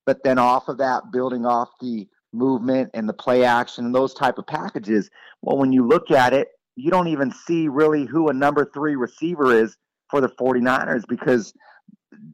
But 0.10 0.24
then 0.24 0.39
off 0.39 0.70
of 0.70 0.80
that, 0.80 1.12
building 1.12 1.45
off 1.45 1.70
the 1.80 2.07
movement 2.34 2.89
and 2.95 3.07
the 3.07 3.14
play 3.14 3.45
action 3.45 3.86
and 3.86 3.93
those 3.93 4.16
type 4.16 4.39
of 4.39 4.47
packages. 4.47 5.07
Well, 5.43 5.60
when 5.60 5.72
you 5.72 5.88
look 5.88 6.10
at 6.10 6.34
it, 6.34 6.47
you 6.76 6.89
don't 6.89 7.10
even 7.10 7.32
see 7.32 7.68
really 7.68 8.05
who 8.05 8.28
a 8.30 8.34
number 8.34 8.68
three 8.74 8.95
receiver 8.95 9.55
is 9.55 9.78
for 10.10 10.20
the 10.20 10.30
49ers 10.30 11.03
because 11.07 11.53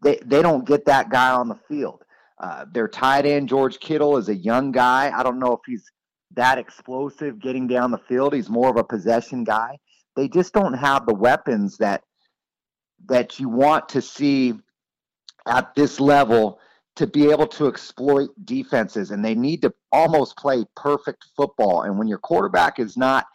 they, 0.01 0.17
they 0.25 0.41
don't 0.41 0.65
get 0.65 0.85
that 0.85 1.09
guy 1.09 1.31
on 1.31 1.49
the 1.49 1.59
field. 1.67 2.01
Uh, 2.39 2.63
their 2.71 2.87
tight 2.87 3.25
end, 3.25 3.49
George 3.49 3.81
Kittle, 3.81 4.15
is 4.15 4.29
a 4.29 4.35
young 4.35 4.71
guy. 4.71 5.11
I 5.13 5.21
don't 5.21 5.37
know 5.37 5.51
if 5.51 5.59
he's 5.67 5.83
that 6.33 6.57
explosive 6.57 7.41
getting 7.41 7.67
down 7.67 7.91
the 7.91 7.97
field. 8.07 8.33
He's 8.33 8.49
more 8.49 8.69
of 8.69 8.77
a 8.77 8.85
possession 8.85 9.43
guy. 9.43 9.79
They 10.15 10.29
just 10.29 10.53
don't 10.53 10.75
have 10.75 11.05
the 11.05 11.13
weapons 11.13 11.75
that 11.79 12.03
that 13.09 13.37
you 13.37 13.49
want 13.49 13.89
to 13.89 14.01
see 14.01 14.53
at 15.45 15.75
this 15.75 15.99
level 15.99 16.61
to 16.95 17.05
be 17.07 17.29
able 17.29 17.47
to 17.47 17.67
exploit 17.67 18.29
defenses 18.45 19.11
and 19.11 19.23
they 19.23 19.35
need 19.35 19.61
to 19.61 19.73
almost 19.91 20.37
play 20.37 20.63
perfect 20.75 21.25
football 21.35 21.81
and 21.81 21.97
when 21.97 22.07
your 22.07 22.17
quarterback 22.17 22.79
is 22.79 22.95
not 22.95 23.25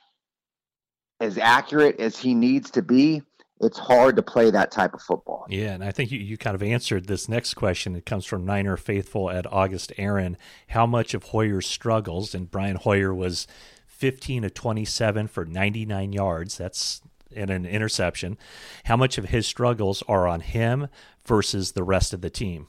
as 1.21 1.37
accurate 1.37 2.01
as 2.01 2.17
he 2.17 2.35
needs 2.35 2.71
to 2.71 2.83
be 2.83 3.23
it's 3.61 3.79
hard 3.79 4.17
to 4.17 4.23
play 4.23 4.51
that 4.51 4.71
type 4.71 4.95
of 4.95 5.03
football. 5.03 5.47
Yeah, 5.49 5.73
and 5.75 5.85
I 5.85 5.91
think 5.91 6.11
you, 6.11 6.19
you 6.19 6.39
kind 6.39 6.55
of 6.55 6.63
answered 6.63 7.07
this 7.07 7.29
next 7.29 7.55
question. 7.55 7.95
It 7.95 8.07
comes 8.07 8.25
from 8.25 8.47
Niner 8.47 8.77
Faithful 8.77 9.31
at 9.31 9.51
August 9.53 9.93
Aaron. 9.99 10.39
How 10.69 10.87
much 10.87 11.13
of 11.13 11.25
Hoyer's 11.25 11.67
struggles, 11.67 12.35
and 12.35 12.51
Brian 12.51 12.77
Hoyer 12.77 13.15
was 13.15 13.47
15 13.87 14.43
to 14.43 14.51
27 14.51 15.29
for 15.29 15.45
99 15.45 16.13
yards. 16.13 16.57
That's 16.57 17.03
in 17.31 17.51
an 17.51 17.67
interception. 17.67 18.39
How 18.85 18.97
much 18.97 19.19
of 19.19 19.27
his 19.27 19.47
struggles 19.47 20.03
are 20.09 20.27
on 20.27 20.41
him 20.41 20.89
versus 21.25 21.73
the 21.73 21.85
rest 21.85 22.15
of 22.15 22.23
the 22.23 22.31
team? 22.31 22.67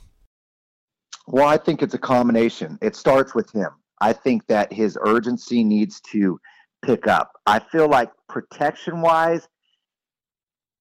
Well, 1.28 1.47
I 1.47 1.57
think 1.57 1.82
it's 1.82 1.93
a 1.93 1.99
combination. 1.99 2.78
It 2.82 2.95
starts 2.95 3.36
with 3.36 3.51
him. 3.51 3.69
I 3.99 4.13
think 4.13 4.47
that 4.47 4.74
his 4.74 4.97
urgency 5.01 5.63
needs 5.63 6.01
to 6.11 6.39
pick 6.84 7.07
up. 7.07 7.32
I 7.45 7.59
feel 7.59 7.88
like 7.88 8.09
protection 8.28 9.01
wise, 9.01 9.47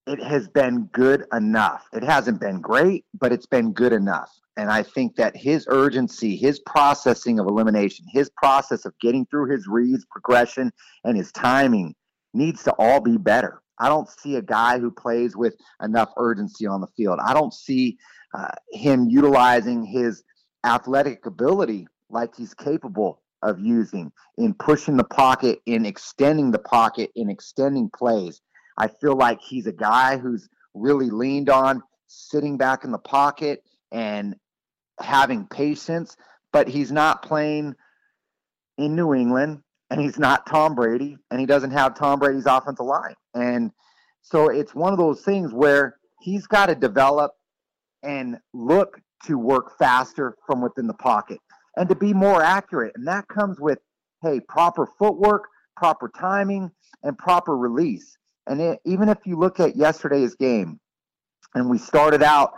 it 0.06 0.22
has 0.22 0.48
been 0.48 0.88
good 0.92 1.24
enough. 1.32 1.86
It 1.92 2.02
hasn't 2.02 2.40
been 2.40 2.60
great, 2.60 3.04
but 3.18 3.32
it's 3.32 3.46
been 3.46 3.72
good 3.72 3.92
enough. 3.92 4.30
And 4.56 4.70
I 4.70 4.82
think 4.82 5.16
that 5.16 5.36
his 5.36 5.66
urgency, 5.68 6.36
his 6.36 6.58
processing 6.60 7.38
of 7.38 7.46
elimination, 7.46 8.06
his 8.10 8.30
process 8.36 8.84
of 8.84 8.94
getting 9.00 9.26
through 9.26 9.50
his 9.50 9.66
reads, 9.68 10.06
progression, 10.10 10.72
and 11.04 11.16
his 11.16 11.30
timing 11.32 11.94
needs 12.34 12.64
to 12.64 12.72
all 12.72 13.00
be 13.00 13.18
better. 13.18 13.62
I 13.78 13.88
don't 13.88 14.08
see 14.08 14.36
a 14.36 14.42
guy 14.42 14.78
who 14.78 14.90
plays 14.90 15.36
with 15.36 15.54
enough 15.82 16.10
urgency 16.16 16.66
on 16.66 16.80
the 16.80 16.86
field. 16.96 17.18
I 17.24 17.32
don't 17.32 17.54
see 17.54 17.98
uh, 18.34 18.48
him 18.72 19.08
utilizing 19.08 19.84
his 19.84 20.22
athletic 20.64 21.26
ability 21.26 21.86
like 22.10 22.34
he's 22.36 22.54
capable 22.54 23.20
of 23.42 23.58
using 23.58 24.12
in 24.36 24.54
pushing 24.54 24.96
the 24.96 25.04
pocket, 25.04 25.60
in 25.66 25.86
extending 25.86 26.50
the 26.50 26.58
pocket, 26.58 27.10
in 27.14 27.30
extending 27.30 27.90
plays. 27.96 28.40
I 28.76 28.88
feel 28.88 29.16
like 29.16 29.40
he's 29.40 29.66
a 29.66 29.72
guy 29.72 30.18
who's 30.18 30.48
really 30.74 31.10
leaned 31.10 31.48
on 31.50 31.82
sitting 32.06 32.56
back 32.56 32.84
in 32.84 32.90
the 32.90 32.98
pocket 32.98 33.62
and 33.92 34.34
having 35.00 35.46
patience, 35.46 36.16
but 36.52 36.68
he's 36.68 36.92
not 36.92 37.22
playing 37.22 37.74
in 38.78 38.96
New 38.96 39.14
England 39.14 39.62
and 39.90 40.00
he's 40.00 40.18
not 40.18 40.46
Tom 40.46 40.74
Brady 40.74 41.16
and 41.30 41.40
he 41.40 41.46
doesn't 41.46 41.70
have 41.70 41.94
Tom 41.94 42.18
Brady's 42.18 42.46
offensive 42.46 42.86
line. 42.86 43.14
And 43.34 43.70
so 44.22 44.48
it's 44.48 44.74
one 44.74 44.92
of 44.92 44.98
those 44.98 45.22
things 45.22 45.52
where 45.52 45.96
he's 46.20 46.46
got 46.46 46.66
to 46.66 46.74
develop 46.74 47.32
and 48.02 48.38
look 48.52 49.00
to 49.26 49.38
work 49.38 49.78
faster 49.78 50.36
from 50.46 50.60
within 50.60 50.86
the 50.86 50.94
pocket 50.94 51.38
and 51.76 51.88
to 51.88 51.94
be 51.94 52.12
more 52.12 52.42
accurate. 52.42 52.92
And 52.96 53.06
that 53.06 53.28
comes 53.28 53.60
with, 53.60 53.78
hey, 54.22 54.40
proper 54.40 54.86
footwork, 54.98 55.44
proper 55.76 56.10
timing, 56.18 56.70
and 57.02 57.16
proper 57.16 57.56
release. 57.56 58.16
And 58.46 58.60
it, 58.60 58.80
even 58.84 59.08
if 59.08 59.18
you 59.24 59.36
look 59.36 59.60
at 59.60 59.76
yesterday's 59.76 60.34
game, 60.34 60.80
and 61.54 61.68
we 61.68 61.78
started 61.78 62.22
out 62.22 62.52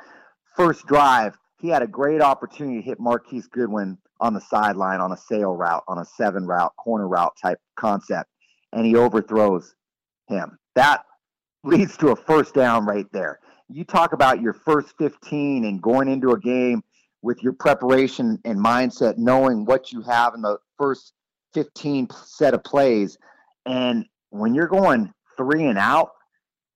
first 0.57 0.87
drive, 0.87 1.37
he 1.61 1.69
had 1.69 1.83
a 1.83 1.87
great 1.87 2.21
opportunity 2.21 2.81
to 2.81 2.83
hit 2.83 3.01
Marquise 3.01 3.47
Goodwin 3.47 3.99
on 4.21 4.35
the 4.35 4.41
sideline 4.41 5.01
on 5.01 5.13
a 5.13 5.17
sail 5.17 5.55
route, 5.55 5.85
on 5.89 5.99
a 5.99 6.05
seven 6.05 6.47
route, 6.47 6.73
corner 6.77 7.09
route 7.09 7.33
type 7.41 7.59
concept, 7.77 8.29
and 8.73 8.87
he 8.87 8.97
overthrows 8.97 9.75
him. 10.29 10.59
That 10.75 11.05
leads 11.65 11.97
to 11.99 12.09
a 12.09 12.17
first 12.17 12.55
down 12.55 12.87
right 12.87 13.07
there. 13.13 13.39
You 13.73 13.85
talk 13.85 14.13
about 14.13 14.43
your 14.43 14.53
first 14.53 14.95
15 14.99 15.65
and 15.65 15.81
going 15.81 16.09
into 16.09 16.33
a 16.33 16.39
game 16.39 16.83
with 17.23 17.43
your 17.43 17.55
preparation 17.55 18.39
and 18.45 18.59
mindset, 18.59 19.17
knowing 19.17 19.65
what 19.65 19.93
you 19.93 20.03
have 20.03 20.35
in 20.35 20.43
the 20.43 20.59
first 20.77 21.15
15 21.55 22.09
set 22.11 22.53
of 22.53 22.63
plays. 22.65 23.17
And 23.65 24.05
when 24.29 24.55
you're 24.55 24.69
going 24.69 25.13
three 25.39 25.65
and 25.65 25.79
out 25.79 26.11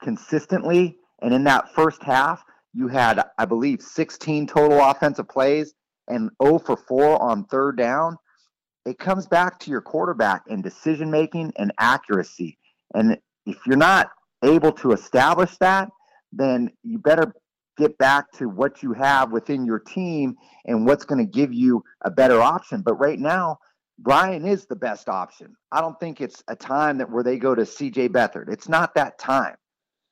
consistently, 0.02 0.96
and 1.20 1.34
in 1.34 1.44
that 1.44 1.74
first 1.74 2.02
half, 2.02 2.42
you 2.72 2.88
had, 2.88 3.22
I 3.36 3.44
believe, 3.44 3.82
16 3.82 4.46
total 4.46 4.80
offensive 4.80 5.28
plays 5.28 5.74
and 6.08 6.30
0 6.42 6.60
for 6.60 6.76
4 6.76 7.20
on 7.20 7.44
third 7.44 7.76
down. 7.76 8.16
It 8.86 8.98
comes 8.98 9.26
back 9.26 9.58
to 9.60 9.70
your 9.70 9.82
quarterback 9.82 10.44
and 10.48 10.62
decision 10.62 11.10
making 11.10 11.52
and 11.56 11.72
accuracy. 11.78 12.56
And 12.94 13.18
if 13.44 13.58
you're 13.66 13.76
not 13.76 14.10
able 14.42 14.72
to 14.72 14.92
establish 14.92 15.56
that, 15.58 15.90
then 16.32 16.70
you 16.82 16.98
better 16.98 17.32
get 17.76 17.98
back 17.98 18.30
to 18.32 18.48
what 18.48 18.82
you 18.82 18.92
have 18.92 19.32
within 19.32 19.66
your 19.66 19.78
team 19.78 20.36
and 20.64 20.86
what's 20.86 21.04
going 21.04 21.24
to 21.24 21.30
give 21.30 21.52
you 21.52 21.84
a 22.02 22.10
better 22.10 22.40
option. 22.40 22.82
But 22.82 22.94
right 22.94 23.18
now, 23.18 23.58
Brian 23.98 24.46
is 24.46 24.66
the 24.66 24.76
best 24.76 25.08
option. 25.08 25.54
I 25.72 25.80
don't 25.80 25.98
think 25.98 26.20
it's 26.20 26.42
a 26.48 26.56
time 26.56 26.98
that 26.98 27.10
where 27.10 27.22
they 27.22 27.38
go 27.38 27.54
to 27.54 27.62
CJ 27.62 28.08
Beathard. 28.08 28.50
It's 28.50 28.68
not 28.68 28.94
that 28.94 29.18
time. 29.18 29.56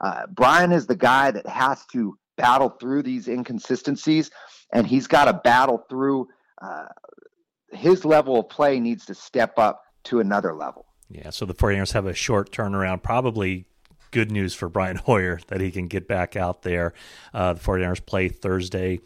Uh, 0.01 0.27
Brian 0.29 0.73
is 0.73 0.87
the 0.87 0.97
guy 0.97 1.31
that 1.31 1.47
has 1.47 1.85
to 1.93 2.17
battle 2.37 2.71
through 2.81 3.03
these 3.03 3.29
inconsistencies, 3.29 4.31
and 4.73 4.87
he's 4.87 5.07
got 5.07 5.27
to 5.27 5.33
battle 5.33 5.85
through. 5.89 6.29
Uh, 6.61 6.87
his 7.73 8.05
level 8.05 8.41
of 8.41 8.49
play 8.49 8.81
needs 8.81 9.05
to 9.07 9.15
step 9.15 9.59
up 9.59 9.83
to 10.05 10.21
another 10.21 10.55
level. 10.55 10.87
Yeah, 11.09 11.31
so 11.31 11.45
the 11.45 11.55
49ers 11.55 11.93
have 11.93 12.07
a 12.07 12.15
short 12.15 12.51
turnaround, 12.51 13.03
probably 13.03 13.67
good 14.15 14.31
news 14.31 14.55
for 14.55 14.69
Brian 14.69 14.97
Hoyer 15.05 15.41
that 15.49 15.61
he 15.61 15.71
can 15.71 15.89
get 15.89 16.07
back 16.07 16.37
out 16.37 16.63
there. 16.63 16.95
Uh, 17.35 17.53
the 17.53 17.61
49ers 17.61 18.07
play 18.07 18.29
Thursday 18.29 19.01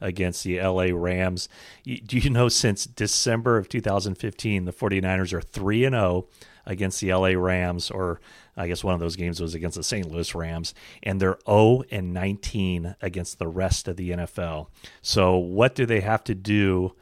against 0.00 0.42
the 0.42 0.60
LA 0.60 0.86
Rams. 0.90 1.48
Do 1.84 2.18
you 2.18 2.30
know 2.30 2.48
since 2.48 2.86
December 2.86 3.58
of 3.58 3.68
2015, 3.68 4.64
the 4.64 4.72
49ers 4.72 5.32
are 5.34 5.42
3 5.42 5.84
and 5.84 5.94
0 5.94 6.26
against 6.66 7.00
the 7.00 7.12
LA 7.12 7.28
Rams, 7.28 7.90
or 7.90 8.20
I 8.56 8.66
guess 8.66 8.82
one 8.82 8.94
of 8.94 9.00
those 9.00 9.16
games 9.16 9.38
was 9.38 9.54
against 9.54 9.76
the 9.76 9.84
St. 9.84 10.10
Louis 10.10 10.34
Rams, 10.34 10.74
and 11.02 11.20
they're 11.20 11.38
0 11.46 11.82
and 11.90 12.14
19 12.14 12.96
against 13.02 13.38
the 13.38 13.48
rest 13.48 13.86
of 13.86 13.96
the 13.96 14.12
NFL. 14.12 14.68
So, 15.02 15.36
what 15.36 15.74
do 15.74 15.84
they 15.84 16.00
have 16.00 16.24
to 16.24 16.34
do 16.34 16.94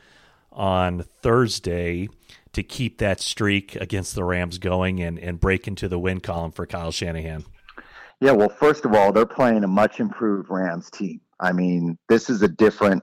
on 0.50 1.04
Thursday 1.22 2.08
to 2.52 2.62
keep 2.62 2.98
that 2.98 3.20
streak 3.20 3.76
against 3.76 4.14
the 4.14 4.24
Rams 4.24 4.58
going 4.58 5.00
and, 5.00 5.18
and 5.18 5.40
break 5.40 5.66
into 5.66 5.88
the 5.88 5.98
win 5.98 6.20
column 6.20 6.52
for 6.52 6.66
Kyle 6.66 6.90
Shanahan? 6.90 7.44
Yeah, 8.20 8.32
well, 8.32 8.48
first 8.48 8.84
of 8.84 8.94
all, 8.94 9.12
they're 9.12 9.26
playing 9.26 9.64
a 9.64 9.68
much 9.68 9.98
improved 9.98 10.48
Rams 10.50 10.90
team. 10.90 11.20
I 11.40 11.52
mean, 11.52 11.98
this 12.08 12.30
is 12.30 12.42
a 12.42 12.48
different 12.48 13.02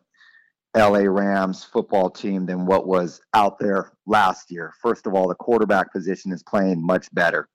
LA 0.78 1.00
Rams 1.00 1.64
football 1.64 2.10
team 2.10 2.46
than 2.46 2.66
what 2.66 2.88
was 2.88 3.20
out 3.34 3.60
there 3.60 3.92
last 4.06 4.52
year. 4.52 4.74
First 4.82 5.08
of 5.08 5.14
all, 5.14 5.28
the 5.28 5.36
quarterback 5.36 5.92
position 5.92 6.32
is 6.32 6.44
playing 6.44 6.86
much 6.86 7.14
better. 7.14 7.50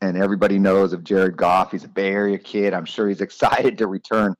And 0.00 0.16
everybody 0.16 0.58
knows 0.58 0.92
of 0.92 1.04
Jared 1.04 1.36
Goff. 1.36 1.72
He's 1.72 1.84
a 1.84 1.88
Bay 1.88 2.12
Area 2.12 2.38
kid. 2.38 2.74
I'm 2.74 2.84
sure 2.84 3.08
he's 3.08 3.20
excited 3.22 3.78
to 3.78 3.86
return 3.86 4.34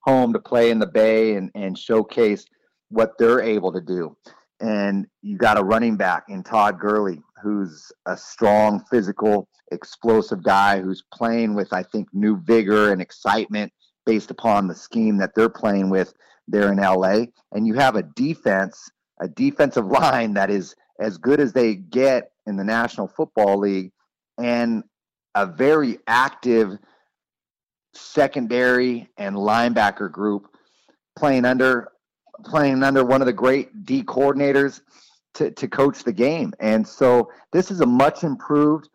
home 0.00 0.32
to 0.32 0.38
play 0.38 0.70
in 0.70 0.78
the 0.78 0.86
Bay 0.86 1.34
and, 1.34 1.50
and 1.54 1.76
showcase 1.76 2.44
what 2.90 3.18
they're 3.18 3.42
able 3.42 3.72
to 3.72 3.80
do. 3.80 4.16
And 4.60 5.06
you 5.22 5.36
got 5.36 5.58
a 5.58 5.64
running 5.64 5.96
back 5.96 6.24
in 6.28 6.42
Todd 6.42 6.80
Gurley, 6.80 7.22
who's 7.42 7.92
a 8.06 8.16
strong, 8.16 8.84
physical, 8.90 9.48
explosive 9.70 10.42
guy 10.42 10.80
who's 10.80 11.04
playing 11.14 11.54
with, 11.54 11.72
I 11.72 11.82
think, 11.82 12.08
new 12.12 12.40
vigor 12.40 12.92
and 12.92 13.00
excitement 13.00 13.72
based 14.04 14.30
upon 14.30 14.66
the 14.66 14.74
scheme 14.74 15.18
that 15.18 15.34
they're 15.34 15.48
playing 15.48 15.90
with 15.90 16.12
there 16.48 16.72
in 16.72 16.78
LA. 16.78 17.26
And 17.52 17.66
you 17.66 17.74
have 17.74 17.94
a 17.94 18.02
defense, 18.02 18.90
a 19.20 19.28
defensive 19.28 19.86
line 20.00 20.34
that 20.34 20.50
is 20.50 20.74
as 20.98 21.18
good 21.18 21.40
as 21.40 21.52
they 21.52 21.76
get 21.76 22.32
in 22.46 22.56
the 22.56 22.64
National 22.64 23.06
Football 23.06 23.58
League, 23.58 23.92
and 24.38 24.82
a 25.34 25.46
very 25.46 25.98
active 26.06 26.78
secondary 27.94 29.08
and 29.16 29.36
linebacker 29.36 30.10
group 30.10 30.48
playing 31.16 31.44
under 31.44 31.88
playing 32.44 32.82
under 32.82 33.04
one 33.04 33.20
of 33.20 33.26
the 33.26 33.32
great 33.32 33.84
D 33.84 34.02
coordinators 34.02 34.80
to, 35.34 35.50
to 35.50 35.68
coach 35.68 36.04
the 36.04 36.12
game. 36.12 36.52
And 36.60 36.86
so 36.86 37.30
this 37.52 37.70
is 37.70 37.80
a 37.80 37.86
much 37.86 38.24
improved 38.24 38.88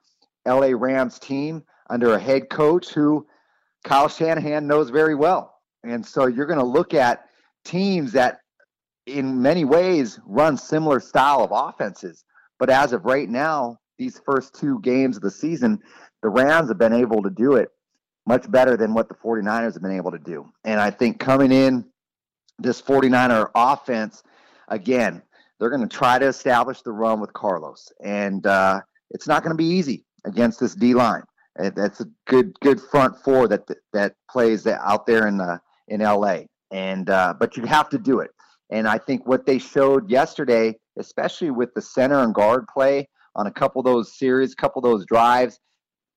LA 0.45 0.71
Rams 0.73 1.19
team 1.19 1.63
under 1.89 2.13
a 2.13 2.19
head 2.19 2.49
coach 2.49 2.89
who 2.89 3.25
Kyle 3.83 4.07
Shanahan 4.07 4.67
knows 4.67 4.89
very 4.89 5.15
well. 5.15 5.55
And 5.83 6.05
so 6.05 6.27
you're 6.27 6.45
going 6.45 6.59
to 6.59 6.65
look 6.65 6.93
at 6.93 7.25
teams 7.65 8.13
that 8.13 8.39
in 9.05 9.41
many 9.41 9.65
ways 9.65 10.19
run 10.25 10.57
similar 10.57 10.99
style 10.99 11.43
of 11.43 11.51
offenses. 11.51 12.23
But 12.59 12.69
as 12.69 12.93
of 12.93 13.05
right 13.05 13.29
now, 13.29 13.77
these 13.97 14.21
first 14.25 14.55
two 14.55 14.79
games 14.81 15.17
of 15.17 15.23
the 15.23 15.31
season, 15.31 15.79
the 16.21 16.29
Rams 16.29 16.69
have 16.69 16.77
been 16.77 16.93
able 16.93 17.21
to 17.23 17.29
do 17.29 17.55
it 17.55 17.69
much 18.25 18.49
better 18.49 18.77
than 18.77 18.93
what 18.93 19.09
the 19.09 19.15
49ers 19.15 19.73
have 19.73 19.81
been 19.81 19.91
able 19.91 20.11
to 20.11 20.19
do. 20.19 20.45
And 20.63 20.79
I 20.79 20.89
think 20.89 21.19
coming 21.19 21.51
in 21.51 21.85
this 22.59 22.81
49er 22.81 23.49
offense, 23.55 24.23
again, 24.67 25.21
they're 25.59 25.69
going 25.69 25.87
to 25.87 25.97
try 25.97 26.19
to 26.19 26.27
establish 26.27 26.81
the 26.81 26.91
run 26.91 27.19
with 27.19 27.33
Carlos. 27.33 27.91
And 28.03 28.45
uh, 28.45 28.81
it's 29.11 29.27
not 29.27 29.43
going 29.43 29.53
to 29.53 29.57
be 29.57 29.65
easy 29.65 30.05
against 30.25 30.59
this 30.59 30.75
D 30.75 30.93
line. 30.93 31.23
That's 31.55 32.01
a 32.01 32.05
good 32.25 32.59
good 32.61 32.81
front 32.81 33.15
four 33.23 33.47
that 33.47 33.67
that 33.93 34.15
plays 34.29 34.65
out 34.65 35.05
there 35.05 35.27
in 35.27 35.37
the 35.37 35.61
in 35.87 36.01
LA. 36.01 36.41
And 36.71 37.09
uh, 37.09 37.35
but 37.39 37.55
you 37.55 37.65
have 37.65 37.89
to 37.89 37.99
do 37.99 38.19
it. 38.19 38.31
And 38.71 38.87
I 38.87 38.97
think 38.97 39.27
what 39.27 39.45
they 39.45 39.59
showed 39.59 40.09
yesterday, 40.09 40.75
especially 40.97 41.51
with 41.51 41.73
the 41.75 41.81
center 41.81 42.19
and 42.23 42.33
guard 42.33 42.65
play 42.67 43.07
on 43.35 43.45
a 43.45 43.51
couple 43.51 43.79
of 43.79 43.85
those 43.85 44.17
series, 44.17 44.55
couple 44.55 44.79
of 44.79 44.91
those 44.91 45.05
drives, 45.05 45.59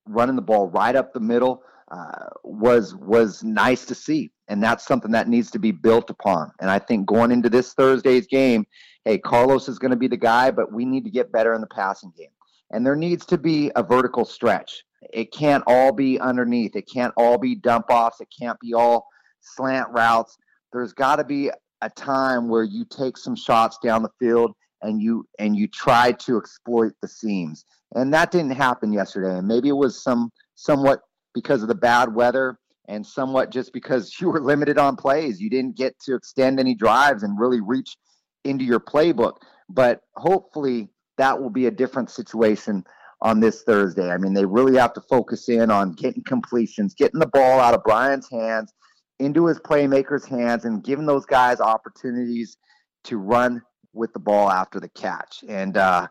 running 0.09 0.37
the 0.37 0.43
ball 0.43 0.69
right 0.71 0.97
up 0.97 1.13
the 1.13 1.21
middle, 1.21 1.63
uh, 1.91 2.27
was 2.43 2.95
was 2.95 3.43
nice 3.43 3.85
to 3.87 3.95
see. 3.95 4.31
And 4.49 4.63
that's 4.63 4.87
something 4.87 5.11
that 5.13 5.29
needs 5.29 5.51
to 5.53 5.59
be 5.59 5.73
built 5.73 6.11
upon. 6.11 6.53
And 6.61 6.71
I 6.71 6.79
think 6.79 7.07
going 7.07 7.33
into 7.33 7.51
this 7.51 7.75
Thursday's 7.75 8.27
game, 8.27 8.67
hey, 9.05 9.19
Carlos 9.19 9.69
is 9.69 9.79
going 9.79 9.91
to 9.91 9.97
be 9.97 10.09
the 10.09 10.17
guy, 10.17 10.51
but 10.51 10.73
we 10.73 10.85
need 10.85 11.05
to 11.05 11.11
get 11.11 11.33
better 11.33 11.55
in 11.55 11.61
the 11.61 11.67
passing 11.69 12.13
game. 12.17 12.29
And 12.71 12.85
there 12.85 12.97
needs 12.97 13.27
to 13.27 13.39
be 13.39 13.71
a 13.77 13.83
vertical 13.83 14.25
stretch. 14.25 14.85
It 15.13 15.33
can't 15.33 15.65
all 15.67 15.93
be 15.93 16.19
underneath. 16.19 16.75
It 16.75 16.89
can't 16.93 17.15
all 17.17 17.39
be 17.39 17.55
dump 17.55 17.87
offs. 17.91 18.21
It 18.21 18.29
can't 18.37 18.59
be 18.61 18.75
all 18.75 19.07
slant 19.41 19.89
routes. 19.91 20.37
There's 20.73 20.93
got 20.93 21.17
to 21.17 21.25
be 21.25 21.51
a 21.83 21.91
time 21.91 22.49
where 22.49 22.65
you 22.65 22.85
take 22.85 23.17
some 23.17 23.37
shots 23.37 23.79
down 23.83 24.03
the 24.03 24.11
field 24.19 24.53
and 24.83 25.01
you 25.01 25.27
and 25.39 25.57
you 25.57 25.69
try 25.69 26.13
to 26.13 26.37
exploit 26.37 26.93
the 27.03 27.09
seams. 27.09 27.65
And 27.95 28.13
that 28.13 28.31
didn't 28.31 28.51
happen 28.51 28.93
yesterday. 28.93 29.39
And 29.39 29.47
maybe 29.47 29.69
it 29.69 29.77
was 29.77 30.03
some 30.03 30.31
somewhat 30.57 31.01
because 31.37 31.61
of 31.61 31.69
the 31.69 31.75
bad 31.75 32.15
weather 32.15 32.59
and 32.89 33.07
somewhat 33.07 33.51
just 33.51 33.73
because 33.73 34.17
you 34.21 34.31
were 34.31 34.41
limited 34.41 34.79
on 34.79 34.97
plays. 34.97 35.41
You 35.41 35.51
didn't 35.51 35.77
get 35.77 35.99
to 36.01 36.17
extend 36.17 36.59
any 36.59 36.75
drives 36.75 37.23
and 37.23 37.39
really 37.39 37.61
reach 37.61 37.97
into 38.45 38.65
your 38.65 38.81
playbook. 38.81 39.35
But 39.69 40.01
hopefully 40.17 40.89
that 41.19 41.41
will 41.41 41.51
be 41.51 41.67
a 41.67 41.71
different 41.71 42.11
situation 42.11 42.85
on 43.21 43.41
this 43.41 43.63
Thursday. 43.63 44.11
I 44.11 44.19
mean, 44.19 44.35
they 44.35 44.45
really 44.45 44.77
have 44.79 44.93
to 44.95 45.01
focus 45.03 45.49
in 45.49 45.71
on 45.71 45.93
getting 45.93 46.23
completions, 46.25 46.95
getting 46.95 47.21
the 47.21 47.27
ball 47.27 47.61
out 47.61 47.75
of 47.75 47.85
Brian's 47.85 48.29
hands 48.31 48.73
into 49.19 49.47
his 49.47 49.59
playmakers' 49.59 50.27
hands, 50.27 50.67
and 50.67 50.85
giving 50.85 51.07
those 51.07 51.25
guys 51.25 51.59
opportunities 51.59 52.59
to 53.05 53.17
run 53.17 53.63
with 53.95 54.13
the 54.13 54.19
ball 54.19 54.51
after 54.51 54.79
the 54.79 54.91
catch. 54.91 55.43
And, 55.49 55.77
uh, 55.77 56.09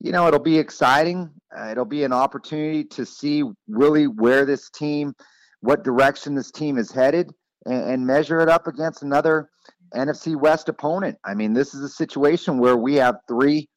you 0.00 0.12
know, 0.12 0.26
it'll 0.28 0.40
be 0.40 0.58
exciting. 0.58 1.30
Uh, 1.56 1.68
it'll 1.70 1.84
be 1.84 2.04
an 2.04 2.12
opportunity 2.12 2.84
to 2.84 3.06
see 3.06 3.42
really 3.68 4.06
where 4.06 4.44
this 4.44 4.70
team, 4.70 5.14
what 5.60 5.84
direction 5.84 6.34
this 6.34 6.50
team 6.50 6.78
is 6.78 6.90
headed, 6.90 7.30
and, 7.64 7.90
and 7.90 8.06
measure 8.06 8.40
it 8.40 8.48
up 8.48 8.66
against 8.66 9.02
another 9.02 9.48
NFC 9.94 10.36
West 10.36 10.68
opponent. 10.68 11.16
I 11.24 11.34
mean, 11.34 11.52
this 11.52 11.74
is 11.74 11.82
a 11.82 11.88
situation 11.88 12.58
where 12.58 12.76
we 12.76 12.96
have 12.96 13.16
three 13.28 13.68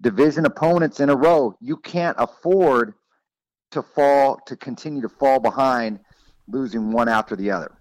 division 0.00 0.46
opponents 0.46 1.00
in 1.00 1.10
a 1.10 1.16
row. 1.16 1.54
You 1.60 1.76
can't 1.78 2.16
afford 2.18 2.94
to 3.72 3.82
fall 3.82 4.38
to 4.46 4.56
continue 4.56 5.02
to 5.02 5.08
fall 5.08 5.40
behind 5.40 5.98
losing 6.46 6.92
one 6.92 7.08
after 7.08 7.34
the 7.34 7.50
other. 7.50 7.72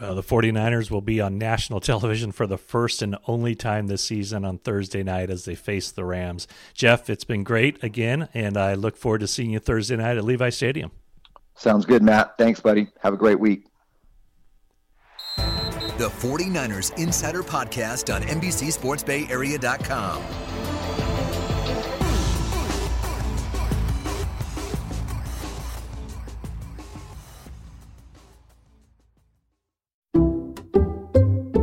Well, 0.00 0.14
the 0.14 0.22
49ers 0.22 0.90
will 0.90 1.02
be 1.02 1.20
on 1.20 1.36
national 1.36 1.80
television 1.80 2.32
for 2.32 2.46
the 2.46 2.56
first 2.56 3.02
and 3.02 3.16
only 3.26 3.54
time 3.54 3.88
this 3.88 4.02
season 4.02 4.44
on 4.44 4.58
Thursday 4.58 5.02
night 5.02 5.30
as 5.30 5.44
they 5.44 5.54
face 5.54 5.90
the 5.90 6.04
Rams. 6.04 6.48
Jeff, 6.72 7.10
it's 7.10 7.24
been 7.24 7.44
great 7.44 7.82
again, 7.84 8.28
and 8.32 8.56
I 8.56 8.74
look 8.74 8.96
forward 8.96 9.20
to 9.20 9.26
seeing 9.26 9.50
you 9.50 9.58
Thursday 9.58 9.96
night 9.96 10.16
at 10.16 10.24
Levi 10.24 10.48
Stadium. 10.48 10.90
Sounds 11.54 11.84
good, 11.84 12.02
Matt. 12.02 12.38
Thanks, 12.38 12.60
buddy. 12.60 12.88
Have 13.02 13.12
a 13.12 13.18
great 13.18 13.38
week. 13.38 13.66
The 15.36 16.08
49ers 16.08 16.98
Insider 16.98 17.42
Podcast 17.42 18.14
on 18.14 18.22
NBCSportsBayArea.com. 18.22 20.59